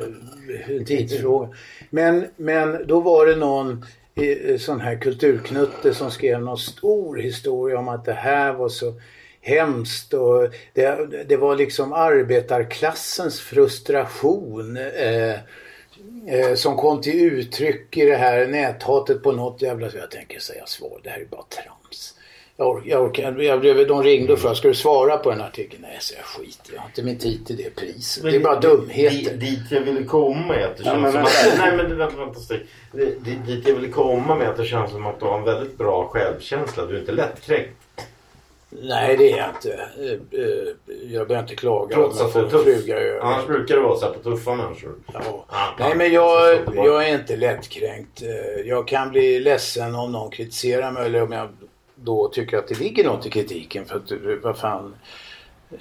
en 0.68 0.84
tidsfråga. 0.84 1.48
Men, 1.90 2.26
men 2.36 2.86
då 2.86 3.00
var 3.00 3.26
det 3.26 3.36
någon 3.36 3.70
eh, 3.70 3.78
sån 4.58 4.80
här 4.80 4.96
kulturknutte 4.96 5.94
som 5.94 6.10
skrev 6.10 6.42
någon 6.42 6.58
stor 6.58 7.16
historia 7.16 7.78
om 7.78 7.88
att 7.88 8.04
det 8.04 8.12
här 8.12 8.52
var 8.52 8.68
så 8.68 8.94
hemskt 9.40 10.14
och 10.14 10.48
det, 10.74 11.08
det 11.28 11.36
var 11.36 11.56
liksom 11.56 11.92
arbetarklassens 11.92 13.40
frustration 13.40 14.76
eh, 14.76 15.34
eh, 16.26 16.54
som 16.54 16.76
kom 16.76 17.00
till 17.00 17.32
uttryck 17.32 17.96
i 17.96 18.04
det 18.04 18.16
här 18.16 18.46
näthatet 18.46 19.22
på 19.22 19.32
något 19.32 19.62
jävla... 19.62 19.86
Jag 19.86 20.10
tänker 20.10 20.40
säga 20.40 20.66
svar, 20.66 21.00
det 21.02 21.10
här 21.10 21.20
är 21.20 21.24
bara 21.24 21.42
trams. 21.42 21.79
Jag 22.60 22.68
orkar, 22.68 22.90
jag 22.90 23.02
orkar, 23.02 23.42
jag 23.42 23.60
blev, 23.60 23.86
de 23.86 24.02
ringde 24.02 24.32
och 24.32 24.38
frågade, 24.38 24.56
ska 24.56 24.68
du 24.68 24.74
svara 24.74 25.16
på 25.16 25.32
en 25.32 25.40
artikel? 25.40 25.78
Nej, 25.82 25.96
så 26.00 26.14
jag 26.14 26.24
skiter 26.24 26.72
jag 26.74 26.80
har 26.80 26.86
inte 26.88 27.02
min 27.02 27.18
tid 27.18 27.46
till 27.46 27.56
det 27.56 27.76
priset. 27.76 28.22
Det 28.22 28.36
är 28.36 28.40
bara 28.40 28.60
dumheter. 28.60 29.16
Dit, 29.34 29.40
dit 29.40 29.60
jag 29.70 29.80
ville 29.80 30.04
komma 30.04 30.54
är 30.56 30.66
att 30.66 30.76
det 30.76 30.82
Ja, 30.84 30.90
känns 30.90 31.02
men 31.02 31.12
som 31.12 31.22
att... 31.22 31.58
Nej 31.58 31.76
men 31.76 31.98
vänta, 31.98 32.16
vänta. 32.16 32.40
Det- 32.92 33.24
Dit, 33.24 33.46
dit 33.46 33.68
jag 33.68 33.74
ville 33.74 33.88
komma 33.88 34.34
med 34.34 34.48
att 34.48 34.56
det 34.56 34.64
känns 34.64 34.90
som 34.90 35.06
att 35.06 35.20
du 35.20 35.26
har 35.26 35.38
en 35.38 35.44
väldigt 35.44 35.78
bra 35.78 36.08
självkänsla. 36.08 36.86
Du 36.86 36.96
är 36.96 37.00
inte 37.00 37.12
lättkränkt. 37.12 37.70
Nej, 38.82 39.16
det 39.16 39.32
är 39.32 39.36
jag 39.38 39.48
inte. 39.48 39.72
Eh, 39.98 40.40
eh, 40.40 40.74
Jag 41.12 41.28
behöver 41.28 41.38
inte 41.42 41.54
klaga. 41.54 41.94
Trots 41.94 42.20
att 42.20 42.32
du 42.32 42.40
är 42.40 42.48
tuff. 42.48 43.22
Annars 43.22 43.46
brukar 43.46 43.76
det 43.76 43.82
vara 43.82 43.96
så 43.98 44.06
här 44.06 44.12
på 44.12 44.18
tuffa 44.30 44.54
människor. 44.54 44.94
Ja. 45.12 45.44
Nej 45.78 45.94
men 45.94 46.12
ja, 46.12 46.46
jag, 46.74 46.86
jag 46.86 47.08
är 47.08 47.14
inte 47.14 47.36
lättkränkt. 47.36 48.22
Eh, 48.22 48.60
Jag 48.68 48.88
kan 48.88 49.10
bli 49.10 49.40
ledsen 49.40 49.94
om 49.94 50.12
någon 50.12 50.30
kritiserar 50.30 50.90
mig 50.92 51.06
eller 51.06 51.22
om 51.22 51.32
jag 51.32 51.48
då 52.02 52.28
tycker 52.28 52.58
att 52.58 52.68
det 52.68 52.78
ligger 52.78 53.04
något 53.04 53.26
i 53.26 53.30
kritiken. 53.30 53.84
För 53.84 53.96
att, 53.96 54.12
vad 54.42 54.58
fan. 54.58 54.94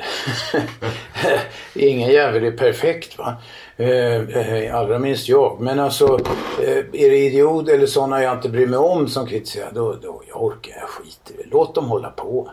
Ingen 1.74 2.12
jävel 2.12 2.44
är 2.44 2.52
perfekt 2.52 3.18
va. 3.18 3.36
Eh, 3.78 4.76
Allra 4.76 5.00
minst 5.00 5.30
jag. 5.30 5.58
Men 5.60 5.80
alltså 5.80 6.20
eh, 6.62 6.78
är 6.78 7.10
det 7.10 7.18
idiot 7.18 7.70
eller 7.70 7.86
sådana 7.86 8.24
jag 8.24 8.38
inte 8.38 8.50
bryr 8.50 8.68
mig 8.68 8.80
om 8.80 9.08
som 9.08 9.28
kritiserar 9.28 9.72
då, 9.74 9.96
då 10.02 10.22
jag 10.28 10.44
orkar 10.44 10.74
jag 10.80 10.90
skiter 10.90 11.34
i. 11.34 11.48
Låt 11.52 11.76
dem 11.76 11.86
hålla 11.86 12.10
på. 12.10 12.50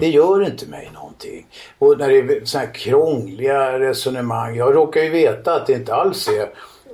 Det 0.00 0.08
gör 0.08 0.46
inte 0.46 0.66
mig 0.66 0.90
någonting. 0.94 1.46
Och 1.78 1.98
när 1.98 2.08
det 2.08 2.18
är 2.18 2.44
så 2.44 2.58
här 2.58 2.74
krångliga 2.74 3.78
resonemang. 3.78 4.56
Jag 4.56 4.74
råkar 4.74 5.00
ju 5.02 5.10
veta 5.10 5.54
att 5.54 5.66
det 5.66 5.72
inte 5.72 5.94
alls 5.94 6.28
är 6.28 6.48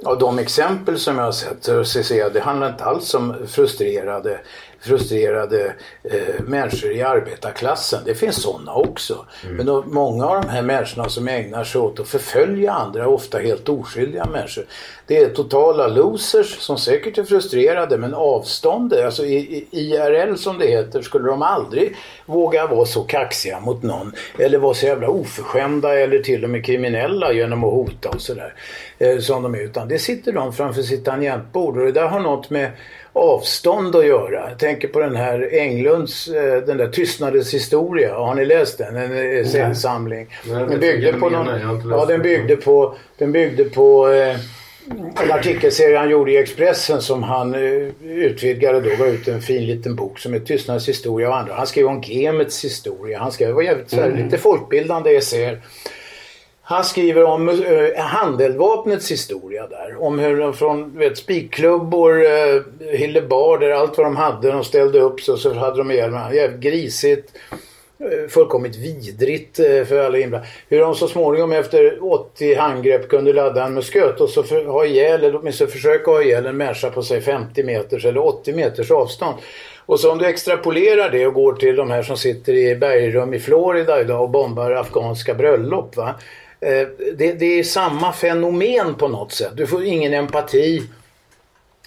av 0.04 0.18
de 0.18 0.38
exempel 0.38 0.98
som 0.98 1.18
jag 1.18 1.24
har 1.24 1.32
sett 1.32 1.64
så 1.64 1.84
ser 1.84 2.18
jag, 2.18 2.32
det 2.32 2.40
handlar 2.40 2.68
inte 2.68 2.84
alls 2.84 3.14
om 3.14 3.34
frustrerade, 3.46 4.40
frustrerade 4.80 5.74
eh, 6.02 6.44
människor 6.44 6.92
i 6.92 7.02
arbetarklassen. 7.02 8.00
Det 8.04 8.14
finns 8.14 8.42
sådana 8.42 8.74
också. 8.74 9.26
Men 9.50 9.66
då, 9.66 9.84
många 9.86 10.26
av 10.26 10.42
de 10.42 10.48
här 10.48 10.62
människorna 10.62 11.08
som 11.08 11.28
ägnar 11.28 11.64
sig 11.64 11.80
åt 11.80 12.00
att 12.00 12.08
förfölja 12.08 12.72
andra, 12.72 13.08
ofta 13.08 13.38
helt 13.38 13.68
oskyldiga 13.68 14.24
människor. 14.24 14.64
Det 15.06 15.18
är 15.18 15.28
totala 15.28 15.86
losers 15.86 16.58
som 16.58 16.78
säkert 16.78 17.18
är 17.18 17.24
frustrerade 17.24 17.98
men 17.98 18.14
avståndet, 18.14 19.04
alltså 19.04 19.24
i, 19.24 19.36
i, 19.36 19.80
IRL 19.80 20.34
som 20.34 20.58
det 20.58 20.66
heter, 20.66 21.02
skulle 21.02 21.28
de 21.28 21.42
aldrig 21.42 21.96
våga 22.26 22.66
vara 22.66 22.86
så 22.86 23.02
kaxiga 23.02 23.60
mot 23.60 23.82
någon. 23.82 24.12
Eller 24.38 24.58
vara 24.58 24.74
så 24.74 24.86
jävla 24.86 25.08
oförskämda 25.08 25.98
eller 25.98 26.18
till 26.18 26.44
och 26.44 26.50
med 26.50 26.64
kriminella 26.64 27.32
genom 27.32 27.64
att 27.64 27.72
hota 27.72 28.08
och 28.08 28.20
sådär. 28.20 28.54
Eh, 28.98 29.18
som 29.18 29.42
de 29.42 29.54
är. 29.54 29.58
Utan 29.58 29.88
det 29.88 29.98
sitter 29.98 30.32
de 30.32 30.52
framför 30.52 30.82
sitt 30.82 31.04
tangentbord 31.04 31.78
och 31.78 31.84
det 31.84 31.92
där 31.92 32.06
har 32.06 32.20
något 32.20 32.50
med 32.50 32.70
avstånd 33.16 33.96
att 33.96 34.06
göra. 34.06 34.48
Jag 34.48 34.58
tänker 34.58 34.88
på 34.88 35.00
den 35.00 35.16
här 35.16 35.48
Englunds, 35.52 36.28
eh, 36.28 36.62
den 36.62 36.76
där 36.76 36.88
Tystnadens 36.88 37.54
historia. 37.54 38.14
Har 38.14 38.34
ni 38.34 38.44
läst 38.44 38.78
den? 38.78 38.96
En 38.96 39.12
essäsamling. 39.12 40.26
Den 40.44 40.80
byggde 40.80 41.12
på 41.12 41.28
någon... 41.28 41.46
Ja, 41.90 42.06
den 42.06 42.22
byggde 42.22 42.56
på... 42.56 42.94
Den 43.18 43.32
byggde 43.32 43.64
på 43.64 44.08
eh, 44.08 44.36
en 45.24 45.32
artikelserie 45.32 45.98
han 45.98 46.10
gjorde 46.10 46.32
i 46.32 46.36
Expressen 46.36 47.02
som 47.02 47.22
han 47.22 47.54
eh, 47.54 47.60
utvidgade 48.02 48.80
då. 48.80 48.96
Gav 48.96 49.08
ut 49.08 49.28
en 49.28 49.42
fin 49.42 49.66
liten 49.66 49.96
bok 49.96 50.18
som 50.18 50.34
är 50.34 50.38
Tystnadens 50.38 50.88
historia 50.88 51.28
och 51.28 51.36
andra. 51.36 51.54
Han 51.54 51.66
skrev 51.66 51.86
om 51.86 52.02
Gemets 52.02 52.64
historia. 52.64 53.18
Han 53.18 53.32
skrev 53.32 53.54
var 53.54 53.62
jävligt, 53.62 53.90
så 53.90 53.96
här, 53.96 54.10
lite 54.10 54.38
folkbildande 54.38 55.16
essäer. 55.16 55.60
Han 56.68 56.84
skriver 56.84 57.24
om 57.24 57.48
uh, 57.48 57.96
handeldvapnets 57.96 59.10
historia 59.10 59.66
där. 59.66 60.02
Om 60.02 60.18
hur 60.18 60.36
de 60.36 60.54
från 60.54 60.98
vet, 60.98 61.18
spikklubbor, 61.18 62.18
uh, 62.18 62.28
eh, 62.28 62.62
hillebarder, 62.98 63.70
allt 63.70 63.98
vad 63.98 64.06
de 64.06 64.16
hade. 64.16 64.50
De 64.50 64.64
ställde 64.64 65.00
upp 65.00 65.20
sig 65.20 65.32
och 65.32 65.38
så 65.38 65.54
hade 65.54 65.76
de 65.76 65.90
ihjäl 65.90 66.10
varandra. 66.10 66.34
Jävligt 66.34 66.60
grisigt. 66.60 67.32
Uh, 68.00 68.28
fullkomligt 68.28 68.76
vidrigt 68.76 69.60
uh, 69.60 69.84
för 69.84 70.04
alla 70.04 70.18
inblandade. 70.18 70.52
Hur 70.68 70.80
de 70.80 70.94
så 70.94 71.08
småningom 71.08 71.52
efter 71.52 72.12
80 72.12 72.54
handgrepp 72.54 73.08
kunde 73.08 73.32
ladda 73.32 73.64
en 73.64 73.74
musköt 73.74 74.20
och 74.20 74.30
så 74.30 74.42
för, 74.42 74.64
ha 74.64 74.84
ihjäl, 74.84 75.24
eller 75.24 75.38
åtminstone 75.38 75.70
försöka 75.70 76.10
ha 76.10 76.22
ihjäl 76.22 76.46
en 76.46 76.56
människa 76.56 76.90
på 76.90 77.02
sig 77.02 77.20
50 77.20 77.62
meters 77.62 78.04
eller 78.04 78.26
80 78.26 78.52
meters 78.52 78.90
avstånd. 78.90 79.34
Och 79.86 80.00
så 80.00 80.12
om 80.12 80.18
du 80.18 80.26
extrapolerar 80.26 81.10
det 81.10 81.26
och 81.26 81.34
går 81.34 81.52
till 81.52 81.76
de 81.76 81.90
här 81.90 82.02
som 82.02 82.16
sitter 82.16 82.52
i 82.52 82.76
bergrum 82.76 83.34
i 83.34 83.38
Florida 83.38 84.00
idag 84.00 84.22
och 84.22 84.30
bombar 84.30 84.72
afghanska 84.72 85.34
bröllop. 85.34 85.96
Va? 85.96 86.14
Eh, 86.60 86.88
det, 87.16 87.32
det 87.32 87.58
är 87.58 87.62
samma 87.62 88.12
fenomen 88.12 88.94
på 88.94 89.08
något 89.08 89.32
sätt. 89.32 89.52
Du 89.56 89.66
får 89.66 89.84
ingen 89.84 90.14
empati. 90.14 90.82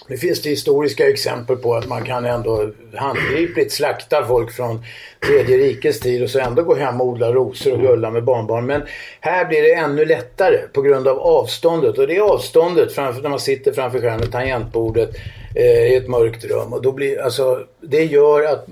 Nu 0.08 0.18
finns 0.18 0.42
det 0.42 0.50
historiska 0.50 1.10
exempel 1.10 1.56
på 1.56 1.76
att 1.76 1.88
man 1.88 2.04
kan 2.04 2.26
ändå 2.26 2.72
handgripligt 2.96 3.72
slakta 3.72 4.26
folk 4.26 4.52
från 4.52 4.84
tredje 5.28 5.58
rikets 5.58 6.00
tid 6.00 6.24
och 6.24 6.30
så 6.30 6.40
ändå 6.40 6.64
gå 6.64 6.76
hem 6.76 7.02
och 7.02 7.08
odla 7.08 7.34
rosor 7.34 7.74
och 7.74 7.82
gulla 7.82 8.12
med 8.12 8.24
barnbarn. 8.24 8.66
Men 8.66 8.82
här 9.20 9.46
blir 9.46 9.62
det 9.62 9.74
ännu 9.74 10.06
lättare 10.06 10.58
på 10.74 10.82
grund 10.82 11.08
av 11.08 11.20
avståndet. 11.20 11.98
Och 11.98 12.08
det 12.08 12.16
är 12.16 12.22
avståndet 12.22 12.92
framför, 12.92 13.22
när 13.22 13.30
man 13.30 13.40
sitter 13.40 13.72
framför 13.72 14.02
skärmen, 14.02 14.32
tangentbordet 14.32 15.10
eh, 15.56 15.92
i 15.92 15.96
ett 15.96 16.08
mörkt 16.08 16.46
rum. 16.46 16.74
Och 16.74 16.82
då 16.82 16.92
blir, 16.92 17.22
alltså, 17.22 17.66
det 17.82 18.04
gör 18.04 18.44
att 18.44 18.68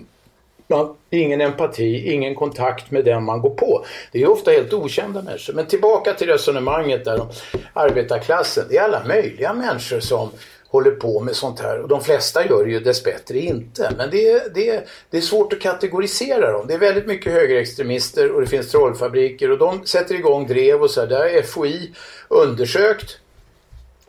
man, 0.67 0.95
ingen 1.09 1.41
empati, 1.41 2.13
ingen 2.13 2.35
kontakt 2.35 2.91
med 2.91 3.05
den 3.05 3.23
man 3.23 3.41
går 3.41 3.49
på. 3.49 3.85
Det 4.11 4.21
är 4.21 4.31
ofta 4.31 4.51
helt 4.51 4.73
okända 4.73 5.21
människor. 5.21 5.53
Men 5.53 5.65
tillbaka 5.65 6.13
till 6.13 6.27
resonemanget 6.27 7.05
där 7.05 7.21
om 7.21 7.29
arbetarklassen. 7.73 8.65
Det 8.69 8.77
är 8.77 8.83
alla 8.83 9.03
möjliga 9.05 9.53
människor 9.53 9.99
som 9.99 10.29
håller 10.69 10.91
på 10.91 11.19
med 11.19 11.35
sånt 11.35 11.59
här. 11.59 11.79
Och 11.79 11.87
de 11.87 12.01
flesta 12.01 12.45
gör 12.45 12.65
det 12.65 12.71
ju 12.71 12.79
dessbättre 12.79 13.39
inte. 13.39 13.93
Men 13.97 14.09
det 14.09 14.29
är, 14.29 14.41
det, 14.53 14.69
är, 14.69 14.85
det 15.09 15.17
är 15.17 15.21
svårt 15.21 15.53
att 15.53 15.61
kategorisera 15.61 16.51
dem. 16.51 16.67
Det 16.67 16.73
är 16.73 16.77
väldigt 16.77 17.07
mycket 17.07 17.33
högerextremister 17.33 18.31
och 18.31 18.41
det 18.41 18.47
finns 18.47 18.71
trollfabriker 18.71 19.51
och 19.51 19.57
de 19.57 19.85
sätter 19.85 20.15
igång 20.15 20.47
drev 20.47 20.81
och 20.81 20.91
så 20.91 21.01
här. 21.01 21.07
Det 21.07 21.15
har 21.15 21.41
FOI 21.41 21.93
undersökt 22.27 23.17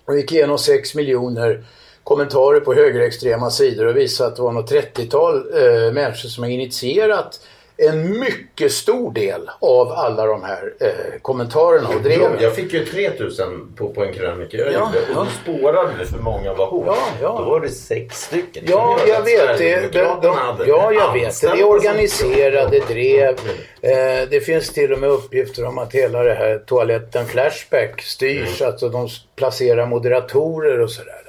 och 0.04 0.16
gick 0.16 0.32
igenom 0.32 0.58
6 0.58 0.94
miljoner 0.94 1.64
kommentarer 2.08 2.60
på 2.60 2.74
högerextrema 2.74 3.50
sidor 3.50 3.86
och 3.86 3.96
visat 3.96 4.26
att 4.26 4.36
det 4.36 4.42
var 4.42 4.52
något 4.52 4.72
30-tal 4.72 5.36
eh, 5.36 5.92
människor 5.92 6.28
som 6.28 6.44
har 6.44 6.50
initierat 6.50 7.40
en 7.76 8.20
mycket 8.20 8.72
stor 8.72 9.12
del 9.12 9.50
av 9.60 9.92
alla 9.92 10.26
de 10.26 10.42
här 10.42 10.72
eh, 10.80 11.20
kommentarerna 11.22 11.88
och 11.88 12.02
dreven. 12.02 12.36
Jag 12.40 12.54
fick 12.54 12.72
ju 12.72 12.84
3000 12.84 13.72
på, 13.76 13.88
på 13.88 14.04
en 14.04 14.12
krönika 14.12 14.56
jag 14.56 14.66
Ja, 14.66 14.72
gjorde 14.72 15.20
och 15.20 15.26
ja. 15.26 15.26
spårade 15.42 15.90
det 15.98 16.06
för 16.06 16.18
många 16.18 16.54
var 16.54 16.66
hot. 16.66 16.84
Ja, 16.86 16.96
ja. 17.20 17.38
Då 17.38 17.50
var 17.50 17.60
det 17.60 17.68
sex 17.68 18.22
stycken. 18.22 18.64
Ja, 18.66 18.98
jag 19.08 19.22
vet. 19.22 19.58
Det, 19.58 19.92
de, 19.92 20.20
de, 20.22 20.36
ja, 20.66 20.92
jag 20.92 21.12
vet. 21.12 21.40
Det 21.40 21.46
är 21.46 21.64
organiserade 21.64 22.78
drev. 22.78 23.38
Eh, 23.80 24.28
det 24.30 24.44
finns 24.44 24.72
till 24.72 24.92
och 24.92 24.98
med 24.98 25.10
uppgifter 25.10 25.64
om 25.64 25.78
att 25.78 25.92
hela 25.92 26.22
det 26.22 26.34
här 26.34 26.58
toaletten 26.66 27.26
Flashback 27.26 28.02
styrs. 28.02 28.62
Alltså 28.62 28.88
de 28.88 29.08
placerar 29.36 29.86
moderatorer 29.86 30.80
och 30.80 30.90
sådär. 30.90 31.27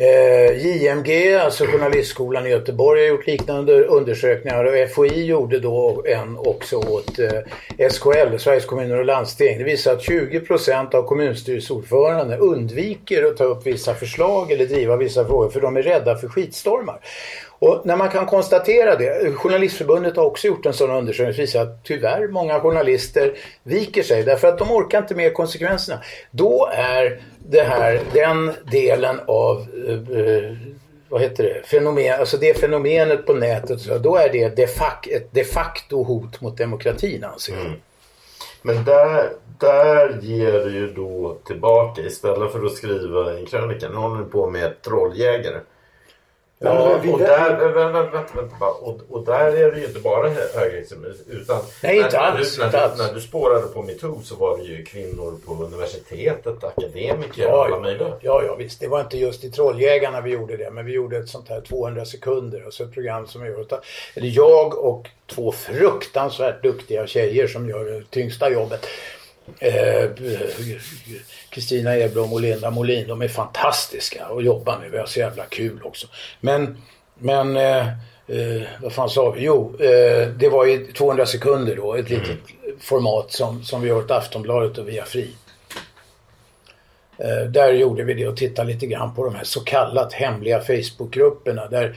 Eh, 0.00 0.66
JMG, 0.66 1.34
alltså 1.34 1.64
Journalistskolan 1.64 2.46
i 2.46 2.50
Göteborg, 2.50 3.00
har 3.00 3.08
gjort 3.08 3.26
liknande 3.26 3.84
undersökningar 3.84 4.64
och 4.64 4.90
FOI 4.90 5.24
gjorde 5.24 5.58
då 5.58 6.04
en 6.06 6.36
också 6.36 6.76
åt 6.76 7.18
eh, 7.18 7.88
SKL, 7.90 8.38
Sveriges 8.38 8.64
kommuner 8.64 8.98
och 8.98 9.04
landsting. 9.04 9.58
Det 9.58 9.64
visar 9.64 9.92
att 9.92 10.02
20 10.02 10.40
procent 10.40 10.94
av 10.94 11.02
kommunstyrelseordförande 11.02 12.36
undviker 12.36 13.24
att 13.24 13.36
ta 13.36 13.44
upp 13.44 13.66
vissa 13.66 13.94
förslag 13.94 14.52
eller 14.52 14.66
driva 14.66 14.96
vissa 14.96 15.24
frågor 15.24 15.50
för 15.50 15.60
de 15.60 15.76
är 15.76 15.82
rädda 15.82 16.16
för 16.16 16.28
skitstormar. 16.28 17.00
Och 17.58 17.80
när 17.84 17.96
man 17.96 18.08
kan 18.08 18.26
konstatera 18.26 18.96
det, 18.96 19.34
Journalistförbundet 19.34 20.16
har 20.16 20.24
också 20.24 20.46
gjort 20.46 20.66
en 20.66 20.72
sån 20.72 20.90
undersökning 20.90 21.34
som 21.34 21.40
visar 21.40 21.62
att 21.62 21.84
tyvärr 21.84 22.28
många 22.28 22.60
journalister 22.60 23.34
viker 23.62 24.02
sig 24.02 24.22
därför 24.22 24.48
att 24.48 24.58
de 24.58 24.70
orkar 24.70 24.98
inte 24.98 25.14
med 25.14 25.34
konsekvenserna. 25.34 26.00
Då 26.30 26.68
är 26.72 27.20
det 27.38 27.62
här, 27.62 28.00
den 28.12 28.52
delen 28.70 29.20
av 29.26 29.66
eh, 29.88 30.18
eh 30.18 30.52
vad 31.10 31.20
heter 31.20 31.44
det, 31.44 31.66
fenomen, 31.66 32.20
alltså 32.20 32.36
det 32.36 32.60
fenomenet 32.60 33.26
på 33.26 33.32
nätet, 33.32 33.80
så 33.80 33.98
då 33.98 34.16
är 34.16 34.32
det 34.32 34.56
de 34.56 34.66
facto, 34.66 35.10
ett 35.10 35.28
de 35.32 35.44
facto 35.44 36.02
hot 36.02 36.40
mot 36.40 36.58
demokratin 36.58 37.24
anser 37.24 37.52
jag. 37.52 37.66
Mm. 37.66 37.78
Men 38.62 38.84
där, 38.84 39.32
där 39.58 40.18
ger 40.22 40.52
du 40.52 40.70
ju 40.70 40.92
då 40.92 41.38
tillbaka 41.46 42.02
istället 42.02 42.52
för 42.52 42.64
att 42.64 42.72
skriva 42.72 43.32
en 43.32 43.46
krönika. 43.46 43.88
Nu 43.88 43.96
håller 43.96 44.18
du 44.18 44.24
på 44.24 44.50
med 44.50 44.82
trolljägare. 44.82 45.60
Ja, 46.60 47.00
och 47.12 47.18
där, 47.18 47.56
vänta, 47.72 48.02
vänta, 48.02 48.34
vänta, 48.34 48.56
bara. 48.60 48.70
och, 48.70 49.00
och 49.08 49.24
där 49.24 49.52
är 49.56 49.72
det 49.72 49.80
ju 49.80 49.86
inte 49.86 50.00
bara 50.00 50.28
hö- 50.28 50.48
högerextremism 50.54 51.30
utan 51.30 51.60
Nej, 51.82 51.96
inte 51.96 52.10
när, 52.18 52.18
alls, 52.24 52.58
När, 52.58 52.66
inte 52.66 52.80
alls. 52.80 52.96
du, 52.98 53.02
när 53.06 53.14
du 53.14 53.20
spårade 53.20 53.66
på 53.66 53.82
metoo 53.82 54.20
så 54.22 54.34
var 54.34 54.58
det 54.58 54.64
ju 54.64 54.84
kvinnor 54.84 55.38
på 55.46 55.64
universitetet, 55.64 56.64
akademiker, 56.64 57.42
Ja, 57.42 57.64
alla 57.66 57.80
möjliga. 57.80 58.12
ja, 58.20 58.42
ja, 58.46 58.54
visst. 58.54 58.80
Det 58.80 58.88
var 58.88 59.00
inte 59.00 59.18
just 59.18 59.44
i 59.44 59.50
Trolljägarna 59.50 60.20
vi 60.20 60.30
gjorde 60.30 60.56
det, 60.56 60.70
men 60.70 60.86
vi 60.86 60.92
gjorde 60.92 61.16
ett 61.16 61.28
sånt 61.28 61.48
här 61.48 61.60
200 61.60 62.04
sekunder, 62.04 62.62
alltså 62.64 62.84
ett 62.84 62.92
program 62.94 63.26
som 63.26 63.46
gjorde. 63.46 63.80
Eller 64.14 64.28
jag 64.28 64.78
och 64.78 65.08
två 65.26 65.52
fruktansvärt 65.52 66.62
duktiga 66.62 67.06
tjejer 67.06 67.46
som 67.46 67.68
gör 67.68 67.84
det 67.84 68.02
tyngsta 68.10 68.50
jobbet. 68.50 68.86
Eh, 69.58 70.10
Kristina 71.50 71.96
Edblom 71.96 72.32
och 72.32 72.40
Linda 72.40 72.70
Molin, 72.70 73.08
de 73.08 73.22
är 73.22 73.28
fantastiska 73.28 74.24
att 74.24 74.44
jobba 74.44 74.78
med. 74.78 74.90
Vi 74.90 74.98
har 74.98 75.06
så 75.06 75.18
jävla 75.18 75.44
kul 75.44 75.80
också. 75.82 76.06
Men, 76.40 76.82
men 77.14 77.56
eh, 77.56 77.88
eh, 78.26 78.62
vad 78.82 78.92
fan 78.92 79.10
sa 79.10 79.30
vi? 79.30 79.44
Jo, 79.44 79.76
eh, 79.80 80.28
det 80.28 80.48
var 80.48 80.64
ju 80.64 80.92
200 80.92 81.26
sekunder 81.26 81.76
då, 81.76 81.94
ett 81.94 82.10
litet 82.10 82.38
format 82.80 83.32
som, 83.32 83.62
som 83.62 83.82
vi 83.82 83.90
har 83.90 83.98
åt 83.98 84.10
Aftonbladet 84.10 84.78
och 84.78 84.88
via 84.88 85.04
Fri. 85.04 85.30
Eh, 87.18 87.50
där 87.50 87.72
gjorde 87.72 88.04
vi 88.04 88.14
det 88.14 88.28
och 88.28 88.36
tittade 88.36 88.72
lite 88.72 88.86
grann 88.86 89.14
på 89.14 89.24
de 89.24 89.34
här 89.34 89.44
så 89.44 89.60
kallat 89.60 90.12
hemliga 90.12 90.60
Facebookgrupperna 90.60 91.66
där 91.66 91.96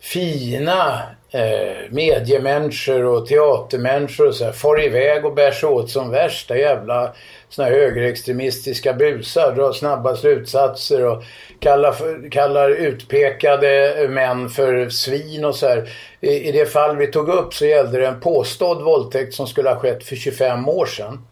fina 0.00 1.02
eh, 1.30 1.90
mediemänniskor 1.90 3.04
och 3.04 3.26
teatermänniskor 3.26 4.28
och 4.28 4.34
så 4.34 4.44
här 4.44 4.52
far 4.52 4.84
iväg 4.84 5.24
och 5.24 5.34
bär 5.34 5.50
sig 5.50 5.68
åt 5.68 5.90
som 5.90 6.10
värsta 6.10 6.56
jävla 6.56 7.12
såna 7.48 7.68
här 7.68 7.74
högerextremistiska 7.74 8.92
busar, 8.92 9.52
drar 9.52 9.72
snabba 9.72 10.16
slutsatser 10.16 11.06
och 11.06 11.22
kallar, 11.60 11.92
för, 11.92 12.30
kallar 12.30 12.70
utpekade 12.70 14.06
män 14.10 14.48
för 14.48 14.88
svin 14.88 15.44
och 15.44 15.54
så 15.54 15.68
här. 15.68 15.90
I, 16.20 16.48
I 16.48 16.52
det 16.52 16.66
fall 16.66 16.96
vi 16.96 17.06
tog 17.06 17.28
upp 17.28 17.54
så 17.54 17.66
gällde 17.66 17.98
det 17.98 18.06
en 18.06 18.20
påstådd 18.20 18.82
våldtäkt 18.82 19.34
som 19.34 19.46
skulle 19.46 19.68
ha 19.68 19.76
skett 19.76 20.04
för 20.04 20.16
25 20.16 20.68
år 20.68 20.86
sedan 20.86 21.26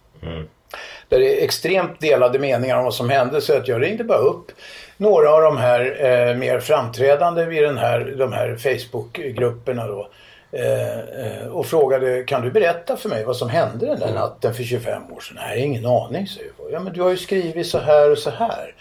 där 1.08 1.18
det 1.18 1.40
är 1.40 1.44
extremt 1.44 2.00
delade 2.00 2.38
meningar 2.38 2.78
om 2.78 2.84
vad 2.84 2.94
som 2.94 3.10
hände 3.10 3.40
så 3.40 3.56
att 3.56 3.68
jag 3.68 3.82
ringde 3.82 4.04
bara 4.04 4.18
upp 4.18 4.52
några 4.98 5.30
av 5.30 5.42
de 5.42 5.56
här 5.56 5.80
eh, 5.80 6.36
mer 6.36 6.60
framträdande 6.60 7.44
vid 7.44 7.62
den 7.62 7.78
här, 7.78 8.14
de 8.18 8.32
här 8.32 8.56
Facebookgrupperna 8.56 9.86
då. 9.86 10.08
Eh, 10.52 10.98
eh, 10.98 11.46
och 11.52 11.66
frågade, 11.66 12.22
kan 12.22 12.42
du 12.42 12.50
berätta 12.50 12.96
för 12.96 13.08
mig 13.08 13.24
vad 13.24 13.36
som 13.36 13.48
hände 13.48 13.86
den 13.86 14.00
där 14.00 14.12
natten 14.14 14.54
för 14.54 14.62
25 14.62 15.02
år 15.12 15.20
sedan? 15.20 15.36
Nej, 15.40 15.60
ingen 15.60 15.86
aning, 15.86 16.26
säger 16.26 16.50
jag. 16.58 16.72
Ja, 16.72 16.80
men 16.80 16.92
du 16.92 17.02
har 17.02 17.10
ju 17.10 17.16
skrivit 17.16 17.66
så 17.66 17.78
här 17.78 18.10
och 18.10 18.18
så 18.18 18.30
här. 18.30 18.74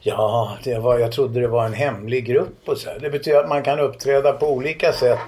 Ja, 0.00 0.56
det 0.64 0.78
var, 0.78 0.98
jag 0.98 1.12
trodde 1.12 1.40
det 1.40 1.48
var 1.48 1.64
en 1.66 1.72
hemlig 1.72 2.26
grupp 2.26 2.58
och 2.68 2.78
så 2.78 2.90
här. 2.90 2.98
Det 2.98 3.10
betyder 3.10 3.38
att 3.38 3.48
man 3.48 3.62
kan 3.62 3.80
uppträda 3.80 4.32
på 4.32 4.46
olika 4.52 4.92
sätt. 4.92 5.18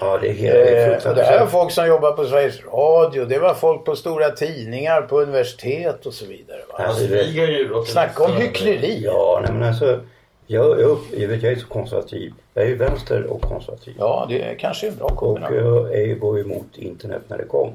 Ja, 0.00 0.18
det 0.22 0.28
är 0.28 0.32
helt 0.32 0.54
är 0.54 1.06
Eh, 1.08 1.14
det 1.14 1.22
här 1.22 1.40
var 1.40 1.46
folk 1.46 1.72
som 1.72 1.86
jobbar 1.86 2.12
på 2.12 2.24
Sveriges 2.24 2.64
Radio. 2.72 3.24
Det 3.24 3.38
var 3.38 3.54
folk 3.54 3.84
på 3.84 3.96
stora 3.96 4.30
tidningar, 4.30 5.02
på 5.02 5.20
universitet 5.20 6.06
och 6.06 6.14
så 6.14 6.26
vidare. 6.26 6.60
Va? 6.72 6.84
Alltså, 6.84 7.04
det- 7.06 7.86
Snacka 7.86 8.24
om 8.24 8.32
hyckleri. 8.32 9.00
Ja, 9.04 9.40
nej, 9.44 9.52
men 9.52 9.68
alltså. 9.68 10.00
Jag, 10.46 10.80
jag, 10.80 10.98
jag, 11.16 11.28
vet, 11.28 11.42
jag 11.42 11.52
är 11.52 11.56
så 11.56 11.66
konservativ. 11.66 12.32
Jag 12.56 12.64
är 12.64 12.68
ju 12.68 12.76
vänster 12.76 13.24
och 13.26 13.42
konservativ. 13.42 13.94
Ja, 13.98 14.26
det 14.28 14.42
är 14.42 14.54
kanske 14.54 14.88
en 14.88 14.96
bra 14.96 15.06
Och 15.06 15.16
kombination. 15.16 15.56
jag 15.56 15.94
är 15.94 16.06
ju 16.06 16.18
var 16.18 16.38
emot 16.38 16.66
internet 16.76 17.22
när 17.28 17.38
det 17.38 17.44
kom. 17.44 17.72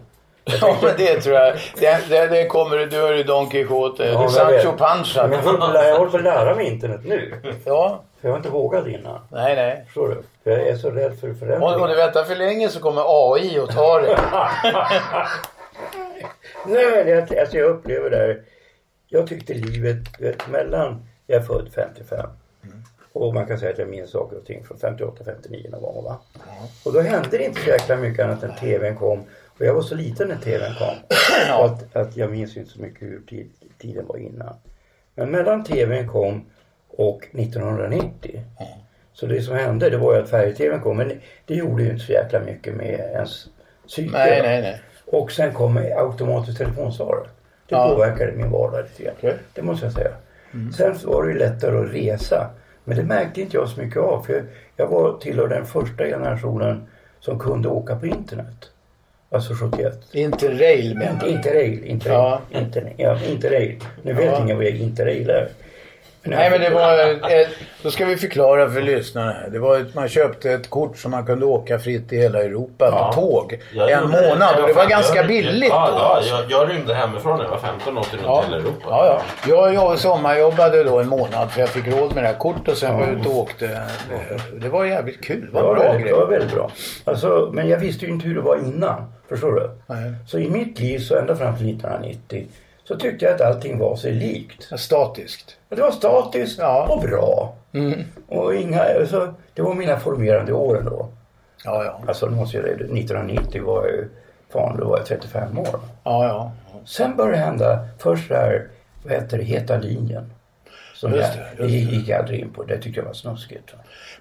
Ja, 0.62 0.78
men 0.82 0.94
det 0.98 1.22
tror 1.22 1.36
jag. 1.36 1.56
Det, 1.80 2.10
det, 2.10 2.28
det 2.28 2.46
kommer 2.46 2.78
du, 2.78 3.08
är 3.08 3.14
ju 3.14 3.24
Don 3.24 3.50
Quijote. 3.50 4.04
Ja, 4.04 4.10
du 4.10 4.40
är 4.40 4.52
jag 4.52 4.62
Sancho. 4.62 4.78
Panza. 4.78 5.28
Men 5.28 5.40
jag 5.46 5.52
håller 5.58 5.84
jag 5.84 6.12
på 6.12 6.18
att 6.18 6.24
lära 6.24 6.56
mig 6.56 6.68
internet 6.68 7.00
nu. 7.04 7.34
Ja, 7.66 8.02
För 8.22 8.28
jag 8.28 8.32
har 8.32 8.38
inte 8.38 8.50
vågat 8.50 8.88
innan. 8.88 9.20
nej, 9.32 9.56
nej. 9.56 9.84
Förstår 9.86 10.08
du? 10.10 10.24
För 10.44 10.52
jag 10.52 10.68
är 10.68 10.76
så 10.76 10.90
rädd 10.90 11.20
för 11.20 11.34
förändring. 11.34 11.62
Och, 11.70 11.82
och 11.82 11.88
du 11.88 11.96
väntar 11.96 12.24
för 12.24 12.36
länge 12.36 12.70
så 12.70 12.80
kommer 12.80 13.34
AI 13.34 13.60
och 13.60 13.70
tar 13.70 14.02
det. 14.02 14.18
Nej, 16.68 17.04
det, 17.30 17.40
alltså 17.42 17.58
jag 17.58 17.70
upplever 17.70 18.10
det 18.10 18.18
här. 18.18 18.42
Jag 19.08 19.28
tyckte 19.28 19.54
livet, 19.54 19.98
vet, 20.20 20.48
mellan, 20.48 21.06
jag 21.28 21.38
är 21.42 21.46
född 21.46 21.70
55. 21.76 22.30
Och 23.14 23.34
man 23.34 23.46
kan 23.46 23.60
säga 23.60 23.72
att 23.72 23.78
jag 23.78 23.90
minns 23.90 24.12
saker 24.12 24.38
och 24.38 24.46
ting 24.46 24.64
från 24.66 24.78
58, 24.78 25.24
59 25.26 25.68
någon 25.72 25.82
gång 25.82 26.04
va. 26.04 26.20
Och 26.86 26.94
då 26.94 27.02
hände 27.02 27.30
det 27.38 27.44
inte 27.46 27.62
så 27.62 27.70
jäkla 27.70 27.96
mycket 27.98 28.26
annat 28.26 28.44
än 28.44 28.56
TVn 28.56 28.96
kom. 28.96 29.20
Och 29.46 29.66
jag 29.66 29.74
var 29.74 29.82
så 29.82 29.96
liten 29.96 30.28
när 30.28 30.36
TVn 30.36 30.74
kom. 30.80 30.96
Så 31.48 31.64
att, 31.64 31.96
att 31.96 32.18
jag 32.18 32.32
minns 32.32 32.58
inte 32.58 32.70
så 32.72 32.82
mycket 32.82 33.02
hur 33.02 33.22
tid, 33.30 33.50
tiden 33.78 34.06
var 34.08 34.18
innan. 34.18 34.56
Men 35.16 35.32
mellan 35.32 35.64
TVn 35.64 36.08
kom 36.08 36.46
och 36.90 37.28
1990. 37.34 38.42
Så 39.14 39.26
det 39.26 39.42
som 39.42 39.56
hände 39.56 39.90
det 39.90 39.98
var 39.98 40.16
ju 40.16 40.22
att 40.22 40.30
färg-TVn 40.30 40.82
kom. 40.82 40.98
Men 40.98 41.20
det 41.46 41.56
gjorde 41.56 41.84
ju 41.84 41.90
inte 41.92 42.06
så 42.06 42.12
jäkla 42.12 42.40
mycket 42.40 42.74
med 42.76 43.00
ens 43.00 43.48
psyke. 43.88 44.12
Nej, 44.18 44.42
nej, 44.42 44.62
nej. 44.62 44.82
Och 45.06 45.32
sen 45.32 45.54
kom 45.54 45.78
automatisk 45.98 46.58
telefonsvarare. 46.58 47.24
Det 47.70 47.76
Ja. 47.76 47.90
påverkade 47.90 48.32
min 48.32 48.52
vardag 48.52 48.84
lite 48.84 49.04
grann. 49.24 49.34
Det 49.54 49.62
måste 49.62 49.86
jag 49.86 49.94
säga. 49.94 50.12
Mm. 50.54 50.72
Sen 50.74 50.96
var 51.06 51.24
det 51.24 51.32
ju 51.32 51.38
lättare 51.40 51.78
att 51.78 51.94
resa. 51.94 52.50
Men 52.84 52.98
det 52.98 53.04
märkte 53.04 53.42
inte 53.42 53.58
jag 53.58 53.70
så 53.70 53.82
mycket 53.82 53.98
av. 53.98 54.22
För 54.24 54.44
jag 54.76 54.88
var 54.88 55.18
tillhör 55.18 55.48
den 55.48 55.66
första 55.66 56.04
generationen 56.06 56.84
som 57.20 57.40
kunde 57.40 57.68
åka 57.70 57.96
på 57.96 58.06
internet. 58.06 58.70
Alltså 59.30 59.54
71. 59.56 60.00
Interrail 60.12 60.98
menar 60.98 61.12
Inte 61.14 61.26
du? 61.26 61.32
interrail. 61.32 61.84
Interrail. 61.84 62.20
Ja. 62.52 62.60
Inter, 62.60 62.94
ja, 62.98 63.18
interrail. 63.30 63.76
Nu 64.04 64.14
vet 64.14 64.26
Ja. 64.26 64.44
ingen 64.44 64.58
vad 64.58 64.66
interrail 64.66 65.30
är. 65.30 65.48
Nej 66.24 66.50
men 66.52 66.62
det 66.62 66.70
var, 66.70 66.98
ett, 67.32 67.50
då 67.84 67.92
ska 67.92 68.06
vi 68.06 68.18
förklara 68.18 68.70
för 68.70 68.82
lyssnarna. 68.82 69.36
Det 69.52 69.60
var 69.60 69.78
ett, 69.80 69.96
man 69.96 70.08
köpte 70.10 70.52
ett 70.52 70.70
kort 70.70 70.98
som 70.98 71.12
man 71.12 71.26
kunde 71.26 71.46
åka 71.46 71.80
fritt 71.80 72.14
i 72.14 72.18
hela 72.18 72.44
Europa 72.44 72.90
Ja. 72.92 73.12
på 73.16 73.22
tåg. 73.22 73.60
Jag 73.74 73.92
en 73.92 74.02
det. 74.02 74.08
månad 74.30 74.60
och 74.62 74.68
det 74.68 74.74
var 74.74 74.86
ganska 74.86 75.16
Jag- 75.20 75.28
billigt 75.28 75.70
ja, 75.70 75.90
då. 75.92 75.98
Ja, 75.98 76.16
alltså. 76.16 76.34
jag, 76.50 76.52
jag 76.52 76.70
rymde 76.76 76.94
hemifrån 76.94 77.38
när 77.38 77.44
jag 77.44 77.52
var 77.52 77.58
15 77.58 77.98
och 77.98 78.02
åkte 78.04 78.16
runt 78.18 78.26
Ja. 78.26 78.44
hela 78.46 78.58
Europa. 78.58 78.86
Ja, 78.90 79.06
ja. 79.06 79.22
Jag, 79.48 79.74
jag 79.74 80.00
sommarjobbade 80.00 80.84
då 80.84 81.00
en 81.00 81.08
månad 81.08 81.52
för 81.52 81.60
jag 81.60 81.70
fick 81.70 81.88
råd 81.88 82.16
med 82.16 82.24
det 82.24 82.28
här 82.28 82.36
kortet 82.38 82.68
och 82.68 82.78
sen 82.78 82.96
var 82.98 83.02
jag 83.08 83.14
ute 83.20 83.30
och 83.30 83.38
åkte. 83.38 83.68
Det- 83.68 84.60
Det 84.60 84.70
var 84.70 84.86
jävligt 84.86 85.24
kul. 85.24 85.42
Det 85.42 85.48
Det 85.58 85.64
var 85.64 85.70
en 85.70 85.76
bra 85.76 85.84
väldigt, 85.92 86.08
det 86.08 86.14
var 86.14 86.28
grej. 86.28 86.40
väldigt 86.40 86.56
bra. 86.56 86.72
Alltså, 87.06 87.50
men 87.54 87.70
jag 87.70 87.78
visste 87.80 88.06
ju 88.06 88.12
inte 88.12 88.28
hur 88.28 88.36
det 88.36 88.42
var 88.42 88.58
innan. 88.58 89.14
Förstår 89.30 89.52
du? 89.52 89.70
Nej. 89.88 90.14
Så 90.28 90.38
i 90.40 90.50
mitt 90.50 90.80
liv 90.80 91.00
så 91.00 91.18
ända 91.18 91.36
fram 91.36 91.58
till 91.58 91.70
1990 91.70 92.48
så 92.84 92.96
tyckte 92.96 93.26
jag 93.26 93.34
att 93.36 93.42
allting 93.42 93.80
var 93.80 93.96
sig 93.96 94.12
likt. 94.14 94.70
Statiskt. 94.80 95.58
Det 95.70 95.82
var 95.82 95.92
statiskt 95.92 96.60
Ja. 96.60 96.88
och 96.90 97.02
bra. 97.02 97.54
Mm. 97.74 98.00
Och 98.28 98.56
inga, 98.56 98.82
alltså, 99.00 99.34
det 99.54 99.62
var 99.62 99.74
mina 99.74 100.00
formerande 100.00 100.54
åren 100.54 100.86
då. 100.86 101.08
Ja, 101.66 101.86
ja. 101.86 102.00
Alltså 102.08 102.26
det 102.26 102.36
måste 102.36 102.58
jag, 102.58 102.66
1990 102.70 103.64
var 103.66 103.86
jag 103.86 103.92
ju, 103.96 104.10
fan 104.50 104.78
då 104.78 104.86
var 104.88 104.98
jag 104.98 105.06
35 105.08 105.60
år. 105.60 105.80
Ja, 106.04 106.26
ja. 106.28 106.52
Sen 106.86 107.16
började 107.16 107.38
det 107.38 107.44
hända, 107.44 107.88
först 108.00 108.30
det 108.30 108.36
här, 108.36 108.68
vad 109.04 109.14
heter 109.14 109.38
det, 109.38 109.44
Heta 109.44 109.78
linjen. 109.78 110.34
Som 110.96 111.14
Just 111.14 111.36
jag, 111.36 111.46
det, 111.68 111.74
just 111.74 111.90
det 111.90 111.96
gick 111.96 112.08
jag 112.10 112.20
aldrig 112.20 112.40
in 112.40 112.50
på, 112.54 112.64
det 112.64 112.78
tyckte 112.78 113.00
jag 113.00 113.06
var 113.06 113.14
snuskigt. 113.14 113.74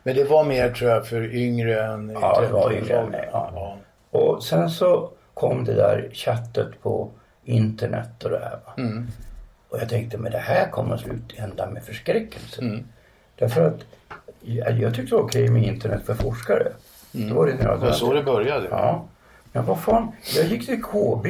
Men 0.03 0.15
det 0.17 0.25
var 0.25 0.45
mer 0.45 0.71
tror 0.71 0.91
jag 0.91 1.07
för 1.07 1.35
yngre 1.35 1.83
än 1.85 2.19
Ja, 2.23 2.41
det 2.41 2.53
var 2.53 2.61
30-årsåldern. 2.71 2.83
yngre 2.85 2.97
än 2.99 3.09
mig, 3.11 3.29
ja. 3.33 3.51
Ja. 3.55 3.77
Och 4.19 4.43
sen 4.43 4.71
så 4.71 5.11
kom 5.35 5.65
det 5.65 5.75
där 5.75 6.11
chattet 6.13 6.83
på 6.83 7.11
internet 7.45 8.25
och 8.25 8.31
det 8.31 8.39
här. 8.39 8.59
Va? 8.67 8.73
Mm. 8.77 9.09
Och 9.69 9.79
jag 9.81 9.89
tänkte, 9.89 10.19
men 10.19 10.33
det 10.33 10.39
här 10.39 10.71
kommer 10.71 10.95
att 10.95 11.01
slutända 11.01 11.71
med 11.71 11.83
förskräckelse. 11.83 12.63
Mm. 12.63 12.85
Därför 13.39 13.67
att 13.67 13.81
jag, 14.41 14.81
jag 14.81 14.95
tyckte 14.95 15.11
det 15.11 15.17
var 15.17 15.23
okej 15.23 15.49
med 15.49 15.63
internet 15.63 16.03
för 16.07 16.15
forskare. 16.15 16.73
Det 17.13 17.33
var 17.33 17.47
det 17.47 17.55
när 17.55 17.65
jag 17.65 17.95
så 17.95 18.13
det 18.15 18.23
började. 18.23 18.69
Ja. 18.71 19.05
Men 19.53 19.67
vad 19.67 19.81
fan, 19.81 20.13
jag 20.37 20.47
gick 20.47 20.67
till 20.67 20.83
KB 20.83 21.27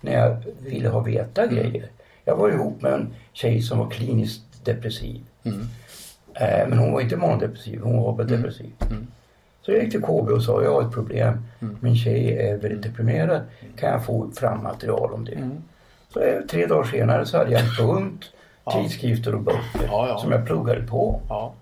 när 0.00 0.12
jag 0.12 0.36
ville 0.60 0.88
ha 0.88 1.00
veta 1.00 1.46
grejer. 1.46 1.88
Jag 2.24 2.36
var 2.36 2.50
ihop 2.50 2.82
med 2.82 2.92
en 2.92 3.14
tjej 3.32 3.62
som 3.62 3.78
var 3.78 3.90
kliniskt 3.90 4.64
depressiv. 4.64 5.20
Eh, 6.34 6.68
men 6.68 6.78
hon 6.78 6.92
var 6.92 7.00
inte 7.00 7.16
manodepressiv, 7.16 7.80
hon 7.80 8.02
var 8.02 8.12
bara 8.12 8.26
depressiv. 8.26 8.72
Så 9.64 9.72
jag 9.72 9.82
gick 9.82 9.90
till 9.90 10.02
KB 10.02 10.08
och 10.30 10.42
sa, 10.42 10.62
jag 10.62 10.72
har 10.74 10.82
ett 10.82 10.92
problem. 10.92 11.44
Min 11.80 11.96
tjej 11.96 12.38
är 12.38 12.56
väldigt 12.56 12.82
deprimerad. 12.82 13.40
Kan 13.76 13.90
jag 13.90 14.04
få 14.04 14.30
fram 14.30 14.62
material 14.62 15.12
om 15.12 15.24
det? 15.24 15.50
Så 16.08 16.20
eh, 16.20 16.40
tre 16.40 16.66
dagar 16.66 16.84
senare 16.84 17.26
så 17.26 17.38
hade 17.38 17.50
jag 17.52 17.60
en 17.60 17.86
bunt 17.86 18.24
tidskrifter 18.72 19.34
och 19.34 19.40
böcker 19.40 19.86
Ja, 19.86 20.08
ja. 20.08 20.18
som 20.18 20.32
jag 20.32 20.46
pluggade 20.46 20.82
på. 20.82 21.20
Ja. 21.28 21.52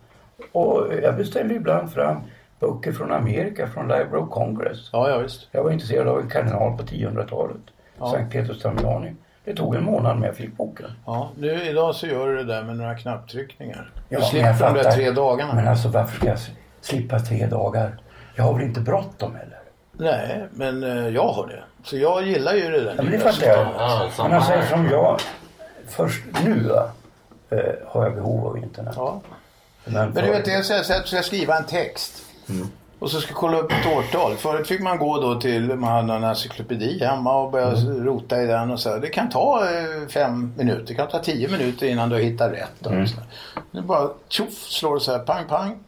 Och 0.52 0.86
jag 1.02 1.16
beställde 1.16 1.54
ibland 1.54 1.92
fram 1.92 2.16
böcker 2.60 2.92
från 2.92 3.12
Amerika, 3.12 3.66
från 3.66 3.88
Library 3.88 4.22
of 4.22 4.30
Congress. 4.30 4.90
Ja, 4.92 5.10
ja, 5.10 5.18
visst. 5.18 5.48
Jag 5.52 5.62
var 5.64 5.70
intresserad 5.70 6.08
av 6.08 6.20
en 6.20 6.28
kardinal 6.28 6.76
på 6.78 6.82
1000-talet. 6.82 7.56
Sankt 7.98 8.32
Petrus 8.32 8.62
Damiani. 8.62 9.12
Det 9.44 9.54
tog 9.54 9.74
en 9.74 9.84
månad 9.84 10.16
men 10.16 10.26
jag 10.26 10.36
fick 10.36 10.56
boken. 10.56 10.90
Ja, 11.06 11.30
nu 11.38 11.62
idag 11.68 11.94
så 11.94 12.06
gör 12.06 12.28
du 12.28 12.36
det 12.36 12.44
där 12.44 12.64
med 12.64 12.76
några 12.76 12.94
knapptryckningar. 12.94 13.90
Ja, 13.94 14.02
du 14.08 14.16
men 14.16 14.24
slipper 14.24 14.74
de 14.74 14.82
där 14.82 14.90
tre 14.90 15.10
dagarna. 15.10 15.54
Men 15.54 15.68
alltså 15.68 15.88
varför 15.88 16.16
ska 16.16 16.26
jag 16.26 16.38
slippa 16.82 17.18
tre 17.18 17.46
dagar? 17.46 17.98
Jag 18.34 18.44
har 18.44 18.54
väl 18.54 18.62
inte 18.62 18.80
bråttom 18.80 19.34
heller? 19.34 19.58
Nej, 19.92 20.46
men 20.52 20.82
eh, 20.84 21.08
jag 21.08 21.28
har 21.28 21.46
det. 21.46 21.62
Så 21.84 21.96
jag 21.96 22.26
gillar 22.26 22.54
ju 22.54 22.70
det 22.70 22.80
där. 22.84 22.94
Ja, 22.96 23.02
men 23.02 23.12
det 23.12 23.18
fattar 23.18 23.46
jag. 23.46 23.66
Ja, 23.78 24.08
samma 24.16 24.28
Men 24.28 24.36
alltså 24.36 24.52
här. 24.52 24.58
eftersom 24.58 24.86
jag 24.90 25.20
först 25.88 26.22
nu 26.44 26.70
eh, 27.50 27.58
har 27.86 28.04
jag 28.04 28.14
behov 28.14 28.46
av 28.46 28.58
internet. 28.58 28.94
Ja. 28.96 29.20
Men, 29.84 30.10
Men 30.10 30.24
du 30.24 30.30
vet, 30.30 30.46
jag 30.46 30.64
säger 30.64 30.82
så 30.82 30.92
att 30.92 30.98
jag 30.98 31.08
ska 31.08 31.22
skriva 31.22 31.56
en 31.56 31.64
text. 31.64 32.22
Och 32.98 33.10
så 33.10 33.20
ska 33.20 33.30
jag 33.30 33.36
kolla 33.38 33.58
upp 33.58 33.72
ett 33.72 33.86
årtal. 33.96 34.36
Förut 34.36 34.68
fick 34.68 34.80
man 34.80 34.98
gå 34.98 35.20
då 35.20 35.40
till, 35.40 35.62
man 35.76 35.92
hade 36.08 36.12
en 36.14 36.24
encyklopedi 36.24 37.04
hemma 37.04 37.40
och 37.42 37.50
börja 37.50 37.70
rota 38.04 38.42
i 38.42 38.46
den 38.46 38.70
och 38.70 38.80
så. 38.80 38.90
här. 38.90 38.98
Det 39.00 39.08
kan 39.08 39.28
ta 39.30 39.64
eh, 39.64 40.08
fem 40.08 40.52
minuter, 40.56 40.84
det 40.86 40.94
kan 40.94 41.08
ta 41.08 41.18
tio 41.18 41.48
minuter 41.48 41.86
innan 41.86 42.08
du 42.08 42.18
hittar 42.18 42.50
rätt. 42.50 42.78
Och 42.80 42.84
så. 42.84 42.90
här. 43.16 43.24
Det 43.70 43.78
är 43.78 43.82
bara 43.82 44.08
tjoff, 44.28 44.52
slår 44.54 44.94
det 44.94 45.00
så 45.00 45.12
här 45.12 45.18
pang 45.18 45.44
pang. 45.48 45.78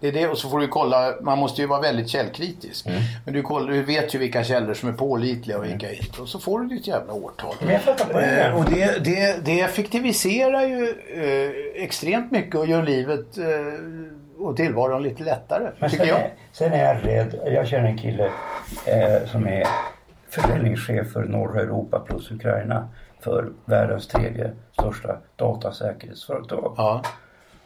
Det 0.00 0.08
är 0.08 0.12
det 0.12 0.28
och 0.28 0.38
så 0.38 0.48
får 0.48 0.58
du 0.58 0.68
kolla, 0.68 1.14
man 1.20 1.38
måste 1.38 1.60
ju 1.60 1.66
vara 1.66 1.80
väldigt 1.80 2.08
källkritisk. 2.08 2.86
Men 3.24 3.34
du, 3.34 3.42
kollar, 3.42 3.72
du 3.72 3.82
vet 3.82 4.14
ju 4.14 4.18
vilka 4.18 4.44
källor 4.44 4.74
som 4.74 4.88
är 4.88 4.92
pålitliga 4.92 5.58
och 5.58 5.64
vilka 5.64 5.92
inte. 5.92 6.22
Och 6.22 6.28
så 6.28 6.38
får 6.38 6.60
du 6.60 6.68
ditt 6.68 6.86
jävla 6.86 7.12
årtal. 7.12 7.54
Eh, 7.60 8.58
och 8.58 8.64
det, 8.64 9.04
det, 9.04 9.44
det 9.44 9.60
effektiviserar 9.60 10.62
ju 10.62 10.94
eh, 11.14 11.82
extremt 11.84 12.30
mycket 12.30 12.54
och 12.54 12.66
gör 12.66 12.82
livet 12.82 13.38
eh, 13.38 14.44
och 14.46 14.56
tillvaron 14.56 15.02
lite 15.02 15.22
lättare. 15.22 15.70
Men 15.78 15.90
tycker 15.90 16.04
sen, 16.04 16.14
jag. 16.14 16.20
är, 16.20 16.34
sen 16.52 16.72
är 16.72 16.84
jag 16.84 17.06
rädd. 17.06 17.40
Jag 17.46 17.68
känner 17.68 17.88
en 17.88 17.98
kille 17.98 18.30
eh, 18.86 19.26
som 19.26 19.46
är 19.46 19.66
försäljningschef 20.30 21.12
för 21.12 21.24
norra 21.24 21.60
Europa 21.60 22.00
plus 22.00 22.30
Ukraina 22.30 22.88
för 23.20 23.48
världens 23.64 24.08
tredje 24.08 24.50
största 24.72 25.16
datasäkerhetsföretag. 25.36 26.74
Ja. 26.76 27.02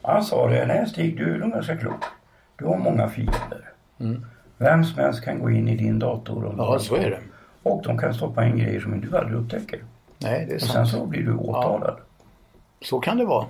Han 0.06 0.24
sa 0.24 0.48
det, 0.48 0.66
nej 0.66 0.86
Stig 0.86 1.16
du 1.16 1.34
är 1.34 1.38
nog 1.38 1.52
ganska 1.52 1.76
klok. 1.76 2.04
Du 2.56 2.64
har 2.64 2.76
många 2.78 3.08
fiender. 3.08 3.72
Vem 4.58 4.84
som 4.84 4.98
helst 5.02 5.24
kan 5.24 5.38
gå 5.38 5.50
in 5.50 5.68
i 5.68 5.76
din 5.76 5.98
dator. 5.98 6.46
Mm. 6.46 6.56
ja, 6.58 6.78
så 6.78 6.96
är 6.96 7.10
det. 7.10 7.20
Och 7.62 7.82
de 7.82 7.98
kan 7.98 8.14
stoppa 8.14 8.46
in 8.46 8.58
grejer 8.58 8.80
som 8.80 9.00
du 9.00 9.16
aldrig 9.16 9.38
upptäcker. 9.38 9.80
Nej, 10.18 10.46
det 10.48 10.52
är 10.52 10.56
Och 10.56 10.60
sen 10.62 10.68
sant. 10.72 10.88
så 10.88 11.06
blir 11.06 11.22
du 11.22 11.34
åtalad. 11.34 11.96
Så 12.80 13.00
kan 13.00 13.16
det 13.16 13.24
vara. 13.24 13.46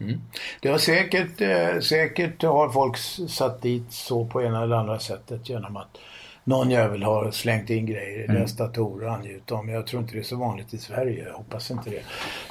Mm. 0.00 0.20
Det 0.60 0.68
har 0.68 0.78
säkert, 0.78 1.40
eh, 1.40 1.80
säkert 1.80 2.42
har 2.42 2.68
folk 2.68 2.96
satt 3.28 3.62
dit 3.62 3.92
så 3.92 4.24
på 4.24 4.42
ena 4.42 4.62
eller 4.62 4.76
andra 4.76 4.98
sättet 4.98 5.48
genom 5.48 5.76
att 5.76 5.98
någon 6.44 6.70
jävel 6.70 7.02
har 7.02 7.30
slängt 7.30 7.70
in 7.70 7.86
grejer 7.86 8.24
i 8.24 8.26
deras 8.26 8.56
datorer 8.56 9.06
och 9.06 9.14
angivit 9.14 9.46
dem. 9.46 9.68
Jag 9.68 9.86
tror 9.86 10.02
inte 10.02 10.14
det 10.14 10.20
är 10.20 10.22
så 10.22 10.36
vanligt 10.36 10.74
i 10.74 10.78
Sverige. 10.78 11.24
Jag 11.28 11.34
hoppas 11.34 11.70
inte 11.70 11.90
det. 11.90 12.02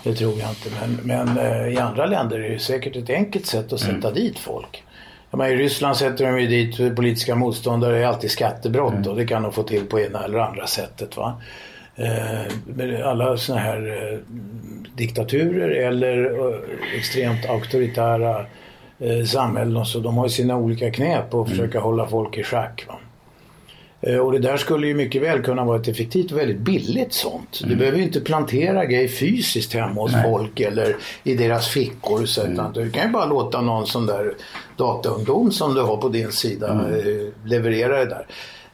Det 0.04 0.16
tror 0.16 0.40
jag 0.40 0.50
inte. 0.50 0.70
Men, 0.82 1.00
men 1.04 1.38
eh, 1.38 1.74
i 1.74 1.78
andra 1.78 2.06
länder 2.06 2.40
är 2.40 2.50
det 2.50 2.60
säkert 2.60 2.96
ett 2.96 3.10
enkelt 3.10 3.46
sätt 3.46 3.74
att 3.74 3.80
sätta 3.80 4.12
dit 4.12 4.40
folk. 4.40 4.84
Menar, 5.32 5.48
I 5.48 5.56
Ryssland 5.56 5.98
sätter 5.98 6.32
de 6.32 6.42
ju 6.42 6.48
dit 6.48 6.96
politiska 6.96 7.36
motståndare. 7.36 7.94
Det 7.94 8.04
är 8.04 8.08
alltid 8.08 8.32
skattebrott 8.32 9.08
och 9.08 9.16
det 9.16 9.26
kan 9.26 9.44
de 9.44 9.52
få 9.52 9.64
till 9.64 9.86
på 9.86 10.00
ena 10.00 10.24
eller 10.24 10.38
andra 10.38 10.68
sättet. 10.68 11.18
Va? 11.18 11.42
Eh, 11.96 12.54
men 12.66 13.04
alla 13.04 13.38
såna 13.38 13.60
här 13.60 14.12
eh, 14.12 14.20
diktaturer 14.96 15.70
eller 15.70 16.34
extremt 16.98 17.50
auktoritära 17.50 18.46
samhällen 19.26 19.78
och 19.78 19.88
så, 19.88 20.00
de 20.00 20.18
har 20.18 20.28
sina 20.28 20.58
olika 20.58 20.92
knep 20.92 21.34
och 21.34 21.50
försöka 21.50 21.80
hålla 21.80 22.08
folk 22.08 22.38
i 22.38 22.44
schack. 22.44 22.86
Va? 22.88 22.96
Eh, 24.08 24.18
Och 24.18 24.32
det 24.32 24.40
där 24.40 24.58
skulle 24.58 24.88
ju 24.88 24.94
mycket 24.94 25.22
väl 25.22 25.42
kunna 25.44 25.64
vara 25.66 25.80
ett 25.80 25.88
effektivt 25.88 26.32
och 26.32 26.38
väldigt 26.38 26.58
billigt 26.60 27.14
sånt. 27.14 27.62
Du 27.64 27.76
behöver 27.76 27.98
ju 27.98 28.04
inte 28.04 28.20
plantera 28.22 28.86
grejer 28.86 29.08
fysiskt 29.08 29.74
hemma 29.74 30.02
hos 30.02 30.12
folk 30.24 30.60
eller 30.60 30.96
i 31.24 31.36
deras 31.36 31.68
fickor. 31.68 32.26
Så 32.26 32.44
utan 32.48 32.74
Du 32.74 32.90
kan 32.92 33.06
ju 33.08 33.14
bara 33.14 33.26
låta 33.26 33.62
någon 33.62 33.88
sån 33.88 34.06
där 34.06 34.34
dataungdom 34.78 35.52
som 35.52 35.74
du 35.74 35.82
har 35.82 35.98
på 35.98 36.10
din 36.10 36.32
sida 36.32 36.68
eh, 36.68 37.28
leverera 37.46 37.98
det 38.00 38.06
där. 38.06 38.26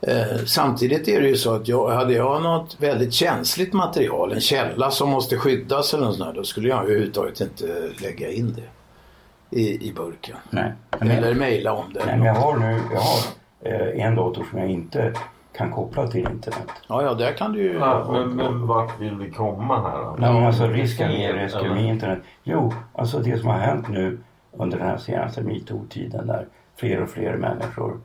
Eh, 0.02 0.38
samtidigt 0.46 1.08
är 1.08 1.22
det 1.22 1.28
ju 1.28 1.38
så 1.38 1.54
att 1.56 1.68
jag, 1.68 1.90
hade 1.90 2.14
jag 2.14 2.44
något 2.44 2.76
väldigt 2.80 3.14
känsligt 3.14 3.74
material, 3.74 4.34
en 4.34 4.42
källa 4.42 4.92
som 4.92 5.10
måste 5.10 5.38
skyddas 5.38 5.94
eller 5.94 6.06
något 6.06 6.18
sånt 6.18 6.30
där, 6.30 6.40
då 6.40 6.44
skulle 6.44 6.70
jag 6.70 6.84
överhuvudtaget 6.84 7.42
inte 7.42 7.66
lägga 8.02 8.32
in 8.32 8.56
det 8.56 9.60
i, 9.60 9.88
i 9.90 9.94
burken. 9.94 10.36
Nej. 10.50 10.74
Men- 11.00 11.12
Eller 11.12 11.34
mejla 11.34 11.74
om 11.74 11.94
det. 11.94 12.06
Nej, 12.06 12.18
men 12.18 12.28
jag 12.28 12.34
har 12.36 12.58
nu 12.58 12.80
jag 12.94 13.00
har, 13.00 13.20
en 13.62 14.16
dator 14.16 14.44
som 14.44 14.60
jag 14.60 14.70
inte 14.70 15.14
kan 15.52 15.72
koppla 15.72 16.08
till 16.08 16.20
internet. 16.20 16.70
Ja, 16.88 17.04
ja, 17.04 17.14
där 17.14 17.34
kan 17.34 17.52
du 17.52 17.60
ju... 17.60 17.74
Ja, 17.74 18.08
men, 18.12 18.36
men 18.36 18.68
vart 18.68 19.00
vill 19.00 19.16
vi 19.16 19.32
komma 19.32 19.82
här 19.82 19.98
då? 19.98 20.16
Nej, 20.20 20.34
men 20.34 20.46
alltså 20.46 20.68
risken 20.68 21.12
med, 21.12 21.36
risken 21.36 21.74
med 21.74 21.86
internet. 21.86 22.20
Jo, 22.44 22.74
alltså 22.94 23.20
det 23.20 23.40
som 23.40 23.50
har 23.50 23.58
hänt 23.58 23.88
nu 23.90 24.20
under 24.52 24.78
den 24.78 24.88
här 24.88 24.98
senaste 24.98 25.42
metoo-tiden 25.42 26.28
där 26.28 26.48
fler 26.76 27.02
och 27.02 27.10
fler 27.10 27.38
människor 27.38 28.00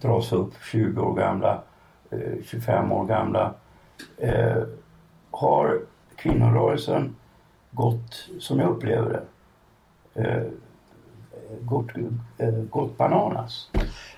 dras 0.00 0.32
upp, 0.32 0.52
20 0.72 1.02
år 1.02 1.14
gamla, 1.14 1.62
eh, 2.10 2.44
25 2.44 2.92
år 2.92 3.06
gamla. 3.06 3.54
Eh, 4.16 4.62
har 5.30 5.80
kvinnorörelsen 6.16 7.16
gått, 7.70 8.28
som 8.38 8.60
jag 8.60 8.70
upplever 8.70 9.22
det, 10.14 10.22
eh, 10.22 10.42
gått, 11.60 11.90
eh, 12.38 12.48
gått 12.48 12.98
bananas? 12.98 13.70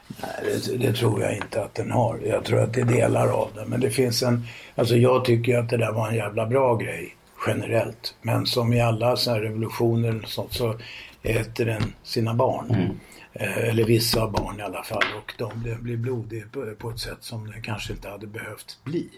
Nej, 0.08 0.60
det, 0.66 0.76
det, 0.76 0.92
tror 0.92 1.22
jag 1.22 1.36
inte 1.36 1.64
att 1.64 1.74
den 1.74 1.90
har. 1.90 2.18
Jag 2.26 2.44
tror 2.44 2.60
att 2.60 2.74
det 2.74 2.80
är 2.80 2.84
delar 2.84 3.28
av 3.28 3.48
den. 3.54 3.68
Men 3.68 3.80
det 3.80 3.90
finns 3.90 4.22
en... 4.22 4.46
Alltså 4.74 4.96
jag 4.96 5.24
tycker 5.24 5.58
att 5.58 5.70
det 5.70 5.76
där 5.76 5.92
var 5.92 6.08
en 6.08 6.14
jävla 6.14 6.46
bra 6.46 6.76
grej 6.76 7.16
generellt. 7.46 8.14
Men 8.22 8.46
som 8.46 8.72
i 8.72 8.80
alla 8.80 9.16
sådana 9.16 9.40
här 9.40 9.46
revolutioner 9.46 10.22
så, 10.26 10.46
så 10.50 10.74
äter 11.22 11.64
den 11.64 11.82
sina 12.02 12.34
barn. 12.34 12.70
Mm. 12.70 12.98
Eh, 13.32 13.68
eller 13.68 13.84
vissa 13.84 14.28
barn 14.28 14.60
i 14.60 14.62
alla 14.62 14.82
fall. 14.82 15.04
Och 15.16 15.32
de 15.38 15.76
blir 15.82 15.96
blodiga 15.96 16.44
på 16.78 16.90
ett 16.90 16.98
sätt 16.98 17.18
som 17.20 17.46
det 17.46 17.60
kanske 17.62 17.92
inte 17.92 18.08
hade 18.08 18.26
behövt 18.26 18.78
bli. 18.84 19.08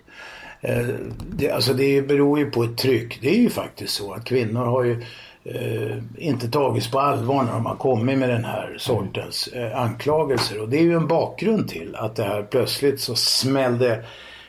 Eh, 0.60 0.86
det, 1.30 1.50
alltså 1.50 1.74
det 1.74 2.02
beror 2.02 2.38
ju 2.38 2.50
på 2.50 2.64
ett 2.64 2.78
tryck. 2.78 3.18
Det 3.20 3.28
är 3.28 3.40
ju 3.40 3.50
faktiskt 3.50 3.94
så 3.94 4.12
att 4.12 4.24
kvinnor 4.24 4.64
har 4.64 4.84
ju 4.84 5.04
eh, 5.44 5.96
inte 6.18 6.48
tagits 6.48 6.90
på 6.90 7.00
allvar 7.00 7.42
när 7.42 7.52
de 7.52 7.66
har 7.66 7.76
kommit 7.76 8.18
med 8.18 8.28
den 8.28 8.44
här 8.44 8.76
sortens 8.78 9.46
eh, 9.46 9.80
anklagelser. 9.80 10.60
Och 10.60 10.68
det 10.68 10.78
är 10.78 10.82
ju 10.82 10.94
en 10.94 11.06
bakgrund 11.06 11.68
till 11.68 11.96
att 11.96 12.16
det 12.16 12.24
här 12.24 12.42
plötsligt 12.42 13.00
så 13.00 13.14
smällde 13.14 14.04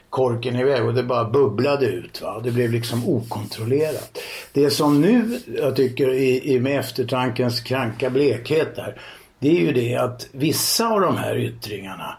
korken 0.10 0.56
iväg 0.56 0.86
och 0.86 0.94
det 0.94 1.04
bara 1.04 1.30
bubblade 1.30 1.86
ut. 1.86 2.22
Va? 2.22 2.40
Det 2.44 2.52
blev 2.52 2.72
liksom 2.72 3.10
okontrollerat. 3.10 4.18
Det 4.54 4.70
som 4.70 5.02
nu, 5.02 5.40
jag 5.58 5.76
tycker, 5.76 6.14
i, 6.14 6.54
i 6.54 6.60
med 6.60 6.80
eftertankens 6.80 7.62
kranka 7.62 8.10
blekhet 8.10 8.76
där, 8.76 9.02
det 9.40 9.50
är 9.50 9.60
ju 9.60 9.72
det 9.72 9.96
att 9.96 10.28
vissa 10.32 10.88
av 10.88 11.02
de 11.02 11.18
här 11.18 11.38
yttringarna 11.38 12.18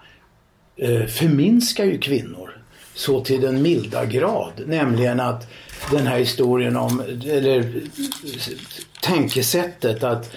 eh, 0.76 1.06
förminskar 1.06 1.84
ju 1.84 1.98
kvinnor 1.98 2.56
så 2.94 3.20
till 3.20 3.40
den 3.40 3.62
milda 3.62 4.04
grad. 4.04 4.52
Nämligen 4.66 5.20
att 5.20 5.46
den 5.90 6.06
här 6.06 6.18
historien 6.18 6.76
om, 6.76 7.00
eller 7.26 7.82
tänkesättet 9.00 10.02
att 10.02 10.30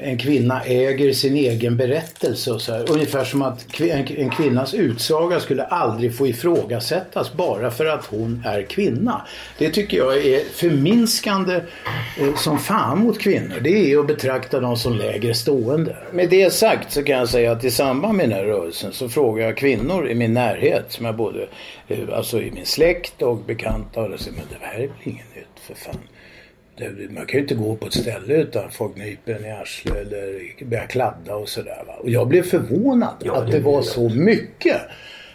en 0.00 0.18
kvinna 0.18 0.62
äger 0.64 1.12
sin 1.12 1.36
egen 1.36 1.76
berättelse 1.76 2.52
och 2.52 2.62
så 2.62 2.72
här. 2.72 2.90
Ungefär 2.90 3.24
som 3.24 3.42
att 3.42 3.80
en 3.80 4.30
kvinnas 4.30 4.74
utsaga 4.74 5.40
skulle 5.40 5.64
aldrig 5.64 6.16
få 6.16 6.26
ifrågasättas 6.26 7.32
bara 7.32 7.70
för 7.70 7.86
att 7.86 8.04
hon 8.06 8.42
är 8.46 8.62
kvinna. 8.62 9.26
Det 9.58 9.70
tycker 9.70 9.96
jag 9.96 10.26
är 10.26 10.44
förminskande 10.44 11.60
eh, 12.20 12.34
som 12.36 12.58
fan 12.58 12.98
mot 12.98 13.18
kvinnor. 13.18 13.60
Det 13.60 13.92
är 13.92 13.98
att 13.98 14.06
betrakta 14.06 14.60
dem 14.60 14.76
som 14.76 14.94
lägre 14.94 15.34
stående. 15.34 15.96
Med 16.12 16.30
det 16.30 16.52
sagt 16.52 16.92
så 16.92 17.02
kan 17.02 17.18
jag 17.18 17.28
säga 17.28 17.52
att 17.52 17.64
i 17.64 17.70
samband 17.70 18.16
med 18.16 18.28
den 18.28 18.38
här 18.38 18.44
rörelsen 18.44 18.92
så 18.92 19.08
frågar 19.08 19.46
jag 19.46 19.56
kvinnor 19.56 20.08
i 20.08 20.14
min 20.14 20.34
närhet 20.34 20.84
som 20.88 21.06
jag 21.06 21.16
både, 21.16 21.48
eh, 21.88 21.98
alltså 22.12 22.42
i 22.42 22.50
min 22.50 22.66
släkt 22.66 23.22
och 23.22 23.38
bekanta 23.38 24.00
och 24.00 24.20
säger 24.20 24.36
men 24.36 24.46
det 24.50 24.66
här 24.66 24.74
är 24.74 24.80
väl 24.80 24.96
inget 25.04 25.36
nytt 25.36 25.60
för 25.66 25.74
fan 25.74 25.98
man 27.10 27.26
kan 27.26 27.38
ju 27.38 27.42
inte 27.42 27.54
gå 27.54 27.76
på 27.76 27.86
ett 27.86 27.94
ställe 27.94 28.34
utan 28.34 28.70
folk 28.70 28.96
nyper 28.96 29.34
en 29.34 29.44
i 29.44 29.50
arslet 29.50 29.96
eller 29.96 30.64
börjar 30.64 30.86
kladda 30.86 31.36
och 31.36 31.48
sådär. 31.48 31.84
Och 32.00 32.10
jag 32.10 32.28
blev 32.28 32.42
förvånad 32.42 33.14
ja, 33.24 33.36
att 33.36 33.46
det, 33.46 33.52
det 33.52 33.60
var 33.60 33.82
så 33.82 34.08
mycket. 34.08 34.80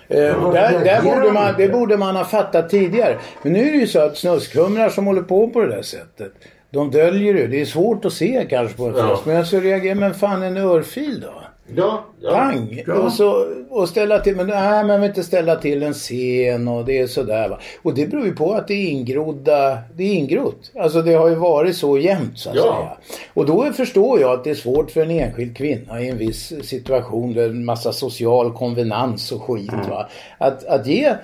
Eh, 0.07 0.19
ja, 0.19 0.51
där, 0.53 0.83
där 0.83 1.01
borde 1.01 1.31
man, 1.31 1.53
det 1.57 1.69
borde 1.69 1.97
man 1.97 2.15
ha 2.15 2.25
fattat 2.25 2.69
tidigare. 2.69 3.17
Men 3.41 3.53
nu 3.53 3.67
är 3.67 3.71
det 3.71 3.77
ju 3.77 3.87
så 3.87 3.99
att 3.99 4.17
snuskhumrar 4.17 4.89
som 4.89 5.05
håller 5.05 5.21
på 5.21 5.49
på 5.49 5.61
det 5.61 5.75
där 5.75 5.81
sättet. 5.81 6.31
De 6.69 6.91
döljer 6.91 7.33
det. 7.33 7.47
Det 7.47 7.61
är 7.61 7.65
svårt 7.65 8.05
att 8.05 8.13
se 8.13 8.45
kanske 8.49 8.77
på 8.77 8.85
en 8.85 8.95
ja. 8.97 9.21
Men 9.25 9.35
jag 9.35 9.47
så 9.47 9.59
reagerar, 9.59 9.95
men 9.95 10.13
fan 10.13 10.43
en 10.43 10.57
örfil 10.57 11.21
då? 11.21 11.33
Ja, 11.67 12.05
ja. 12.19 12.31
Pang! 12.31 12.83
Ja. 12.87 12.93
Och, 12.93 13.11
så, 13.11 13.47
och 13.69 13.89
ställa 13.89 14.19
till, 14.19 14.35
men 14.35 14.47
nej 14.47 14.83
man 14.83 15.01
vill 15.01 15.09
inte 15.09 15.23
ställa 15.23 15.55
till 15.55 15.83
en 15.83 15.93
scen 15.93 16.67
och 16.67 16.85
det 16.85 16.99
är 16.99 17.07
sådär 17.07 17.49
va. 17.49 17.59
Och 17.81 17.93
det 17.93 18.07
beror 18.07 18.25
ju 18.25 18.35
på 18.35 18.53
att 18.53 18.67
det 18.67 18.73
är 18.73 18.87
ingrodda, 18.89 19.77
det 19.95 20.03
är 20.03 20.13
ingrott. 20.13 20.71
Alltså 20.79 21.01
det 21.01 21.13
har 21.13 21.27
ju 21.27 21.35
varit 21.35 21.77
så 21.77 21.97
jämt 21.97 22.39
så 22.39 22.49
att 22.49 22.55
ja. 22.55 22.61
säga. 22.61 23.17
Och 23.33 23.45
då 23.45 23.73
förstår 23.73 24.19
jag 24.19 24.31
att 24.31 24.43
det 24.43 24.49
är 24.49 24.55
svårt 24.55 24.91
för 24.91 25.01
en 25.01 25.11
enskild 25.11 25.57
kvinna 25.57 26.01
i 26.01 26.09
en 26.09 26.17
viss 26.17 26.53
situation, 26.63 27.33
med 27.33 27.45
en 27.45 27.65
massa 27.65 27.93
social 27.93 28.53
konvenans 28.53 29.31
och 29.31 29.43
skit 29.43 29.73
mm. 29.73 29.89
va. 29.89 30.09
Att, 30.37 30.65
att 30.65 30.87
ge 30.87 31.15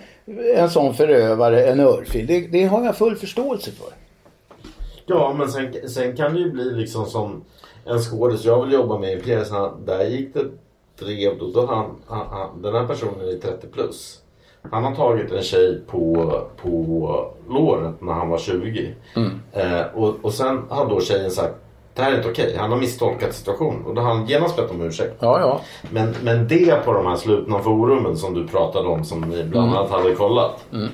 en 0.56 0.70
sån 0.70 0.94
förövare 0.94 1.66
en 1.66 1.80
örfil, 1.80 2.28
det, 2.28 2.48
det 2.48 2.64
har 2.64 2.86
jag 2.86 2.98
full 2.98 3.16
förståelse 3.16 3.72
för. 3.72 3.94
Ja 5.06 5.34
men 5.38 5.50
sen, 5.50 5.90
sen 5.90 6.16
kan 6.16 6.34
det 6.34 6.40
ju 6.40 6.52
bli 6.52 6.72
liksom 6.72 7.06
som 7.06 7.44
en 7.86 8.00
skådis 8.00 8.46
jag 8.46 8.66
vill 8.66 8.74
jobba 8.74 8.98
med 8.98 9.18
i 9.18 9.22
pjäsen, 9.22 9.86
där 9.86 10.04
gick 10.04 10.34
det 10.34 10.46
drev 11.00 11.38
då, 11.40 11.52
då 11.52 11.66
han, 11.66 11.96
han, 12.08 12.28
han, 12.30 12.62
den 12.62 12.76
här 12.76 12.88
personen 12.88 13.30
är 13.30 13.40
30 13.40 13.68
plus. 13.68 14.22
Han 14.72 14.84
har 14.84 14.96
tagit 14.96 15.32
en 15.32 15.44
tjej 15.44 15.82
på, 15.88 16.34
på 16.62 17.32
låret 17.50 18.02
när 18.02 18.14
han 18.14 18.30
var 18.30 18.38
20. 18.38 18.96
Mm. 19.16 19.40
Eh, 19.52 19.86
och, 19.94 20.16
och 20.22 20.34
sen 20.34 20.62
har 20.70 20.90
då 20.90 21.02
tjejen 21.02 21.32
sagt 21.32 21.56
det 21.94 22.02
här 22.02 22.12
är 22.12 22.18
inte 22.18 22.30
okej. 22.30 22.56
Han 22.58 22.72
har 22.72 22.78
misstolkat 22.78 23.36
situationen 23.36 23.86
och 23.86 23.96
då 23.96 24.02
har 24.02 24.14
han 24.14 24.28
genast 24.28 24.56
bett 24.56 24.72
om 24.72 24.82
ursäkt. 24.82 25.16
Ja, 25.20 25.40
ja. 25.40 25.62
Men, 25.90 26.16
men 26.24 26.48
det 26.48 26.86
på 26.86 26.94
de 26.94 27.06
här 27.06 27.16
slutna 27.16 27.60
forumen 27.60 28.18
som 28.18 28.34
du 28.34 28.48
pratade 28.48 28.88
om 28.88 29.04
som 29.04 29.22
ni 29.22 29.44
bland 29.44 29.68
mm. 29.68 29.78
annat 29.78 29.92
hade 29.92 30.16
kollat. 30.16 30.66
Mm. 30.74 30.90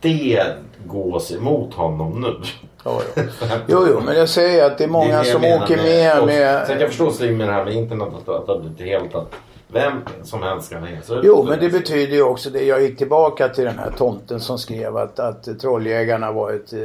Det 0.00 0.42
gås 0.86 1.32
emot 1.32 1.74
honom 1.74 2.20
nu. 2.20 2.36
Ja, 2.84 3.02
ja. 3.14 3.22
Jo, 3.66 3.86
jo, 3.88 4.00
men 4.00 4.16
jag 4.16 4.28
säger 4.28 4.66
att 4.66 4.78
det 4.78 4.84
är 4.84 4.88
många 4.88 5.22
det 5.22 5.28
är 5.28 5.32
som 5.32 5.44
åker 5.44 5.76
med. 5.76 6.26
med. 6.26 6.66
Sen 6.66 6.74
kan 6.74 6.80
jag 6.80 6.88
förstå 6.88 7.10
Stig 7.10 7.36
med 7.36 7.48
det 7.48 7.52
här 7.52 7.64
med 7.64 7.74
internet 7.74 8.08
att, 8.14 8.46
det 8.46 8.52
har 8.52 8.60
blivit 8.60 8.80
helt 8.80 9.14
att 9.14 9.34
vem 9.72 9.92
som 10.22 10.42
helst 10.42 10.72
kan 10.72 10.82
hänga. 10.82 11.00
Jo, 11.22 11.44
men 11.48 11.60
det 11.60 11.68
betyder 11.68 12.16
ju 12.16 12.22
också 12.22 12.50
det. 12.50 12.64
Jag 12.64 12.82
gick 12.82 12.98
tillbaka 12.98 13.48
till 13.48 13.64
den 13.64 13.78
här 13.78 13.90
tomten 13.90 14.40
som 14.40 14.58
skrev 14.58 14.96
att, 14.96 15.18
att 15.18 15.60
Trolljägarna 15.60 16.32
var 16.32 16.52
ett 16.52 16.72
eh, 16.72 16.78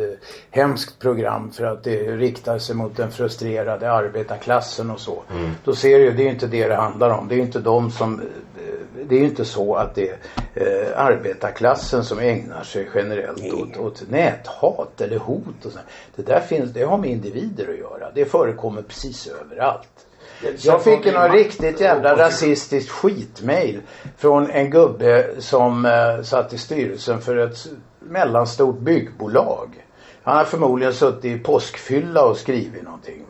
hemskt 0.52 1.00
program 1.00 1.52
för 1.52 1.66
att 1.66 1.84
det 1.84 2.18
riktar 2.18 2.58
sig 2.60 2.76
mot 2.76 2.98
den 2.98 3.12
frustrerade 3.12 3.92
arbetarklassen 3.92 4.92
och 4.92 5.00
så. 5.00 5.24
Mm. 5.32 5.52
Då 5.64 5.76
ser 5.76 6.00
du, 6.00 6.12
det 6.12 6.24
är 6.24 6.30
inte 6.30 6.48
det 6.48 6.68
det 6.68 6.76
handlar 6.76 7.10
om. 7.10 7.28
Det 7.28 7.36
är 7.36 7.40
inte 7.40 7.60
de 7.60 7.92
som 7.92 8.22
det 9.08 9.16
är 9.16 9.20
ju 9.20 9.26
inte 9.26 9.46
så 9.46 9.76
att 9.76 9.96
det 9.96 10.10
är 10.10 10.18
eh, 10.54 11.00
arbetarklassen 11.00 12.04
som 12.04 12.20
ägnar 12.20 12.64
sig 12.64 12.90
generellt 12.96 13.54
åt, 13.54 13.78
åt 13.78 14.04
näthat 14.10 15.02
eller 15.02 15.18
hot. 15.18 15.66
Och. 15.66 15.72
Det 16.16 16.22
där 16.22 16.40
finns, 16.40 16.72
det 16.72 16.84
har 16.84 16.98
med 16.98 17.10
individer 17.10 17.70
att 17.70 17.80
göra. 17.80 18.12
Det 18.16 18.26
förekommer 18.26 18.82
precis 18.82 19.28
överallt. 19.28 20.06
Jag 20.58 20.84
fick 20.84 21.06
en 21.06 21.32
riktigt 21.32 21.80
jävla 21.80 22.18
rasistiskt 22.18 22.92
skitmail 22.92 23.82
från 24.18 24.52
en 24.52 24.70
gubbe 24.70 25.28
som 25.40 25.86
eh, 25.86 26.24
satt 26.24 26.54
i 26.54 26.58
styrelsen 26.58 27.22
för 27.22 27.38
ett 27.38 27.68
mellanstort 28.00 28.80
byggbolag. 28.80 29.86
Han 30.24 30.38
har 30.38 30.44
förmodligen 30.44 30.94
suttit 30.94 31.26
i 31.26 31.40
påskfylla 31.40 32.26
och 32.26 32.38
skrivit 32.38 32.84
någonting. 32.84 33.25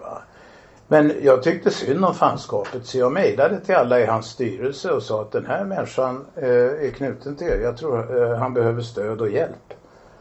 Men 0.88 1.14
jag 1.22 1.44
tyckte 1.44 1.72
synd 1.72 2.06
om 2.06 2.14
fanskapet 2.14 2.86
så 2.86 2.98
jag 2.98 3.12
mejlade 3.12 3.60
till 3.60 3.76
alla 3.76 4.00
i 4.00 4.06
hans 4.06 4.26
styrelse 4.26 4.92
och 4.92 5.04
sa 5.04 5.22
att 5.22 5.32
den 5.32 5.46
här 5.46 5.66
människan 5.66 6.26
eh, 6.36 6.48
är 6.50 6.92
knuten 6.92 7.36
till 7.36 7.48
er. 7.48 7.60
Jag 7.64 7.78
tror 7.78 8.24
eh, 8.24 8.38
han 8.38 8.54
behöver 8.54 8.82
stöd 8.82 9.22
och 9.22 9.30
hjälp. 9.30 9.74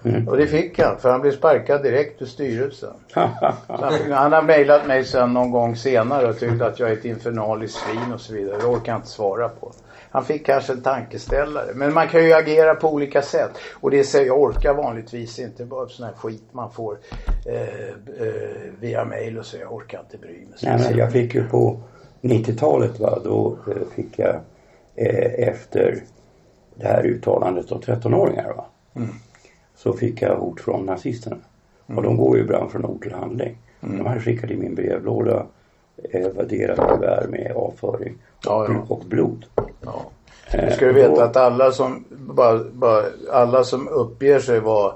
Mm. 0.04 0.28
Och 0.28 0.36
det 0.36 0.46
fick 0.46 0.78
han 0.78 0.98
för 0.98 1.10
han 1.10 1.20
blev 1.20 1.32
sparkad 1.32 1.82
direkt 1.82 2.22
ur 2.22 2.26
styrelsen. 2.26 2.94
han, 3.12 3.94
han 4.10 4.32
har 4.32 4.42
mejlat 4.42 4.86
mig 4.86 5.04
sen 5.04 5.32
någon 5.32 5.50
gång 5.50 5.76
senare 5.76 6.28
och 6.28 6.38
tyckte 6.38 6.66
att 6.66 6.78
jag 6.78 6.90
är 6.90 6.92
ett 6.92 7.04
infernaliskt 7.04 7.78
svin 7.78 8.12
och 8.14 8.20
så 8.20 8.32
vidare. 8.32 8.58
Det 8.58 8.66
orkar 8.66 8.92
jag 8.92 8.98
inte 8.98 9.08
svara 9.08 9.48
på. 9.48 9.72
Han 10.14 10.24
fick 10.24 10.46
kanske 10.46 10.72
en 10.72 10.80
tankeställare. 10.80 11.74
Men 11.74 11.94
man 11.94 12.08
kan 12.08 12.24
ju 12.24 12.32
agera 12.32 12.74
på 12.74 12.92
olika 12.92 13.22
sätt. 13.22 13.50
Och 13.72 13.90
det 13.90 14.04
säger 14.04 14.26
jag 14.26 14.40
orkar 14.40 14.74
vanligtvis 14.74 15.38
inte 15.38 15.64
bara 15.64 15.88
sån 15.88 16.06
här 16.06 16.12
skit 16.12 16.42
man 16.52 16.72
får 16.72 16.98
eh, 17.46 17.62
eh, 17.62 18.28
via 18.80 19.04
mail 19.04 19.38
och 19.38 19.46
så. 19.46 19.56
Jag 19.56 19.72
orkar 19.72 20.00
inte 20.00 20.18
bry 20.18 20.32
mig. 20.32 20.58
Nej, 20.62 20.78
men 20.78 20.98
jag 20.98 21.12
fick 21.12 21.34
ju 21.34 21.48
på 21.48 21.80
90-talet 22.20 23.00
va, 23.00 23.18
då 23.24 23.58
eh, 23.66 23.88
fick 23.94 24.18
jag 24.18 24.34
eh, 24.94 25.48
efter 25.48 26.02
det 26.74 26.86
här 26.86 27.06
uttalandet 27.06 27.72
av 27.72 27.82
13-åringar 27.82 28.54
va. 28.56 28.66
Mm. 28.96 29.08
Så 29.76 29.92
fick 29.92 30.22
jag 30.22 30.36
hot 30.36 30.60
från 30.60 30.86
nazisterna. 30.86 31.36
Mm. 31.86 31.98
Och 31.98 32.04
de 32.04 32.16
går 32.16 32.36
ju 32.36 32.42
ibland 32.42 32.70
från 32.70 32.84
ord 32.84 33.02
till 33.02 33.14
handling. 33.14 33.58
Mm. 33.82 33.98
De 33.98 34.06
här 34.06 34.20
skickade 34.20 34.54
i 34.54 34.56
min 34.56 34.74
brevlåda 34.74 35.46
eh, 36.10 36.28
värderade 36.28 36.82
kuvert 36.88 37.28
med 37.30 37.52
avföring 37.56 38.14
ja, 38.44 38.66
ja. 38.68 38.86
och 38.88 39.04
blod. 39.08 39.46
Ja. 39.86 40.10
Nu 40.52 40.70
ska 40.70 40.86
du 40.86 40.92
veta 40.92 41.24
att 41.24 41.36
alla 41.36 41.72
som, 41.72 42.04
bara, 42.10 42.60
bara, 42.72 43.04
alla 43.32 43.64
som 43.64 43.88
uppger 43.88 44.38
sig 44.40 44.60
vara 44.60 44.94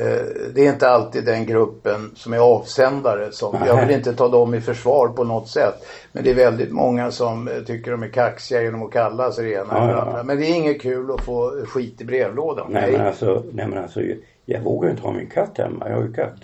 eh, 0.00 0.22
det 0.54 0.66
är 0.66 0.72
inte 0.72 0.88
alltid 0.88 1.24
den 1.24 1.46
gruppen 1.46 2.10
som 2.14 2.32
är 2.32 2.38
avsändare. 2.38 3.32
Som, 3.32 3.56
jag 3.66 3.86
vill 3.86 3.96
inte 3.96 4.14
ta 4.14 4.28
dem 4.28 4.54
i 4.54 4.60
försvar 4.60 5.08
på 5.08 5.24
något 5.24 5.48
sätt. 5.48 5.74
Men 6.12 6.24
det 6.24 6.30
är 6.30 6.34
väldigt 6.34 6.72
många 6.72 7.10
som 7.10 7.48
eh, 7.48 7.54
tycker 7.54 7.90
de 7.90 8.02
är 8.02 8.08
kaxiga 8.08 8.62
genom 8.62 8.82
att 8.82 8.92
kalla 8.92 9.32
sig 9.32 9.44
det 9.44 9.52
ena 9.52 9.66
ja, 9.70 9.82
eller 9.82 9.94
andra. 9.94 10.22
Men 10.22 10.38
det 10.38 10.46
är 10.46 10.54
inget 10.54 10.82
kul 10.82 11.10
att 11.10 11.24
få 11.24 11.64
skit 11.66 12.00
i 12.00 12.04
brevlådan. 12.04 12.66
Nej, 12.70 12.82
nej. 12.82 12.92
Men, 12.92 13.06
alltså, 13.06 13.42
nej 13.52 13.66
men 13.68 13.78
alltså 13.78 14.00
jag 14.44 14.60
vågar 14.60 14.90
inte 14.90 15.02
ha 15.02 15.12
min 15.12 15.30
katt 15.30 15.58
hemma. 15.58 15.88
Jag 15.88 15.96
har 15.96 16.02
ju 16.02 16.12
katt. 16.12 16.40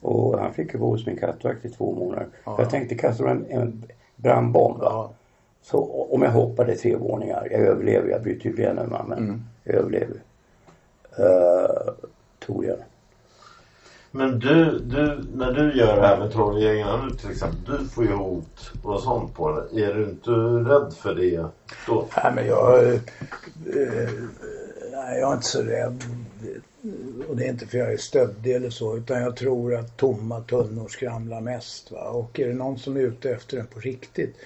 Och 0.00 0.38
han 0.38 0.54
fick 0.54 0.74
ju 0.74 0.78
bo 0.78 0.90
hos 0.90 1.06
min 1.06 1.16
kattvakt 1.16 1.64
i 1.64 1.68
två 1.68 1.94
månader. 1.94 2.26
Ja. 2.44 2.56
Jag 2.58 2.70
tänkte 2.70 2.94
kasta 2.94 3.30
en, 3.30 3.46
en 3.50 3.84
brandbomb. 4.16 4.78
Ja. 4.80 5.10
Så 5.64 6.06
om 6.10 6.22
jag 6.22 6.30
hoppade 6.30 6.76
tre 6.76 6.96
våningar, 6.96 7.48
jag 7.50 7.60
överlever, 7.60 8.08
jag 8.08 8.22
bryter 8.22 8.46
ju 8.46 8.56
benen 8.56 8.88
men 9.08 9.18
mm. 9.18 9.42
jag 9.64 9.74
överlever. 9.74 10.16
Uh, 11.18 11.92
tror 12.46 12.64
jag. 12.64 12.76
Men 14.10 14.38
du, 14.38 14.78
du, 14.78 15.24
när 15.34 15.52
du 15.52 15.78
gör 15.78 16.00
det 16.00 16.06
här 16.06 16.18
med 16.18 16.32
Trollgängarna 16.32 17.06
nu 17.06 17.14
till 17.14 17.30
exempel. 17.30 17.78
Du 17.78 17.88
får 17.88 18.04
ju 18.04 18.12
hot 18.12 18.72
och 18.82 19.00
sånt 19.00 19.34
på 19.34 19.60
dig. 19.60 19.82
Är 19.82 19.94
du 19.94 20.04
inte 20.04 20.30
rädd 20.30 20.94
för 20.94 21.14
det 21.14 21.46
då? 21.86 22.08
Nej, 22.16 22.32
men 22.34 22.46
jag, 22.46 22.84
eh, 22.84 23.00
nej, 24.92 25.20
jag 25.20 25.30
är 25.30 25.34
inte 25.34 25.46
så 25.46 25.62
rädd. 25.62 26.04
Och 27.28 27.36
det 27.36 27.44
är 27.44 27.48
inte 27.48 27.66
för 27.66 27.78
jag 27.78 27.92
är 27.92 27.96
stöddig 27.96 28.54
eller 28.54 28.70
så 28.70 28.96
utan 28.96 29.22
jag 29.22 29.36
tror 29.36 29.74
att 29.74 29.96
tomma 29.96 30.40
tunnor 30.40 30.88
skramlar 30.88 31.40
mest. 31.40 31.92
Va? 31.92 32.08
Och 32.08 32.40
är 32.40 32.48
det 32.48 32.54
någon 32.54 32.78
som 32.78 32.96
är 32.96 33.00
ute 33.00 33.30
efter 33.30 33.58
en 33.58 33.66
på 33.66 33.80
riktigt. 33.80 34.36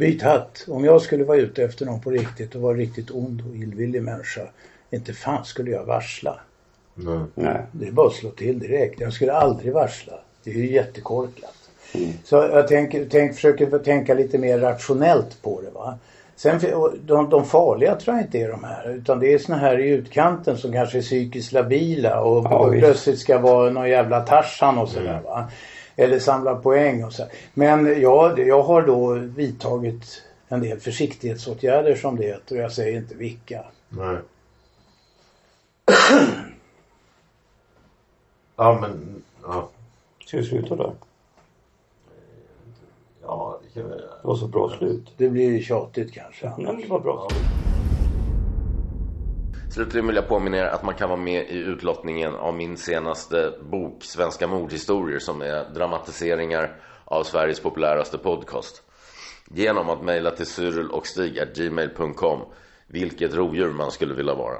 Byt 0.00 0.22
hatt. 0.22 0.64
Om 0.68 0.84
jag 0.84 1.02
skulle 1.02 1.24
vara 1.24 1.38
ute 1.38 1.64
efter 1.64 1.86
någon 1.86 2.00
på 2.00 2.10
riktigt 2.10 2.54
och 2.54 2.60
vara 2.60 2.76
riktigt 2.76 3.10
ond 3.10 3.42
och 3.50 3.56
illvillig 3.56 4.02
människa. 4.02 4.42
Inte 4.90 5.12
fan 5.12 5.44
skulle 5.44 5.70
jag 5.70 5.84
varsla. 5.84 6.40
Nej. 6.94 7.20
Nej. 7.34 7.62
Det 7.72 7.86
är 7.86 7.92
bara 7.92 8.06
att 8.06 8.12
slå 8.12 8.30
till 8.30 8.58
direkt. 8.58 9.00
Jag 9.00 9.12
skulle 9.12 9.32
aldrig 9.32 9.72
varsla. 9.72 10.12
Det 10.44 10.50
är 10.50 10.54
ju 10.54 10.72
jättekorkat. 10.72 11.54
Så 12.24 12.36
jag 12.36 12.68
tänker, 12.68 13.06
tänk, 13.10 13.34
försöker 13.34 13.78
tänka 13.78 14.14
lite 14.14 14.38
mer 14.38 14.58
rationellt 14.58 15.42
på 15.42 15.60
det. 15.60 15.70
Va? 15.70 15.98
Sen, 16.36 16.60
de, 17.06 17.30
de 17.30 17.44
farliga 17.44 17.94
tror 17.94 18.16
jag 18.16 18.24
inte 18.24 18.38
är 18.38 18.48
de 18.48 18.64
här 18.64 18.90
utan 18.90 19.20
det 19.20 19.34
är 19.34 19.38
såna 19.38 19.58
här 19.58 19.78
i 19.78 19.88
utkanten 19.88 20.58
som 20.58 20.72
kanske 20.72 20.98
är 20.98 21.02
psykiskt 21.02 21.52
labila 21.52 22.20
och, 22.20 22.44
Ja, 22.44 22.70
plötsligt 22.78 23.18
ska 23.18 23.38
vara 23.38 23.70
någon 23.70 23.88
jävla 23.88 24.20
Tarzan 24.20 24.78
och 24.78 24.88
sådär 24.88 25.20
va. 25.24 25.50
Eller 26.00 26.18
samla 26.18 26.56
poäng 26.56 27.04
och 27.04 27.12
så. 27.12 27.22
Men 27.54 28.00
ja, 28.00 28.38
jag 28.38 28.62
har 28.62 28.82
då 28.82 29.14
vidtagit 29.14 30.22
en 30.48 30.60
del 30.60 30.80
försiktighetsåtgärder 30.80 31.94
som 31.94 32.16
det 32.16 32.24
heter 32.24 32.56
och 32.56 32.62
jag 32.62 32.72
säger 32.72 32.96
inte 32.96 33.14
vilka. 33.14 33.64
Nej. 33.88 34.16
Ja 38.56 38.78
men, 38.80 39.22
ja. 39.42 39.68
Ska 40.26 40.36
vi 40.36 40.44
sluta 40.44 40.76
då? 40.76 40.92
Ja, 43.22 43.60
det 43.62 43.80
kan 43.80 43.90
vi 43.90 43.96
Det 43.96 44.04
var 44.22 44.36
så 44.36 44.46
bra 44.46 44.70
slut. 44.78 45.12
Det 45.16 45.28
blir 45.28 45.62
tjatigt 45.62 46.12
kanske. 46.12 46.52
Nej, 46.58 46.82
det 46.82 46.88
var 46.88 47.00
bra 47.00 47.28
slut. 47.30 47.69
Slutligen 49.70 50.06
vill 50.06 50.16
jag 50.16 50.28
påminna 50.28 50.56
er 50.56 50.64
att 50.64 50.82
man 50.82 50.94
kan 50.94 51.08
vara 51.08 51.20
med 51.20 51.50
i 51.50 51.56
utlottningen 51.58 52.34
av 52.34 52.54
min 52.54 52.76
senaste 52.76 53.54
bok 53.62 54.04
Svenska 54.04 54.46
mordhistorier 54.46 55.18
som 55.18 55.42
är 55.42 55.70
dramatiseringar 55.74 56.80
av 57.04 57.24
Sveriges 57.24 57.60
populäraste 57.60 58.18
podcast. 58.18 58.82
Genom 59.50 59.90
att 59.90 60.02
mejla 60.02 60.30
till 60.30 60.46
cyril 60.46 60.90
och 60.90 61.06
gmail.com 61.54 62.40
vilket 62.86 63.34
rovdjur 63.34 63.72
man 63.72 63.90
skulle 63.90 64.14
vilja 64.14 64.34
vara. 64.34 64.58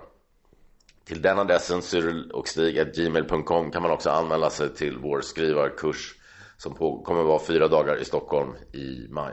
Till 1.04 1.22
den 1.22 1.38
adressen 1.38 1.82
cyril 1.82 2.30
och 2.30 2.46
gmail.com 2.94 3.70
kan 3.70 3.82
man 3.82 3.90
också 3.90 4.10
anmäla 4.10 4.50
sig 4.50 4.74
till 4.74 4.98
vår 4.98 5.20
skrivarkurs 5.20 6.14
som 6.56 6.74
på, 6.74 7.02
kommer 7.02 7.22
vara 7.22 7.44
fyra 7.46 7.68
dagar 7.68 7.96
i 7.96 8.04
Stockholm 8.04 8.54
i 8.72 9.06
maj. 9.10 9.32